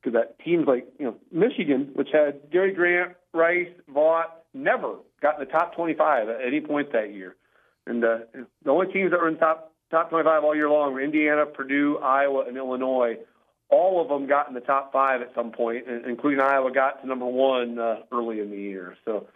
because 0.00 0.14
that 0.14 0.38
teams 0.42 0.66
like 0.66 0.88
you 0.98 1.04
know 1.04 1.16
Michigan, 1.30 1.90
which 1.92 2.08
had 2.12 2.50
Gary 2.50 2.72
Grant, 2.72 3.12
Rice, 3.34 3.68
Vaught, 3.92 4.30
never 4.54 4.96
got 5.20 5.38
in 5.38 5.46
the 5.46 5.52
top 5.52 5.74
25 5.76 6.28
at 6.28 6.40
any 6.44 6.60
point 6.60 6.92
that 6.92 7.12
year. 7.12 7.36
And 7.86 8.02
uh, 8.02 8.18
the 8.64 8.70
only 8.70 8.90
teams 8.90 9.10
that 9.10 9.20
were 9.20 9.28
in 9.28 9.36
top 9.36 9.72
top 9.90 10.08
25 10.08 10.44
all 10.44 10.56
year 10.56 10.70
long 10.70 10.94
were 10.94 11.02
Indiana, 11.02 11.44
Purdue, 11.44 11.98
Iowa, 11.98 12.44
and 12.48 12.56
Illinois. 12.56 13.18
All 13.68 14.00
of 14.00 14.08
them 14.08 14.26
got 14.26 14.48
in 14.48 14.54
the 14.54 14.60
top 14.60 14.92
five 14.92 15.20
at 15.20 15.32
some 15.34 15.50
point, 15.52 15.84
including 16.06 16.40
Iowa 16.40 16.72
got 16.72 17.02
to 17.02 17.06
number 17.06 17.26
one 17.26 17.78
uh, 17.78 17.96
early 18.12 18.40
in 18.40 18.50
the 18.50 18.56
year. 18.56 18.96
So, 19.04 19.26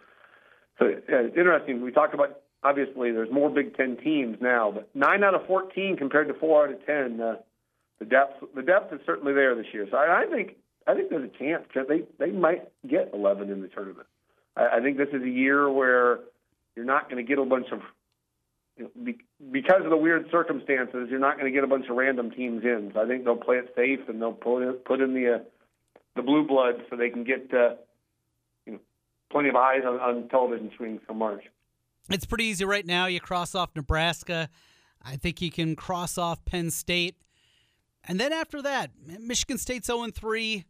so 0.79 0.85
yeah, 0.85 0.95
it's 1.09 1.37
interesting. 1.37 1.81
We 1.81 1.91
talk 1.91 2.13
about 2.13 2.39
obviously 2.63 3.11
there's 3.11 3.31
more 3.31 3.49
Big 3.49 3.75
Ten 3.75 3.97
teams 3.97 4.37
now, 4.41 4.71
but 4.71 4.89
nine 4.95 5.23
out 5.23 5.35
of 5.35 5.45
14 5.45 5.97
compared 5.97 6.27
to 6.29 6.33
four 6.35 6.65
out 6.67 6.73
of 6.73 6.85
10. 6.85 7.21
Uh, 7.21 7.35
the 7.99 8.05
depth 8.05 8.43
the 8.55 8.61
depth 8.61 8.93
is 8.93 8.99
certainly 9.05 9.33
there 9.33 9.55
this 9.55 9.67
year. 9.73 9.87
So 9.91 9.97
I, 9.97 10.23
I 10.23 10.25
think 10.25 10.55
I 10.87 10.95
think 10.95 11.09
there's 11.09 11.29
a 11.29 11.37
chance 11.37 11.63
that 11.75 11.87
they 11.87 12.03
they 12.17 12.31
might 12.31 12.69
get 12.87 13.11
11 13.13 13.49
in 13.49 13.61
the 13.61 13.67
tournament. 13.67 14.07
I, 14.55 14.77
I 14.77 14.79
think 14.81 14.97
this 14.97 15.09
is 15.13 15.21
a 15.21 15.29
year 15.29 15.69
where 15.69 16.19
you're 16.75 16.85
not 16.85 17.09
going 17.09 17.23
to 17.23 17.27
get 17.27 17.39
a 17.39 17.45
bunch 17.45 17.67
of 17.71 17.81
because 19.51 19.83
of 19.83 19.89
the 19.89 19.97
weird 19.97 20.27
circumstances, 20.31 21.07
you're 21.09 21.19
not 21.19 21.37
going 21.37 21.51
to 21.51 21.55
get 21.55 21.63
a 21.63 21.67
bunch 21.67 21.87
of 21.89 21.97
random 21.97 22.31
teams 22.31 22.63
in. 22.63 22.91
So 22.93 23.01
I 23.01 23.07
think 23.07 23.25
they'll 23.25 23.35
play 23.35 23.57
it 23.57 23.73
safe 23.75 23.99
and 24.07 24.21
they'll 24.21 24.31
put 24.31 24.61
in, 24.61 24.73
put 24.85 25.01
in 25.01 25.13
the 25.13 25.35
uh, 25.35 25.39
the 26.15 26.21
blue 26.21 26.47
blood 26.47 26.75
so 26.89 26.95
they 26.95 27.09
can 27.09 27.23
get 27.23 27.49
uh, 27.53 27.75
you 28.65 28.73
know 28.73 28.79
plenty 29.31 29.49
of 29.49 29.55
eyes 29.55 29.81
on, 29.85 29.99
on 29.99 30.29
television 30.29 30.71
screens 30.73 31.01
come 31.07 31.17
March. 31.17 31.43
It's 32.09 32.25
pretty 32.25 32.45
easy 32.45 32.65
right 32.65 32.85
now. 32.85 33.05
You 33.05 33.19
cross 33.19 33.53
off 33.53 33.69
Nebraska. 33.75 34.49
I 35.03 35.15
think 35.17 35.41
you 35.41 35.51
can 35.51 35.75
cross 35.75 36.17
off 36.17 36.43
Penn 36.45 36.71
State. 36.71 37.15
And 38.05 38.19
then 38.19 38.33
after 38.33 38.61
that, 38.61 38.91
Michigan 39.19 39.57
State's 39.57 39.87
0 39.87 40.07
3. 40.13 40.65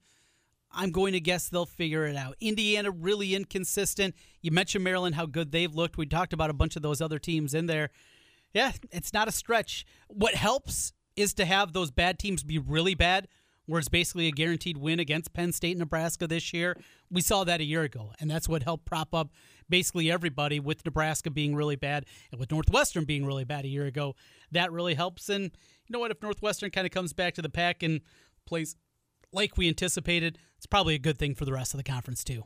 I'm 0.72 0.92
going 0.92 1.14
to 1.14 1.20
guess 1.20 1.50
they'll 1.50 1.66
figure 1.66 2.06
it 2.06 2.16
out. 2.16 2.36
Indiana 2.40 2.92
really 2.92 3.34
inconsistent. 3.34 4.14
You 4.42 4.52
mentioned 4.52 4.84
Maryland, 4.84 5.16
how 5.16 5.26
good 5.26 5.52
they've 5.52 5.74
looked. 5.74 5.98
We 5.98 6.06
talked 6.06 6.32
about 6.32 6.52
a 6.52 6.54
bunch 6.54 6.76
of 6.76 6.84
those 6.84 7.02
other 7.02 7.18
teams 7.18 7.56
in 7.56 7.66
there. 7.66 7.90
Yeah, 8.54 8.72
it's 8.92 9.14
not 9.14 9.28
a 9.28 9.32
stretch. 9.32 9.86
What 10.08 10.36
helps 10.36 10.94
is 11.16 11.34
to 11.36 11.46
have 11.46 11.74
those 11.74 11.92
bad 11.92 12.20
teams 12.20 12.44
be 12.44 12.60
really 12.60 12.94
bad, 12.94 13.28
where 13.66 13.80
it's 13.80 13.90
basically 13.90 14.28
a 14.28 14.32
guaranteed 14.32 14.78
win 14.78 15.00
against 15.00 15.34
Penn 15.34 15.52
State 15.52 15.72
and 15.72 15.80
Nebraska 15.80 16.28
this 16.28 16.54
year. 16.54 16.78
We 17.12 17.22
saw 17.22 17.44
that 17.44 17.62
a 17.62 17.64
year 17.64 17.84
ago, 17.84 18.14
and 18.20 18.30
that's 18.30 18.48
what 18.48 18.64
helped 18.64 18.86
prop 18.86 19.14
up 19.14 19.30
basically 19.70 20.12
everybody 20.12 20.60
with 20.60 20.84
Nebraska 20.84 21.30
being 21.30 21.56
really 21.56 21.76
bad 21.76 22.06
and 22.32 22.40
with 22.40 22.52
Northwestern 22.52 23.06
being 23.06 23.26
really 23.26 23.44
bad 23.44 23.66
a 23.66 23.68
year 23.68 23.86
ago. 23.86 24.16
That 24.52 24.72
really 24.72 24.96
helps. 24.96 25.30
And 25.30 25.52
you 25.90 25.94
know 25.94 26.00
what? 26.00 26.12
If 26.12 26.22
Northwestern 26.22 26.70
kind 26.70 26.86
of 26.86 26.92
comes 26.92 27.14
back 27.14 27.34
to 27.36 27.42
the 27.42 27.50
pack 27.50 27.82
and 27.82 28.02
plays 28.46 28.76
like 29.34 29.58
we 29.58 29.68
anticipated, 29.68 30.38
it's 30.56 30.68
probably 30.68 30.96
a 30.96 31.00
good 31.00 31.18
thing 31.18 31.34
for 31.34 31.46
the 31.46 31.54
rest 31.54 31.74
of 31.74 31.80
the 31.80 31.84
conference 31.84 32.24
too. 32.24 32.44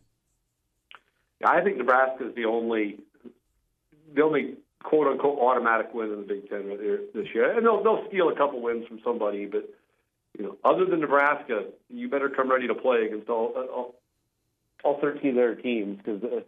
I 1.45 1.61
think 1.61 1.77
Nebraska 1.77 2.29
is 2.29 2.35
the 2.35 2.45
only 2.45 2.99
the 4.15 4.21
only 4.21 4.55
quote 4.81 5.07
unquote 5.07 5.39
automatic 5.39 5.93
win 5.93 6.11
in 6.11 6.21
the 6.21 6.25
Big 6.25 6.49
Ten 6.49 6.69
this 7.13 7.27
year, 7.33 7.55
and 7.55 7.65
they'll 7.65 7.83
they'll 7.83 8.05
steal 8.07 8.29
a 8.29 8.35
couple 8.35 8.61
wins 8.61 8.87
from 8.87 9.01
somebody, 9.03 9.45
but 9.45 9.69
you 10.37 10.45
know, 10.45 10.57
other 10.63 10.85
than 10.85 11.01
Nebraska, 11.01 11.65
you 11.89 12.09
better 12.09 12.29
come 12.29 12.49
ready 12.49 12.67
to 12.67 12.75
play 12.75 13.05
against 13.05 13.29
all 13.29 13.53
all, 13.73 13.95
all 14.85 15.01
13 15.01 15.31
of 15.31 15.35
their 15.35 15.55
teams 15.55 15.97
because 15.97 16.23
uh, 16.23 16.39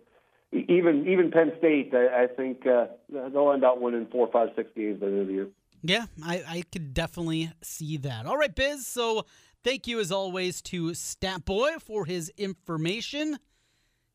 even 0.54 1.08
even 1.08 1.30
Penn 1.30 1.52
State, 1.58 1.94
I, 1.94 2.24
I 2.24 2.28
think 2.28 2.66
uh, 2.66 2.86
they'll 3.10 3.52
end 3.52 3.66
up 3.66 3.82
winning 3.82 4.08
four, 4.12 4.30
five, 4.32 4.50
six 4.56 4.70
games 4.76 5.02
by 5.02 5.08
the 5.08 5.12
end 5.12 5.22
of 5.22 5.28
the 5.28 5.34
year. 5.34 5.48
Yeah, 5.88 6.06
I, 6.24 6.44
I 6.48 6.64
could 6.72 6.94
definitely 6.94 7.52
see 7.62 7.98
that. 7.98 8.26
All 8.26 8.38
right, 8.38 8.54
Biz. 8.54 8.88
So 8.88 9.26
thank 9.64 9.86
you 9.86 10.00
as 10.00 10.12
always 10.12 10.62
to 10.64 10.94
Stat 10.96 11.46
Boy 11.46 11.74
for 11.80 12.06
his 12.06 12.32
information. 12.38 13.38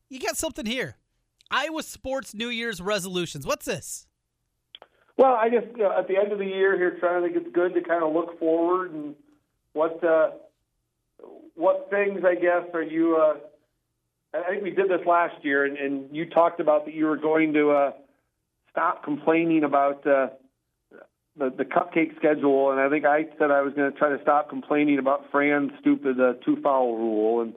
You 0.09 0.19
got 0.19 0.35
something 0.35 0.65
here. 0.65 0.97
Iowa 1.49 1.83
sports 1.83 2.33
New 2.33 2.49
Year's 2.49 2.81
resolutions. 2.81 3.47
What's 3.47 3.65
this? 3.65 4.05
Well, 5.17 5.33
I 5.33 5.49
just 5.49 5.67
uh, 5.79 5.97
at 5.97 6.07
the 6.07 6.17
end 6.17 6.33
of 6.33 6.39
the 6.39 6.45
year 6.45 6.75
here, 6.77 6.97
trying 6.99 7.21
to 7.21 7.27
think 7.27 7.45
it's 7.45 7.55
good 7.55 7.73
to 7.75 7.81
kind 7.81 8.03
of 8.03 8.13
look 8.13 8.37
forward 8.37 8.93
and 8.93 9.15
what 9.73 10.03
uh, 10.03 10.31
what 11.55 11.89
things 11.89 12.21
I 12.25 12.35
guess 12.35 12.63
are 12.73 12.83
you 12.83 13.15
uh, 13.15 13.35
I 14.33 14.49
think 14.49 14.63
we 14.63 14.71
did 14.71 14.89
this 14.89 15.05
last 15.05 15.43
year, 15.43 15.65
and, 15.65 15.77
and 15.77 16.15
you 16.15 16.29
talked 16.29 16.59
about 16.59 16.85
that 16.85 16.93
you 16.93 17.05
were 17.05 17.17
going 17.17 17.53
to 17.53 17.71
uh, 17.71 17.91
stop 18.71 19.03
complaining 19.03 19.63
about 19.63 20.05
uh, 20.07 20.27
the, 21.37 21.49
the 21.49 21.65
cupcake 21.65 22.15
schedule, 22.17 22.71
and 22.71 22.79
I 22.79 22.89
think 22.89 23.05
I 23.05 23.25
said 23.37 23.51
I 23.51 23.61
was 23.61 23.73
going 23.73 23.91
to 23.91 23.97
try 23.97 24.09
to 24.09 24.21
stop 24.21 24.49
complaining 24.49 24.99
about 24.99 25.31
Fran's 25.31 25.71
stupid 25.79 26.19
uh, 26.19 26.33
two 26.45 26.57
foul 26.61 26.97
rule, 26.97 27.41
and 27.41 27.53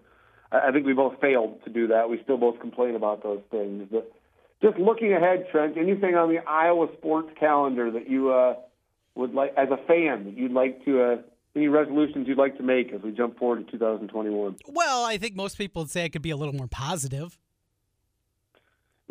I, 0.52 0.68
I 0.68 0.72
think 0.72 0.86
we 0.86 0.92
both 0.92 1.20
failed 1.20 1.62
to 1.64 1.70
do 1.70 1.88
that. 1.88 2.08
We 2.08 2.20
still 2.22 2.36
both 2.36 2.60
complain 2.60 2.94
about 2.94 3.22
those 3.22 3.42
things, 3.50 3.88
but 3.90 4.12
just 4.62 4.78
looking 4.78 5.12
ahead, 5.12 5.46
Trent, 5.50 5.76
anything 5.76 6.14
on 6.14 6.28
the 6.28 6.38
Iowa 6.48 6.86
sports 6.96 7.30
calendar 7.38 7.90
that 7.90 8.08
you 8.08 8.32
uh, 8.32 8.54
would 9.14 9.34
like, 9.34 9.52
as 9.56 9.68
a 9.70 9.76
fan, 9.86 10.24
that 10.24 10.36
you'd 10.36 10.52
like 10.52 10.84
to 10.84 11.02
uh, 11.02 11.16
any 11.56 11.68
resolutions 11.68 12.26
you'd 12.26 12.38
like 12.38 12.56
to 12.56 12.62
make 12.62 12.92
as 12.92 13.02
we 13.02 13.12
jump 13.12 13.38
forward 13.38 13.66
to 13.66 13.72
2021? 13.72 14.56
Well, 14.68 15.04
I 15.04 15.18
think 15.18 15.36
most 15.36 15.58
people 15.58 15.82
would 15.82 15.90
say 15.90 16.04
I 16.04 16.08
could 16.08 16.22
be 16.22 16.30
a 16.30 16.36
little 16.36 16.54
more 16.54 16.66
positive. 16.66 17.38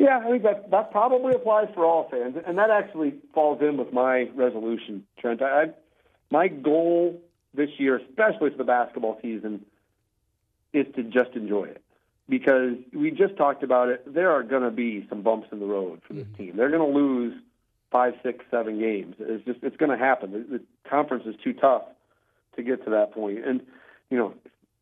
Yeah, 0.04 0.18
I 0.18 0.30
think 0.32 0.42
that 0.42 0.70
that 0.70 0.90
probably 0.90 1.32
applies 1.34 1.68
for 1.74 1.86
all 1.86 2.10
fans, 2.10 2.36
and 2.46 2.58
that 2.58 2.68
actually 2.68 3.14
falls 3.32 3.62
in 3.62 3.78
with 3.78 3.90
my 3.90 4.28
resolution, 4.34 5.06
Trent. 5.18 5.40
I, 5.40 5.70
my 6.30 6.48
goal 6.48 7.22
this 7.54 7.70
year, 7.78 7.96
especially 7.96 8.50
for 8.50 8.58
the 8.58 8.64
basketball 8.64 9.18
season, 9.22 9.64
is 10.74 10.84
to 10.96 11.04
just 11.04 11.30
enjoy 11.34 11.64
it 11.64 11.82
because 12.28 12.74
we 12.92 13.12
just 13.12 13.38
talked 13.38 13.62
about 13.62 13.88
it. 13.88 14.12
There 14.12 14.30
are 14.30 14.42
going 14.42 14.64
to 14.64 14.70
be 14.70 15.06
some 15.08 15.22
bumps 15.22 15.48
in 15.52 15.58
the 15.58 15.64
road 15.64 16.02
for 16.06 16.12
this 16.12 16.26
mm-hmm. 16.26 16.36
team. 16.36 16.56
They're 16.58 16.70
going 16.70 16.92
to 16.92 16.98
lose 16.98 17.40
five, 17.90 18.12
six, 18.22 18.44
seven 18.50 18.78
games. 18.78 19.14
It's 19.18 19.42
just 19.46 19.60
it's 19.62 19.78
going 19.78 19.90
to 19.90 19.96
happen. 19.96 20.32
The, 20.32 20.58
the 20.58 20.64
conference 20.86 21.24
is 21.24 21.34
too 21.42 21.54
tough 21.54 21.84
to 22.56 22.62
get 22.62 22.84
to 22.84 22.90
that 22.90 23.14
point. 23.14 23.42
And 23.46 23.62
you 24.10 24.18
know, 24.18 24.34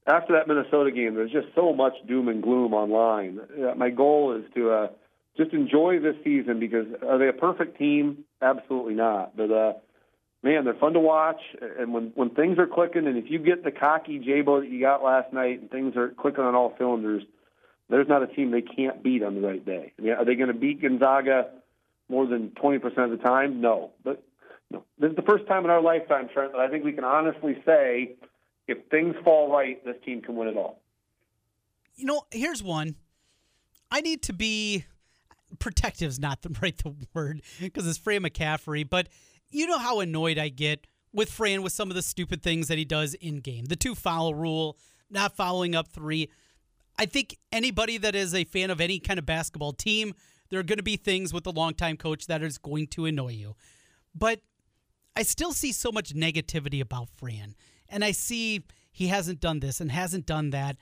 after 0.04 0.32
that 0.32 0.48
Minnesota 0.48 0.90
game, 0.90 1.14
there's 1.14 1.30
just 1.30 1.54
so 1.54 1.72
much 1.72 1.92
doom 2.08 2.26
and 2.26 2.42
gloom 2.42 2.74
online. 2.74 3.38
Uh, 3.38 3.76
my 3.76 3.90
goal 3.90 4.34
is 4.34 4.42
to 4.56 4.70
uh, 4.72 4.88
just 5.36 5.52
enjoy 5.52 5.98
this 6.00 6.16
season 6.24 6.60
because 6.60 6.86
are 7.06 7.18
they 7.18 7.28
a 7.28 7.32
perfect 7.32 7.78
team? 7.78 8.24
Absolutely 8.40 8.94
not. 8.94 9.36
But 9.36 9.50
uh, 9.50 9.72
man, 10.42 10.64
they're 10.64 10.74
fun 10.74 10.92
to 10.92 11.00
watch. 11.00 11.40
And 11.78 11.92
when 11.92 12.12
when 12.14 12.30
things 12.30 12.58
are 12.58 12.66
clicking, 12.66 13.06
and 13.06 13.16
if 13.16 13.30
you 13.30 13.38
get 13.38 13.64
the 13.64 13.70
cocky 13.70 14.18
Jabo 14.18 14.60
that 14.60 14.70
you 14.70 14.80
got 14.80 15.02
last 15.02 15.32
night, 15.32 15.60
and 15.60 15.70
things 15.70 15.96
are 15.96 16.08
clicking 16.08 16.44
on 16.44 16.54
all 16.54 16.74
cylinders, 16.78 17.22
there's 17.88 18.08
not 18.08 18.22
a 18.22 18.26
team 18.26 18.50
they 18.50 18.62
can't 18.62 19.02
beat 19.02 19.22
on 19.22 19.34
the 19.34 19.46
right 19.46 19.64
day. 19.64 19.92
I 19.98 20.02
mean, 20.02 20.12
are 20.12 20.24
they 20.24 20.34
going 20.34 20.48
to 20.48 20.58
beat 20.58 20.82
Gonzaga 20.82 21.50
more 22.08 22.26
than 22.26 22.50
20% 22.50 22.84
of 22.98 23.10
the 23.10 23.16
time? 23.16 23.60
No, 23.60 23.92
but 24.04 24.22
no. 24.70 24.84
This 24.98 25.10
is 25.10 25.16
the 25.16 25.22
first 25.22 25.46
time 25.46 25.64
in 25.64 25.70
our 25.70 25.82
lifetime, 25.82 26.28
Trent, 26.32 26.52
that 26.52 26.60
I 26.60 26.68
think 26.68 26.84
we 26.84 26.92
can 26.92 27.04
honestly 27.04 27.56
say 27.64 28.16
if 28.68 28.78
things 28.90 29.14
fall 29.24 29.50
right, 29.50 29.84
this 29.84 29.96
team 30.04 30.22
can 30.22 30.36
win 30.36 30.48
it 30.48 30.56
all. 30.56 30.80
You 31.96 32.06
know, 32.06 32.22
here's 32.30 32.62
one. 32.62 32.96
I 33.90 34.00
need 34.00 34.22
to 34.22 34.32
be 34.32 34.86
protective 35.58 36.08
is 36.08 36.18
not 36.18 36.42
the 36.42 36.56
right 36.62 36.76
the 36.76 36.94
word 37.14 37.42
because 37.60 37.86
it's 37.86 37.98
Fran 37.98 38.22
McCaffery, 38.22 38.88
but 38.88 39.08
you 39.50 39.66
know 39.66 39.78
how 39.78 40.00
annoyed 40.00 40.38
I 40.38 40.48
get 40.48 40.86
with 41.12 41.30
Fran 41.30 41.62
with 41.62 41.72
some 41.72 41.90
of 41.90 41.94
the 41.94 42.02
stupid 42.02 42.42
things 42.42 42.68
that 42.68 42.78
he 42.78 42.84
does 42.84 43.14
in 43.14 43.40
game. 43.40 43.66
The 43.66 43.76
two 43.76 43.94
foul 43.94 44.34
rule, 44.34 44.78
not 45.10 45.36
following 45.36 45.74
up 45.74 45.88
three. 45.88 46.30
I 46.98 47.06
think 47.06 47.36
anybody 47.50 47.98
that 47.98 48.14
is 48.14 48.34
a 48.34 48.44
fan 48.44 48.70
of 48.70 48.80
any 48.80 48.98
kind 48.98 49.18
of 49.18 49.26
basketball 49.26 49.72
team, 49.72 50.14
there 50.50 50.60
are 50.60 50.64
going 50.64 50.78
to 50.78 50.82
be 50.82 50.96
things 50.96 51.32
with 51.32 51.44
the 51.44 51.52
longtime 51.52 51.96
coach 51.96 52.26
that 52.26 52.42
is 52.42 52.58
going 52.58 52.86
to 52.88 53.06
annoy 53.06 53.32
you. 53.32 53.56
But 54.14 54.40
I 55.16 55.22
still 55.22 55.52
see 55.52 55.72
so 55.72 55.92
much 55.92 56.14
negativity 56.14 56.80
about 56.80 57.08
Fran. 57.16 57.54
And 57.88 58.04
I 58.04 58.12
see 58.12 58.64
he 58.90 59.08
hasn't 59.08 59.40
done 59.40 59.60
this 59.60 59.80
and 59.80 59.90
hasn't 59.90 60.26
done 60.26 60.50
that. 60.50 60.76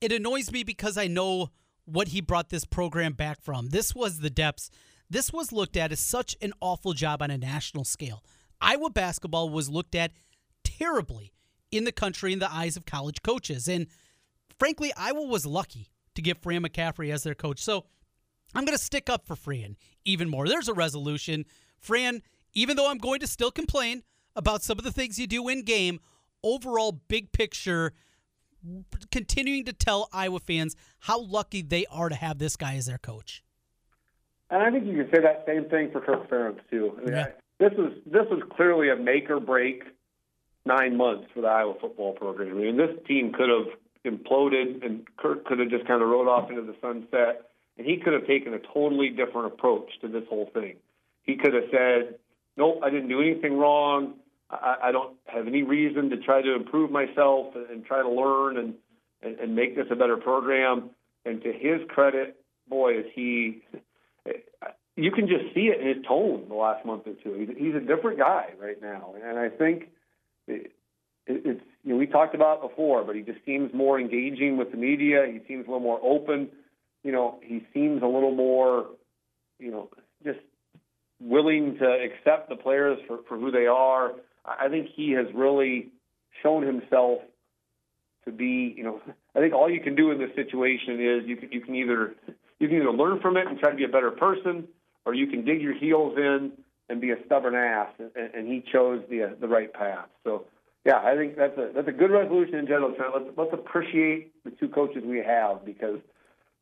It 0.00 0.12
annoys 0.12 0.52
me 0.52 0.64
because 0.64 0.96
I 0.96 1.06
know 1.06 1.50
what 1.84 2.08
he 2.08 2.20
brought 2.20 2.50
this 2.50 2.64
program 2.64 3.12
back 3.12 3.40
from. 3.40 3.68
This 3.68 3.94
was 3.94 4.20
the 4.20 4.30
depths. 4.30 4.70
This 5.10 5.32
was 5.32 5.52
looked 5.52 5.76
at 5.76 5.92
as 5.92 6.00
such 6.00 6.36
an 6.40 6.52
awful 6.60 6.92
job 6.92 7.22
on 7.22 7.30
a 7.30 7.38
national 7.38 7.84
scale. 7.84 8.24
Iowa 8.60 8.90
basketball 8.90 9.50
was 9.50 9.68
looked 9.68 9.94
at 9.94 10.12
terribly 10.62 11.32
in 11.70 11.84
the 11.84 11.92
country 11.92 12.32
in 12.32 12.38
the 12.38 12.52
eyes 12.52 12.76
of 12.76 12.86
college 12.86 13.22
coaches. 13.22 13.68
And 13.68 13.86
frankly, 14.58 14.92
Iowa 14.96 15.22
was 15.22 15.44
lucky 15.44 15.90
to 16.14 16.22
get 16.22 16.42
Fran 16.42 16.62
McCaffery 16.62 17.12
as 17.12 17.22
their 17.22 17.34
coach. 17.34 17.60
So 17.60 17.84
I'm 18.54 18.64
going 18.64 18.76
to 18.76 18.82
stick 18.82 19.10
up 19.10 19.26
for 19.26 19.36
Fran 19.36 19.76
even 20.04 20.28
more. 20.28 20.48
There's 20.48 20.68
a 20.68 20.74
resolution. 20.74 21.44
Fran, 21.80 22.22
even 22.54 22.76
though 22.76 22.90
I'm 22.90 22.98
going 22.98 23.20
to 23.20 23.26
still 23.26 23.50
complain 23.50 24.02
about 24.36 24.62
some 24.62 24.78
of 24.78 24.84
the 24.84 24.92
things 24.92 25.18
you 25.18 25.26
do 25.26 25.48
in 25.48 25.62
game, 25.62 26.00
overall, 26.42 26.92
big 27.08 27.32
picture, 27.32 27.92
continuing 29.10 29.64
to 29.64 29.72
tell 29.72 30.08
Iowa 30.12 30.40
fans 30.40 30.76
how 31.00 31.20
lucky 31.20 31.62
they 31.62 31.86
are 31.90 32.08
to 32.08 32.14
have 32.14 32.38
this 32.38 32.56
guy 32.56 32.76
as 32.76 32.86
their 32.86 32.98
coach. 32.98 33.42
And 34.50 34.62
I 34.62 34.70
think 34.70 34.86
you 34.86 34.94
can 34.94 35.10
say 35.12 35.20
that 35.22 35.44
same 35.46 35.68
thing 35.68 35.90
for 35.90 36.00
Kirk 36.00 36.28
Ferentz 36.28 36.60
too. 36.70 36.92
I 36.96 37.00
mean, 37.00 37.14
Yeah. 37.14 37.26
This 37.60 37.72
was 37.78 37.92
this 38.04 38.26
was 38.30 38.42
clearly 38.56 38.90
a 38.90 38.96
make 38.96 39.30
or 39.30 39.38
break 39.38 39.84
nine 40.66 40.96
months 40.96 41.28
for 41.32 41.40
the 41.40 41.46
Iowa 41.46 41.74
football 41.80 42.12
program. 42.12 42.50
I 42.50 42.60
mean, 42.60 42.76
this 42.76 42.90
team 43.06 43.32
could 43.32 43.48
have 43.48 43.78
imploded, 44.04 44.84
and 44.84 45.06
Kirk 45.16 45.44
could 45.44 45.60
have 45.60 45.70
just 45.70 45.86
kind 45.86 46.02
of 46.02 46.08
rode 46.08 46.28
off 46.28 46.50
into 46.50 46.62
the 46.62 46.74
sunset, 46.80 47.50
and 47.78 47.86
he 47.86 47.96
could 47.96 48.12
have 48.12 48.26
taken 48.26 48.54
a 48.54 48.58
totally 48.58 49.08
different 49.08 49.46
approach 49.46 49.88
to 50.00 50.08
this 50.08 50.24
whole 50.28 50.50
thing. 50.52 50.76
He 51.22 51.36
could 51.36 51.54
have 51.54 51.64
said, 51.70 52.18
"Nope, 52.56 52.80
I 52.82 52.90
didn't 52.90 53.08
do 53.08 53.20
anything 53.20 53.56
wrong. 53.56 54.14
I, 54.62 54.88
I 54.88 54.92
don't 54.92 55.16
have 55.26 55.46
any 55.46 55.62
reason 55.62 56.10
to 56.10 56.16
try 56.16 56.42
to 56.42 56.54
improve 56.54 56.90
myself 56.90 57.54
and, 57.54 57.68
and 57.70 57.84
try 57.84 58.02
to 58.02 58.08
learn 58.08 58.56
and, 58.56 58.74
and 59.22 59.38
and 59.38 59.56
make 59.56 59.76
this 59.76 59.86
a 59.90 59.96
better 59.96 60.16
program." 60.16 60.90
And 61.26 61.42
to 61.42 61.52
his 61.52 61.80
credit, 61.88 62.36
boy, 62.68 62.98
is 62.98 63.06
he 63.14 63.62
you 64.96 65.10
can 65.10 65.26
just 65.26 65.54
see 65.54 65.72
it 65.72 65.80
in 65.80 65.96
his 65.96 66.06
tone 66.06 66.44
the 66.48 66.54
last 66.54 66.84
month 66.86 67.06
or 67.06 67.14
two. 67.14 67.34
He's, 67.34 67.56
he's 67.56 67.74
a 67.74 67.80
different 67.80 68.18
guy 68.18 68.50
right 68.60 68.80
now, 68.80 69.14
and 69.22 69.38
I 69.38 69.48
think 69.48 69.90
it, 70.46 70.72
it, 71.26 71.42
it's 71.44 71.60
you 71.82 71.92
know 71.92 71.96
we 71.96 72.06
talked 72.06 72.34
about 72.34 72.58
it 72.58 72.68
before, 72.70 73.04
but 73.04 73.16
he 73.16 73.22
just 73.22 73.44
seems 73.44 73.72
more 73.74 73.98
engaging 73.98 74.56
with 74.56 74.70
the 74.70 74.76
media. 74.76 75.26
He 75.26 75.40
seems 75.48 75.66
a 75.66 75.70
little 75.70 75.80
more 75.80 76.00
open. 76.02 76.48
You 77.02 77.12
know, 77.12 77.40
he 77.42 77.66
seems 77.74 78.02
a 78.02 78.06
little 78.06 78.34
more, 78.34 78.86
you 79.58 79.70
know, 79.70 79.90
just 80.24 80.38
willing 81.20 81.76
to 81.78 81.84
accept 81.84 82.48
the 82.48 82.56
players 82.56 82.98
for, 83.06 83.18
for 83.28 83.36
who 83.36 83.50
they 83.50 83.66
are. 83.66 84.12
I 84.44 84.68
think 84.68 84.88
he 84.94 85.12
has 85.12 85.26
really 85.34 85.88
shown 86.42 86.66
himself 86.66 87.20
to 88.24 88.32
be, 88.32 88.74
you 88.76 88.84
know, 88.84 89.00
I 89.34 89.40
think 89.40 89.54
all 89.54 89.70
you 89.70 89.80
can 89.80 89.94
do 89.94 90.10
in 90.10 90.18
this 90.18 90.30
situation 90.34 91.00
is 91.00 91.26
you 91.26 91.36
can 91.36 91.52
you 91.52 91.60
can 91.60 91.74
either 91.74 92.14
you 92.58 92.68
can 92.68 92.78
either 92.78 92.92
learn 92.92 93.20
from 93.20 93.36
it 93.36 93.46
and 93.46 93.58
try 93.58 93.70
to 93.70 93.76
be 93.76 93.84
a 93.84 93.88
better 93.88 94.10
person, 94.10 94.68
or 95.04 95.14
you 95.14 95.26
can 95.26 95.44
dig 95.44 95.60
your 95.60 95.74
heels 95.74 96.16
in 96.16 96.52
and 96.88 97.00
be 97.00 97.10
a 97.10 97.16
stubborn 97.26 97.54
ass. 97.54 97.90
And, 97.98 98.34
and 98.34 98.48
he 98.48 98.62
chose 98.72 99.02
the 99.08 99.24
uh, 99.24 99.28
the 99.40 99.48
right 99.48 99.72
path. 99.72 100.06
So, 100.24 100.46
yeah, 100.84 100.98
I 101.02 101.16
think 101.16 101.36
that's 101.36 101.56
a 101.58 101.70
that's 101.74 101.88
a 101.88 101.92
good 101.92 102.10
resolution 102.10 102.56
in 102.56 102.66
general. 102.66 102.94
Let's 103.14 103.30
let's 103.36 103.52
appreciate 103.52 104.32
the 104.44 104.50
two 104.50 104.68
coaches 104.68 105.02
we 105.04 105.18
have 105.18 105.64
because 105.64 105.98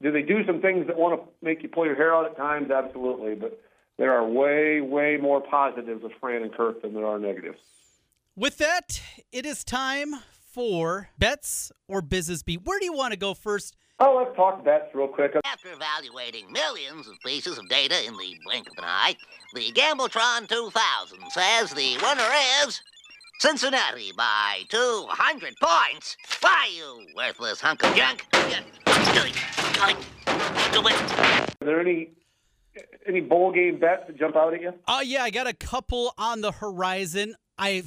do 0.03 0.11
they 0.11 0.22
do 0.22 0.45
some 0.47 0.61
things 0.61 0.87
that 0.89 0.97
want 0.97 1.20
to 1.20 1.28
make 1.45 1.62
you 1.62 1.68
pull 1.68 1.87
your 1.87 1.95
hair 1.95 2.14
out 2.14 2.26
at 2.26 2.37
times? 2.37 2.70
Absolutely, 2.70 3.35
but 3.35 3.61
there 4.03 4.12
are 4.12 4.26
way 4.26 4.80
way 4.80 5.16
more 5.16 5.40
positives 5.40 6.03
with 6.03 6.11
Fran 6.20 6.42
and 6.42 6.53
Kirk 6.53 6.82
than 6.82 6.92
there 6.92 7.07
are 7.07 7.20
negatives. 7.20 7.59
With 8.34 8.59
that, 8.59 9.00
it 9.30 9.46
is 9.46 9.62
time 9.62 10.16
for 10.50 11.11
bets 11.18 11.70
or 11.86 12.03
business 12.03 12.42
beat. 12.42 12.62
Where 12.64 12.80
do 12.80 12.84
you 12.84 12.92
want 12.92 13.12
to 13.12 13.18
go 13.18 13.32
first? 13.32 13.76
Oh, 14.00 14.16
let's 14.16 14.34
talk 14.34 14.64
bets 14.64 14.92
real 14.92 15.07
quick. 15.07 15.36
After 15.44 15.68
evaluating 15.72 16.50
millions 16.50 17.07
of 17.07 17.14
pieces 17.24 17.59
of 17.59 17.68
data 17.68 18.05
in 18.05 18.14
the 18.14 18.34
blink 18.44 18.66
of 18.66 18.76
an 18.78 18.84
eye, 18.84 19.14
the 19.55 19.70
Gambletron 19.70 20.48
2000 20.48 21.18
says 21.30 21.70
the 21.70 21.96
winner 22.03 22.66
is 22.66 22.82
Cincinnati 23.38 24.11
by 24.16 24.62
200 24.68 25.55
points. 25.62 26.16
Why, 26.40 26.72
you 26.74 27.07
worthless 27.14 27.61
hunk 27.61 27.84
of 27.84 27.94
junk? 27.94 28.26
Are 31.61 31.64
there 31.64 31.80
any 31.80 32.11
any 33.06 33.20
bowl 33.20 33.52
game 33.52 33.78
bets 33.78 34.04
that 34.06 34.18
jump 34.18 34.36
out 34.36 34.54
at 34.54 34.60
you? 34.60 34.72
Uh 34.86 35.00
yeah, 35.04 35.22
I 35.22 35.30
got 35.30 35.46
a 35.46 35.52
couple 35.52 36.12
on 36.18 36.40
the 36.40 36.52
horizon. 36.52 37.34
I 37.58 37.84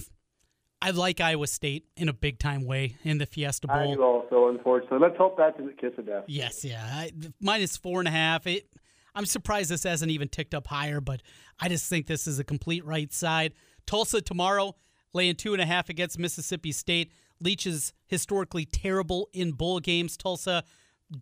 I 0.81 0.91
like 0.91 1.19
Iowa 1.19 1.47
State 1.47 1.85
in 1.97 2.09
a 2.09 2.13
big 2.13 2.37
time 2.37 2.65
way 2.65 2.95
in 3.03 3.17
the 3.17 3.25
Fiesta 3.25 3.67
I 3.71 3.83
Bowl. 3.85 3.95
do 3.95 4.03
also, 4.03 4.49
unfortunately. 4.49 4.99
Let's 4.99 5.17
hope 5.17 5.37
that's 5.37 5.59
a 5.59 5.81
kiss 5.81 5.97
of 5.97 6.05
death. 6.05 6.25
Yes, 6.27 6.63
yeah. 6.63 6.83
I, 6.83 7.11
minus 7.41 7.75
four 7.77 7.99
and 7.99 8.07
a 8.07 8.11
half. 8.11 8.45
It. 8.45 8.67
I'm 9.15 9.25
surprised 9.25 9.71
this 9.71 9.83
hasn't 9.83 10.11
even 10.11 10.27
ticked 10.27 10.53
up 10.53 10.67
higher, 10.67 11.01
but 11.01 11.21
I 11.59 11.69
just 11.69 11.89
think 11.89 12.05
this 12.05 12.27
is 12.27 12.37
a 12.37 12.43
complete 12.43 12.85
right 12.85 13.11
side. 13.11 13.53
Tulsa 13.87 14.21
tomorrow, 14.21 14.75
laying 15.13 15.35
two 15.35 15.53
and 15.53 15.61
a 15.61 15.65
half 15.65 15.89
against 15.89 16.19
Mississippi 16.19 16.71
State. 16.71 17.11
Leach 17.39 17.65
is 17.65 17.93
historically 18.07 18.65
terrible 18.65 19.29
in 19.33 19.53
bowl 19.53 19.79
games. 19.79 20.17
Tulsa 20.17 20.63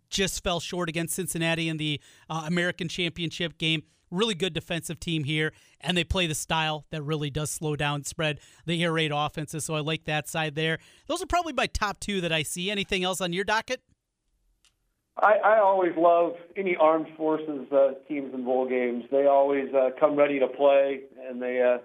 just 0.10 0.44
fell 0.44 0.60
short 0.60 0.90
against 0.90 1.16
Cincinnati 1.16 1.70
in 1.70 1.78
the 1.78 2.00
uh, 2.30 2.44
American 2.46 2.88
Championship 2.88 3.58
game. 3.58 3.84
Really 4.12 4.36
good 4.36 4.54
defensive 4.54 5.00
team 5.00 5.24
here, 5.24 5.54
and 5.82 5.98
they 5.98 6.04
play 6.04 6.28
the 6.28 6.36
style 6.36 6.86
that 6.92 7.02
really 7.02 7.32
does 7.32 7.50
slow 7.50 7.76
down, 7.76 8.04
spread 8.04 8.40
the 8.68 8.84
air 8.84 8.94
raid 8.94 9.12
offenses. 9.12 9.66
So 9.66 9.74
I 9.74 9.80
like 9.80 10.06
that 10.06 10.30
side 10.30 10.54
there. 10.54 10.78
Those 11.08 11.24
are 11.24 11.26
probably 11.26 11.54
my 11.54 11.66
top 11.66 12.00
two 12.00 12.22
that 12.22 12.32
I 12.32 12.44
see. 12.44 12.70
Anything 12.70 13.04
else 13.04 13.22
on 13.22 13.34
your 13.34 13.44
docket? 13.44 13.82
I, 15.18 15.36
I 15.44 15.60
always 15.60 15.94
love 15.98 16.34
any 16.56 16.76
armed 16.76 17.08
forces 17.18 17.72
uh, 17.72 17.94
teams 18.08 18.34
in 18.34 18.44
bowl 18.46 18.68
games. 18.68 19.06
They 19.12 19.26
always 19.26 19.74
uh, 19.74 19.90
come 20.00 20.16
ready 20.16 20.40
to 20.40 20.48
play, 20.48 21.02
and 21.28 21.42
they. 21.42 21.62
Uh, 21.62 21.80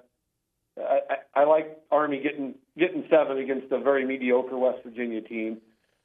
I, 0.82 1.01
I 1.11 1.40
I 1.40 1.44
like 1.44 1.78
Army 1.90 2.20
getting 2.22 2.55
getting 2.78 3.05
seven 3.11 3.38
against 3.38 3.72
a 3.72 3.80
very 3.80 4.07
mediocre 4.07 4.57
West 4.57 4.78
Virginia 4.84 5.20
team. 5.20 5.59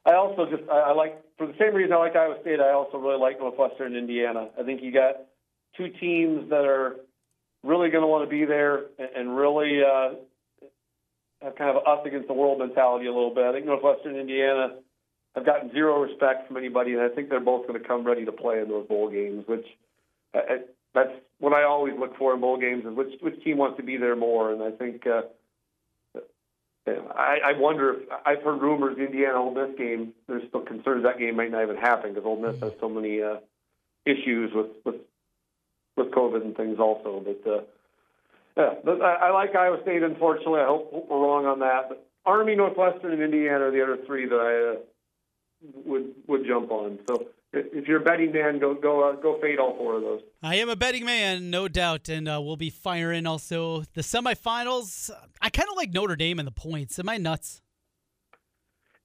I 0.06 0.16
also 0.16 0.46
just 0.50 0.64
I, 0.70 0.92
I 0.92 0.94
like 0.94 1.22
for 1.38 1.48
the 1.48 1.54
same 1.60 1.74
reason 1.74 1.94
I 1.94 1.98
like 1.98 2.16
Iowa 2.16 2.38
State. 2.42 2.60
I 2.60 2.72
also 2.72 2.98
really 2.98 3.20
like 3.20 3.40
Northwestern 3.40 3.96
Indiana. 3.96 4.50
I 4.60 4.64
think 4.64 4.82
you 4.84 4.92
got 4.92 5.16
two 5.78 5.90
teams 5.90 6.50
that 6.50 6.66
are 6.66 6.98
really 7.64 7.90
going 7.90 8.04
to 8.04 8.08
want 8.08 8.30
to 8.30 8.30
be 8.30 8.46
there 8.46 8.86
and, 9.00 9.10
and 9.16 9.38
really 9.38 9.82
uh, 9.82 10.16
have 11.42 11.56
kind 11.56 11.76
of 11.76 11.88
us 11.88 12.06
against 12.06 12.28
the 12.28 12.34
world 12.34 12.60
mentality 12.60 13.06
a 13.06 13.14
little 13.14 13.34
bit. 13.34 13.46
I 13.46 13.54
think 13.54 13.66
Northwestern 13.66 14.16
Indiana 14.16 14.76
have 15.36 15.46
gotten 15.46 15.72
zero 15.72 16.02
respect 16.02 16.48
from 16.48 16.58
anybody, 16.58 16.94
and 16.94 17.02
I 17.02 17.10
think 17.10 17.30
they're 17.30 17.40
both 17.40 17.68
going 17.68 17.82
to 17.82 17.88
come 17.88 18.04
ready 18.04 18.26
to 18.26 18.32
play 18.32 18.60
in 18.60 18.70
those 18.70 18.88
bowl 18.88 19.10
games. 19.10 19.46
Which 19.48 19.66
uh, 20.34 20.40
that's 20.94 21.12
what 21.40 21.54
I 21.54 21.64
always 21.64 21.94
look 21.98 22.18
for 22.18 22.34
in 22.34 22.42
bowl 22.42 22.58
games 22.58 22.86
is 22.86 22.94
which 22.94 23.14
which 23.22 23.42
team 23.44 23.58
wants 23.58 23.78
to 23.78 23.84
be 23.84 23.98
there 23.98 24.16
more. 24.16 24.52
And 24.52 24.62
I 24.62 24.72
think 24.72 25.08
uh, 25.08 25.24
I, 26.86 27.54
wonder 27.58 27.94
if 27.94 28.00
I've 28.26 28.44
heard 28.44 28.62
rumors 28.62 28.98
the 28.98 29.06
Indiana 29.06 29.42
Ole 29.42 29.54
Miss 29.54 29.78
game. 29.78 30.14
There's 30.28 30.48
still 30.50 30.62
concerns 30.62 31.04
that 31.04 31.18
game 31.18 31.36
might 31.38 31.52
not 31.52 31.64
even 31.64 31.78
happen 31.78 32.14
because 32.14 32.26
Ole 32.26 32.42
Miss 32.42 32.60
has 32.62 32.74
so 32.80 32.90
many 32.90 33.22
uh, 33.22 33.38
issues 34.06 34.52
with 34.54 34.68
with 34.84 34.96
with 35.96 36.12
COVID 36.12 36.42
and 36.42 36.56
things 36.56 36.80
also. 36.80 37.24
But 37.24 37.50
uh, 37.50 37.62
yeah, 38.58 38.74
but 38.84 39.02
I, 39.02 39.28
I 39.28 39.32
like 39.32 39.56
Iowa 39.56 39.82
State. 39.82 40.04
Unfortunately, 40.04 40.60
I 40.60 40.66
hope, 40.66 40.92
hope 40.92 41.08
we're 41.10 41.20
wrong 41.20 41.46
on 41.46 41.60
that. 41.60 41.90
But 41.90 42.06
Army, 42.26 42.56
Northwestern, 42.56 43.14
and 43.14 43.22
Indiana 43.22 43.66
are 43.66 43.72
the 43.72 43.82
other 43.82 43.98
three 44.06 44.28
that 44.28 44.36
I 44.36 44.76
uh, 44.76 44.82
would 45.86 46.14
would 46.28 46.46
jump 46.46 46.72
on. 46.72 47.00
So 47.08 47.28
if 47.54 47.88
you're 47.88 48.02
a 48.02 48.04
betting 48.04 48.32
man, 48.32 48.60
go 48.60 48.74
go 48.74 49.10
uh, 49.10 49.16
go 49.16 49.40
fade 49.42 49.60
all 49.60 49.76
four 49.78 49.96
of 49.96 50.02
those. 50.02 50.22
I 50.42 50.56
am 50.56 50.70
a 50.70 50.76
betting 50.76 51.06
man, 51.06 51.50
no 51.50 51.68
doubt, 51.68 52.10
and 52.10 52.28
uh, 52.28 52.40
we'll 52.42 52.58
be 52.58 52.70
firing 52.70 53.26
also 53.28 53.84
the 53.94 54.02
semifinals. 54.02 55.10
I 55.42 55.50
kind 55.50 55.70
of 55.70 55.76
like 55.78 55.94
Notre 55.94 56.16
Dame 56.16 56.40
and 56.40 56.48
the 56.48 56.52
points. 56.52 56.98
Am 57.00 57.08
I 57.10 57.18
nuts? 57.18 57.62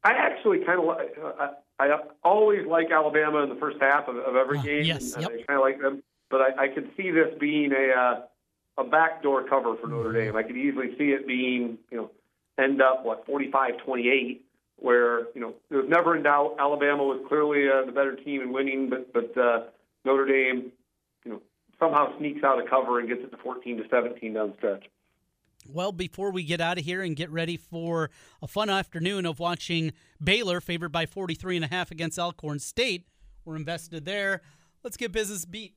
I 0.05 0.13
actually 0.13 0.65
kind 0.65 0.79
of 0.81 0.87
like. 0.87 1.17
I, 1.39 1.51
I 1.81 1.97
always 2.25 2.67
like 2.67 2.91
Alabama 2.91 3.43
in 3.45 3.51
the 3.51 3.55
first 3.57 3.77
half 3.81 4.09
of, 4.09 4.17
of 4.17 4.35
every 4.35 4.59
Ah, 4.59 4.63
game. 4.63 4.85
yes, 4.85 5.15
yep. 5.19 5.31
I 5.31 5.37
kind 5.45 5.45
of 5.51 5.61
like 5.61 5.81
them, 5.81 6.03
but 6.31 6.41
I, 6.41 6.65
I 6.65 6.69
could 6.69 6.91
see 6.97 7.11
this 7.11 7.29
being 7.39 7.73
a 7.73 7.93
uh, 7.97 8.83
a 8.83 8.85
backdoor 8.85 9.45
cover 9.49 9.77
for 9.81 9.87
Notre 9.89 10.09
Mm-hmm. 10.11 10.19
Dame. 10.19 10.37
I 10.37 10.43
could 10.43 10.57
easily 10.57 10.97
see 10.99 11.11
it 11.11 11.27
being, 11.27 11.79
you 11.91 11.97
know, 11.99 12.11
end 12.59 12.81
up 12.83 13.05
what 13.05 13.27
45-28, 13.29 14.41
where 14.79 15.27
you 15.35 15.41
know 15.41 15.55
it 15.71 15.77
was 15.77 15.87
never 15.89 16.17
in 16.17 16.23
doubt. 16.23 16.57
Alabama 16.59 17.05
was 17.05 17.21
clearly 17.29 17.69
uh, 17.69 17.85
the 17.85 17.93
better 17.93 18.17
team 18.17 18.41
in 18.41 18.53
winning, 18.53 18.89
but 18.89 19.13
but 19.13 19.37
uh, 19.37 19.65
Notre 20.05 20.27
Dame, 20.27 20.73
you 21.25 21.33
know, 21.33 21.43
somehow 21.79 22.17
sneaks 22.19 22.45
out 22.45 22.61
of 22.61 22.69
cover 22.69 23.01
and 23.01 23.09
gets 23.09 23.23
it 23.23 23.31
to 23.31 23.37
14 23.39 23.79
to 23.79 23.85
17 23.89 24.35
down 24.35 24.51
the 24.51 24.57
stretch. 24.57 24.85
Well, 25.67 25.93
before 25.93 26.31
we 26.31 26.45
get 26.45 26.61
out 26.61 26.79
of 26.79 26.85
here 26.85 27.03
and 27.03 27.15
get 27.15 27.31
ready 27.31 27.57
for 27.57 28.11
a 28.41 28.47
fun 28.47 28.71
afternoon 28.71 29.27
of 29.27 29.39
watching 29.39 29.93
Baylor 30.23 30.61
favored 30.61 30.93
by 30.93 31.05
43 31.05 31.57
and 31.57 31.65
a 31.65 31.69
half 31.69 31.91
against 31.91 32.19
Alcorn 32.19 32.59
State, 32.59 33.07
we're 33.45 33.57
invested 33.57 34.05
there. 34.05 34.41
Let's 34.83 34.97
get 34.97 35.13
business 35.13 35.45
beat. 35.45 35.75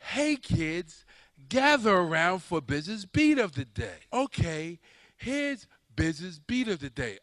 Hey 0.00 0.36
kids, 0.36 1.04
gather 1.48 1.94
around 1.94 2.42
for 2.42 2.60
business 2.60 3.04
beat 3.04 3.38
of 3.38 3.54
the 3.54 3.64
day. 3.64 3.98
Okay, 4.12 4.78
here's 5.16 5.66
business 5.94 6.38
beat 6.38 6.68
of 6.68 6.80
the 6.80 6.90
day. 6.90 7.18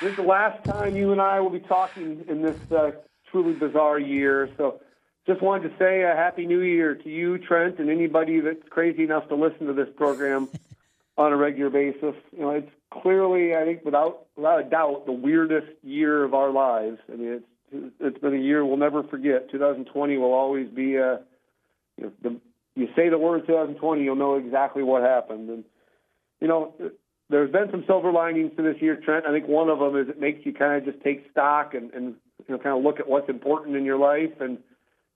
This 0.00 0.10
is 0.10 0.16
the 0.16 0.22
last 0.22 0.62
time 0.64 0.94
you 0.94 1.12
and 1.12 1.20
I 1.20 1.40
will 1.40 1.50
be 1.50 1.60
talking 1.60 2.24
in 2.28 2.42
this 2.42 2.58
uh, 2.70 2.92
truly 3.30 3.54
bizarre 3.54 3.98
year. 3.98 4.50
So, 4.58 4.80
just 5.26 5.40
wanted 5.40 5.70
to 5.70 5.78
say 5.78 6.02
a 6.02 6.14
happy 6.14 6.46
new 6.46 6.60
year 6.60 6.94
to 6.94 7.08
you, 7.08 7.38
Trent, 7.38 7.78
and 7.78 7.88
anybody 7.88 8.40
that's 8.40 8.68
crazy 8.68 9.04
enough 9.04 9.28
to 9.28 9.34
listen 9.34 9.66
to 9.66 9.72
this 9.72 9.88
program 9.96 10.48
on 11.18 11.32
a 11.32 11.36
regular 11.36 11.70
basis. 11.70 12.14
You 12.32 12.40
know, 12.40 12.50
it's 12.50 12.70
clearly, 12.90 13.56
I 13.56 13.64
think, 13.64 13.84
without 13.86 14.26
without 14.36 14.60
a 14.60 14.64
doubt, 14.64 15.06
the 15.06 15.12
weirdest 15.12 15.72
year 15.82 16.24
of 16.24 16.34
our 16.34 16.50
lives. 16.50 16.98
I 17.10 17.16
mean, 17.16 17.42
it's 17.72 17.94
it's 17.98 18.18
been 18.18 18.34
a 18.34 18.38
year 18.38 18.64
we'll 18.66 18.76
never 18.76 19.02
forget. 19.02 19.50
2020 19.50 20.18
will 20.18 20.34
always 20.34 20.68
be 20.68 20.96
a 20.96 21.20
you 21.96 22.04
know, 22.04 22.12
the, 22.22 22.40
you 22.74 22.88
say 22.94 23.08
the 23.08 23.16
word 23.16 23.46
2020, 23.46 24.04
you'll 24.04 24.16
know 24.16 24.34
exactly 24.34 24.82
what 24.82 25.02
happened. 25.02 25.48
And 25.48 25.64
you 26.40 26.48
know, 26.48 26.74
there's 27.28 27.50
been 27.50 27.68
some 27.70 27.84
silver 27.86 28.12
linings 28.12 28.52
to 28.56 28.62
this 28.62 28.76
year, 28.80 28.96
Trent. 28.96 29.26
I 29.26 29.32
think 29.32 29.48
one 29.48 29.68
of 29.68 29.78
them 29.78 29.96
is 29.96 30.08
it 30.08 30.20
makes 30.20 30.46
you 30.46 30.52
kind 30.52 30.76
of 30.76 30.92
just 30.92 31.02
take 31.02 31.28
stock 31.30 31.74
and, 31.74 31.92
and 31.92 32.14
you 32.46 32.54
know 32.54 32.58
kind 32.58 32.76
of 32.76 32.84
look 32.84 33.00
at 33.00 33.08
what's 33.08 33.28
important 33.28 33.76
in 33.76 33.84
your 33.84 33.98
life 33.98 34.40
and 34.40 34.58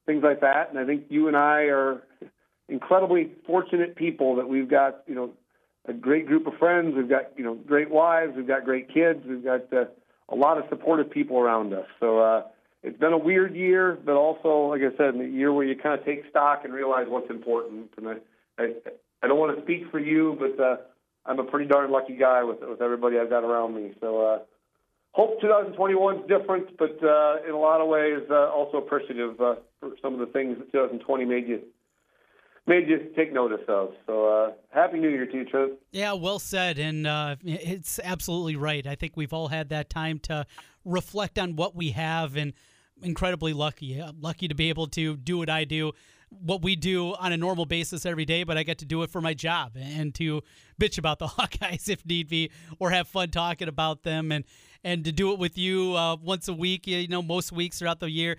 things 0.07 0.23
like 0.23 0.41
that. 0.41 0.71
And 0.71 0.79
I 0.79 0.85
think 0.85 1.05
you 1.09 1.29
and 1.29 1.37
I 1.37 1.65
are 1.65 2.03
incredibly 2.69 3.33
fortunate 3.47 3.95
people 3.97 4.37
that 4.37 4.49
we've 4.49 4.69
got 4.69 5.03
you 5.07 5.15
know 5.15 5.31
a 5.87 5.93
great 5.93 6.27
group 6.27 6.47
of 6.47 6.55
friends. 6.55 6.95
We've 6.97 7.09
got 7.09 7.33
you 7.37 7.45
know 7.45 7.55
great 7.55 7.91
wives. 7.91 8.33
We've 8.37 8.47
got 8.47 8.65
great 8.65 8.93
kids. 8.93 9.21
We've 9.27 9.45
got 9.45 9.73
uh, 9.73 9.85
a 10.29 10.35
lot 10.35 10.59
of 10.59 10.65
supportive 10.69 11.11
people 11.11 11.39
around 11.39 11.73
us. 11.73 11.87
So 12.01 12.19
uh, 12.19 12.43
it's 12.83 12.99
been 12.99 13.13
a 13.13 13.19
weird 13.19 13.55
year, 13.55 13.99
but 14.05 14.15
also, 14.15 14.69
like 14.69 14.81
I 14.81 14.97
said, 14.97 15.15
a 15.15 15.29
year 15.29 15.53
where 15.53 15.65
you 15.65 15.77
kind 15.77 15.99
of 15.99 16.05
take 16.05 16.25
stock 16.31 16.63
and 16.65 16.73
realize 16.73 17.07
what's 17.09 17.31
important. 17.31 17.91
And 17.97 18.09
I, 18.09 18.15
I, 18.59 18.73
I 19.23 19.29
don't 19.29 19.39
want 19.39 19.57
to 19.57 19.63
speak 19.63 19.91
for 19.91 19.99
you, 19.99 20.37
but 20.39 20.63
uh, 20.63 20.77
I'm 21.27 21.39
a 21.39 21.45
pretty 21.45 21.67
darn 21.67 21.91
lucky 21.91 22.17
guy 22.17 22.45
with 22.45 22.59
with 22.63 22.81
everybody 22.81 23.19
I've 23.19 23.31
got 23.31 23.45
around 23.45 23.75
me. 23.75 23.95
So. 24.01 24.27
Uh, 24.27 24.39
Hope 25.13 25.41
2021 25.41 26.19
is 26.19 26.23
different, 26.29 26.79
but 26.79 26.97
uh, 27.03 27.39
in 27.45 27.53
a 27.53 27.59
lot 27.59 27.81
of 27.81 27.89
ways, 27.89 28.21
uh, 28.31 28.49
also 28.51 28.79
appreciative 28.79 29.41
uh, 29.41 29.57
for 29.81 29.91
some 30.01 30.15
of 30.15 30.21
the 30.21 30.27
things 30.27 30.57
that 30.59 30.71
2020 30.71 31.25
made 31.25 31.49
you 31.49 31.63
made 32.67 32.89
you 32.89 33.11
take 33.17 33.33
notice 33.33 33.65
of. 33.67 33.91
So 34.07 34.29
uh, 34.29 34.53
happy 34.73 34.99
New 34.99 35.09
Year 35.09 35.27
to 35.27 35.33
you, 35.33 35.45
Trent. 35.47 35.73
Yeah, 35.91 36.13
well 36.13 36.39
said, 36.39 36.79
and 36.79 37.07
uh, 37.07 37.37
it's 37.43 37.99
absolutely 38.05 38.55
right. 38.55 38.87
I 38.87 38.95
think 38.95 39.17
we've 39.17 39.33
all 39.33 39.49
had 39.49 39.71
that 39.71 39.91
time 39.91 40.21
to 40.21 40.47
reflect 40.85 41.39
on 41.39 41.57
what 41.57 41.75
we 41.75 41.91
have, 41.91 42.37
and 42.37 42.53
incredibly 43.03 43.53
lucky, 43.53 44.01
lucky 44.21 44.47
to 44.47 44.55
be 44.55 44.69
able 44.69 44.87
to 44.89 45.17
do 45.17 45.39
what 45.39 45.51
I 45.51 45.65
do. 45.65 45.93
What 46.31 46.63
we 46.63 46.77
do 46.77 47.15
on 47.15 47.33
a 47.33 47.37
normal 47.37 47.67
basis 47.67 48.07
every 48.07 48.25
day, 48.25 48.45
but 48.45 48.57
I 48.57 48.63
get 48.63 48.79
to 48.79 48.85
do 48.85 49.03
it 49.03 49.11
for 49.11 49.21
my 49.21 49.35
job 49.35 49.73
and 49.77 50.15
to 50.15 50.43
bitch 50.81 50.97
about 50.97 51.19
the 51.19 51.27
Hawkeyes 51.29 51.89
if 51.89 52.07
need 52.07 52.29
be, 52.29 52.51
or 52.79 52.91
have 52.91 53.09
fun 53.09 53.31
talking 53.31 53.69
about 53.69 54.03
them, 54.05 54.33
and 54.33 54.45
and 54.83 55.05
to 55.05 55.13
do 55.13 55.33
it 55.33 55.39
with 55.39 55.59
you 55.59 55.95
uh, 55.97 56.17
once 56.17 56.49
a 56.49 56.55
week. 56.55 56.87
You 56.87 57.09
know, 57.09 57.23
most 57.23 57.53
weeks 57.53 57.81
throughout 57.81 58.01
the 58.01 58.11
year 58.11 58.37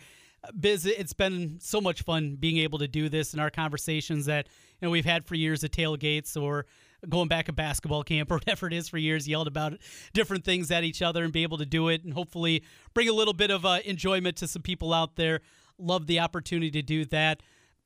Biz, 0.59 0.87
it's 0.87 1.13
been 1.13 1.59
so 1.59 1.79
much 1.79 2.01
fun 2.01 2.35
being 2.35 2.57
able 2.57 2.79
to 2.79 2.87
do 2.87 3.09
this 3.09 3.33
in 3.33 3.39
our 3.39 3.51
conversations 3.51 4.25
that 4.25 4.47
you 4.79 4.87
know 4.87 4.89
we've 4.89 5.05
had 5.05 5.25
for 5.25 5.35
years 5.35 5.63
at 5.63 5.71
tailgates 5.71 6.41
or 6.41 6.65
going 7.07 7.27
back 7.27 7.47
at 7.47 7.55
basketball 7.55 8.03
camp 8.03 8.31
or 8.31 8.35
whatever 8.35 8.67
it 8.67 8.73
is 8.73 8.89
for 8.89 8.97
years, 8.97 9.27
yelled 9.27 9.47
about 9.47 9.73
different 10.13 10.43
things 10.43 10.71
at 10.71 10.83
each 10.83 11.01
other 11.01 11.23
and 11.23 11.31
be 11.31 11.43
able 11.43 11.57
to 11.59 11.65
do 11.65 11.89
it 11.89 12.03
and 12.03 12.13
hopefully 12.13 12.63
bring 12.93 13.07
a 13.07 13.13
little 13.13 13.33
bit 13.33 13.51
of 13.51 13.65
uh, 13.65 13.79
enjoyment 13.85 14.35
to 14.37 14.47
some 14.47 14.61
people 14.61 14.93
out 14.93 15.15
there. 15.15 15.41
Love 15.77 16.07
the 16.07 16.19
opportunity 16.19 16.71
to 16.71 16.81
do 16.81 17.05
that, 17.05 17.41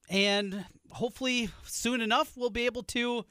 and 0.10 0.66
hopefully 0.92 1.50
soon 1.64 2.02
enough 2.02 2.38
we'll 2.38 2.50
be 2.50 2.66
able 2.66 2.84
to 2.84 3.26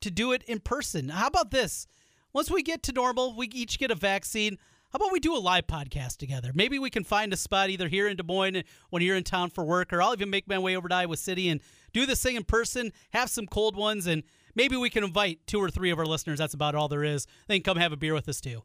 to 0.00 0.10
do 0.10 0.32
it 0.32 0.42
in 0.44 0.60
person. 0.60 1.08
How 1.08 1.26
about 1.26 1.50
this? 1.50 1.86
Once 2.32 2.50
we 2.50 2.62
get 2.62 2.82
to 2.84 2.92
normal, 2.92 3.34
we 3.34 3.48
each 3.48 3.78
get 3.78 3.90
a 3.90 3.96
vaccine. 3.96 4.58
How 4.92 4.96
about 4.96 5.12
we 5.12 5.20
do 5.20 5.36
a 5.36 5.38
live 5.38 5.66
podcast 5.66 6.16
together? 6.18 6.52
Maybe 6.54 6.78
we 6.78 6.88
can 6.88 7.04
find 7.04 7.32
a 7.32 7.36
spot 7.36 7.68
either 7.68 7.88
here 7.88 8.06
in 8.08 8.16
Des 8.16 8.22
Moines 8.22 8.62
when 8.90 9.02
you're 9.02 9.16
in 9.16 9.24
town 9.24 9.50
for 9.50 9.64
work, 9.64 9.92
or 9.92 10.00
I'll 10.00 10.12
even 10.12 10.30
make 10.30 10.48
my 10.48 10.58
way 10.58 10.76
over 10.76 10.88
to 10.88 10.94
Iowa 10.94 11.16
City 11.16 11.48
and 11.48 11.60
do 11.92 12.06
this 12.06 12.22
thing 12.22 12.36
in 12.36 12.44
person, 12.44 12.92
have 13.10 13.28
some 13.28 13.46
cold 13.46 13.76
ones, 13.76 14.06
and 14.06 14.22
maybe 14.54 14.76
we 14.76 14.88
can 14.88 15.04
invite 15.04 15.46
two 15.46 15.58
or 15.58 15.68
three 15.68 15.90
of 15.90 15.98
our 15.98 16.06
listeners. 16.06 16.38
That's 16.38 16.54
about 16.54 16.74
all 16.74 16.88
there 16.88 17.04
is. 17.04 17.26
They 17.48 17.58
can 17.58 17.64
come 17.64 17.76
have 17.76 17.92
a 17.92 17.96
beer 17.96 18.14
with 18.14 18.28
us 18.28 18.40
too. 18.40 18.62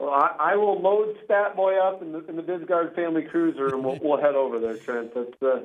Well, 0.00 0.10
I, 0.10 0.34
I 0.38 0.56
will 0.56 0.80
load 0.80 1.16
Stat 1.24 1.54
Boy 1.54 1.78
up 1.78 2.02
in 2.02 2.12
the, 2.12 2.26
in 2.26 2.36
the 2.36 2.92
family 2.96 3.22
cruiser, 3.22 3.68
and 3.68 3.84
we'll, 3.84 3.98
we'll 4.02 4.20
head 4.20 4.34
over 4.34 4.58
there, 4.58 4.76
Trent. 4.76 5.14
That's, 5.14 5.42
uh, 5.42 5.60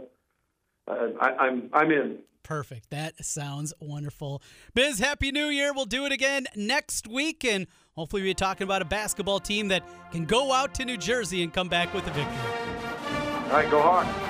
Uh, 0.90 1.10
I, 1.20 1.30
I'm 1.36 1.70
I'm 1.74 1.92
in. 1.92 2.20
Perfect. 2.44 2.90
That 2.90 3.24
sounds 3.24 3.74
wonderful. 3.80 4.42
Biz, 4.74 5.00
Happy 5.00 5.32
New 5.32 5.48
Year. 5.48 5.72
We'll 5.74 5.86
do 5.86 6.06
it 6.06 6.12
again 6.12 6.48
next 6.56 7.08
week, 7.08 7.46
and 7.46 7.68
hopefully, 7.96 8.24
we'll 8.24 8.32
be 8.32 8.36
talking 8.36 8.64
about 8.64 8.82
a 8.82 8.86
basketball 8.86 9.40
team 9.40 9.68
that 9.68 9.84
can 10.12 10.26
go 10.26 10.52
out 10.52 10.74
to 10.76 10.86
New 10.86 10.98
Jersey 10.98 11.44
and 11.44 11.54
come 11.54 11.70
back 11.70 11.94
with 11.94 12.08
a 12.08 12.12
victory. 12.12 12.36
All 13.46 13.50
right, 13.52 13.70
go 13.70 13.82
Hawks. 13.82 14.29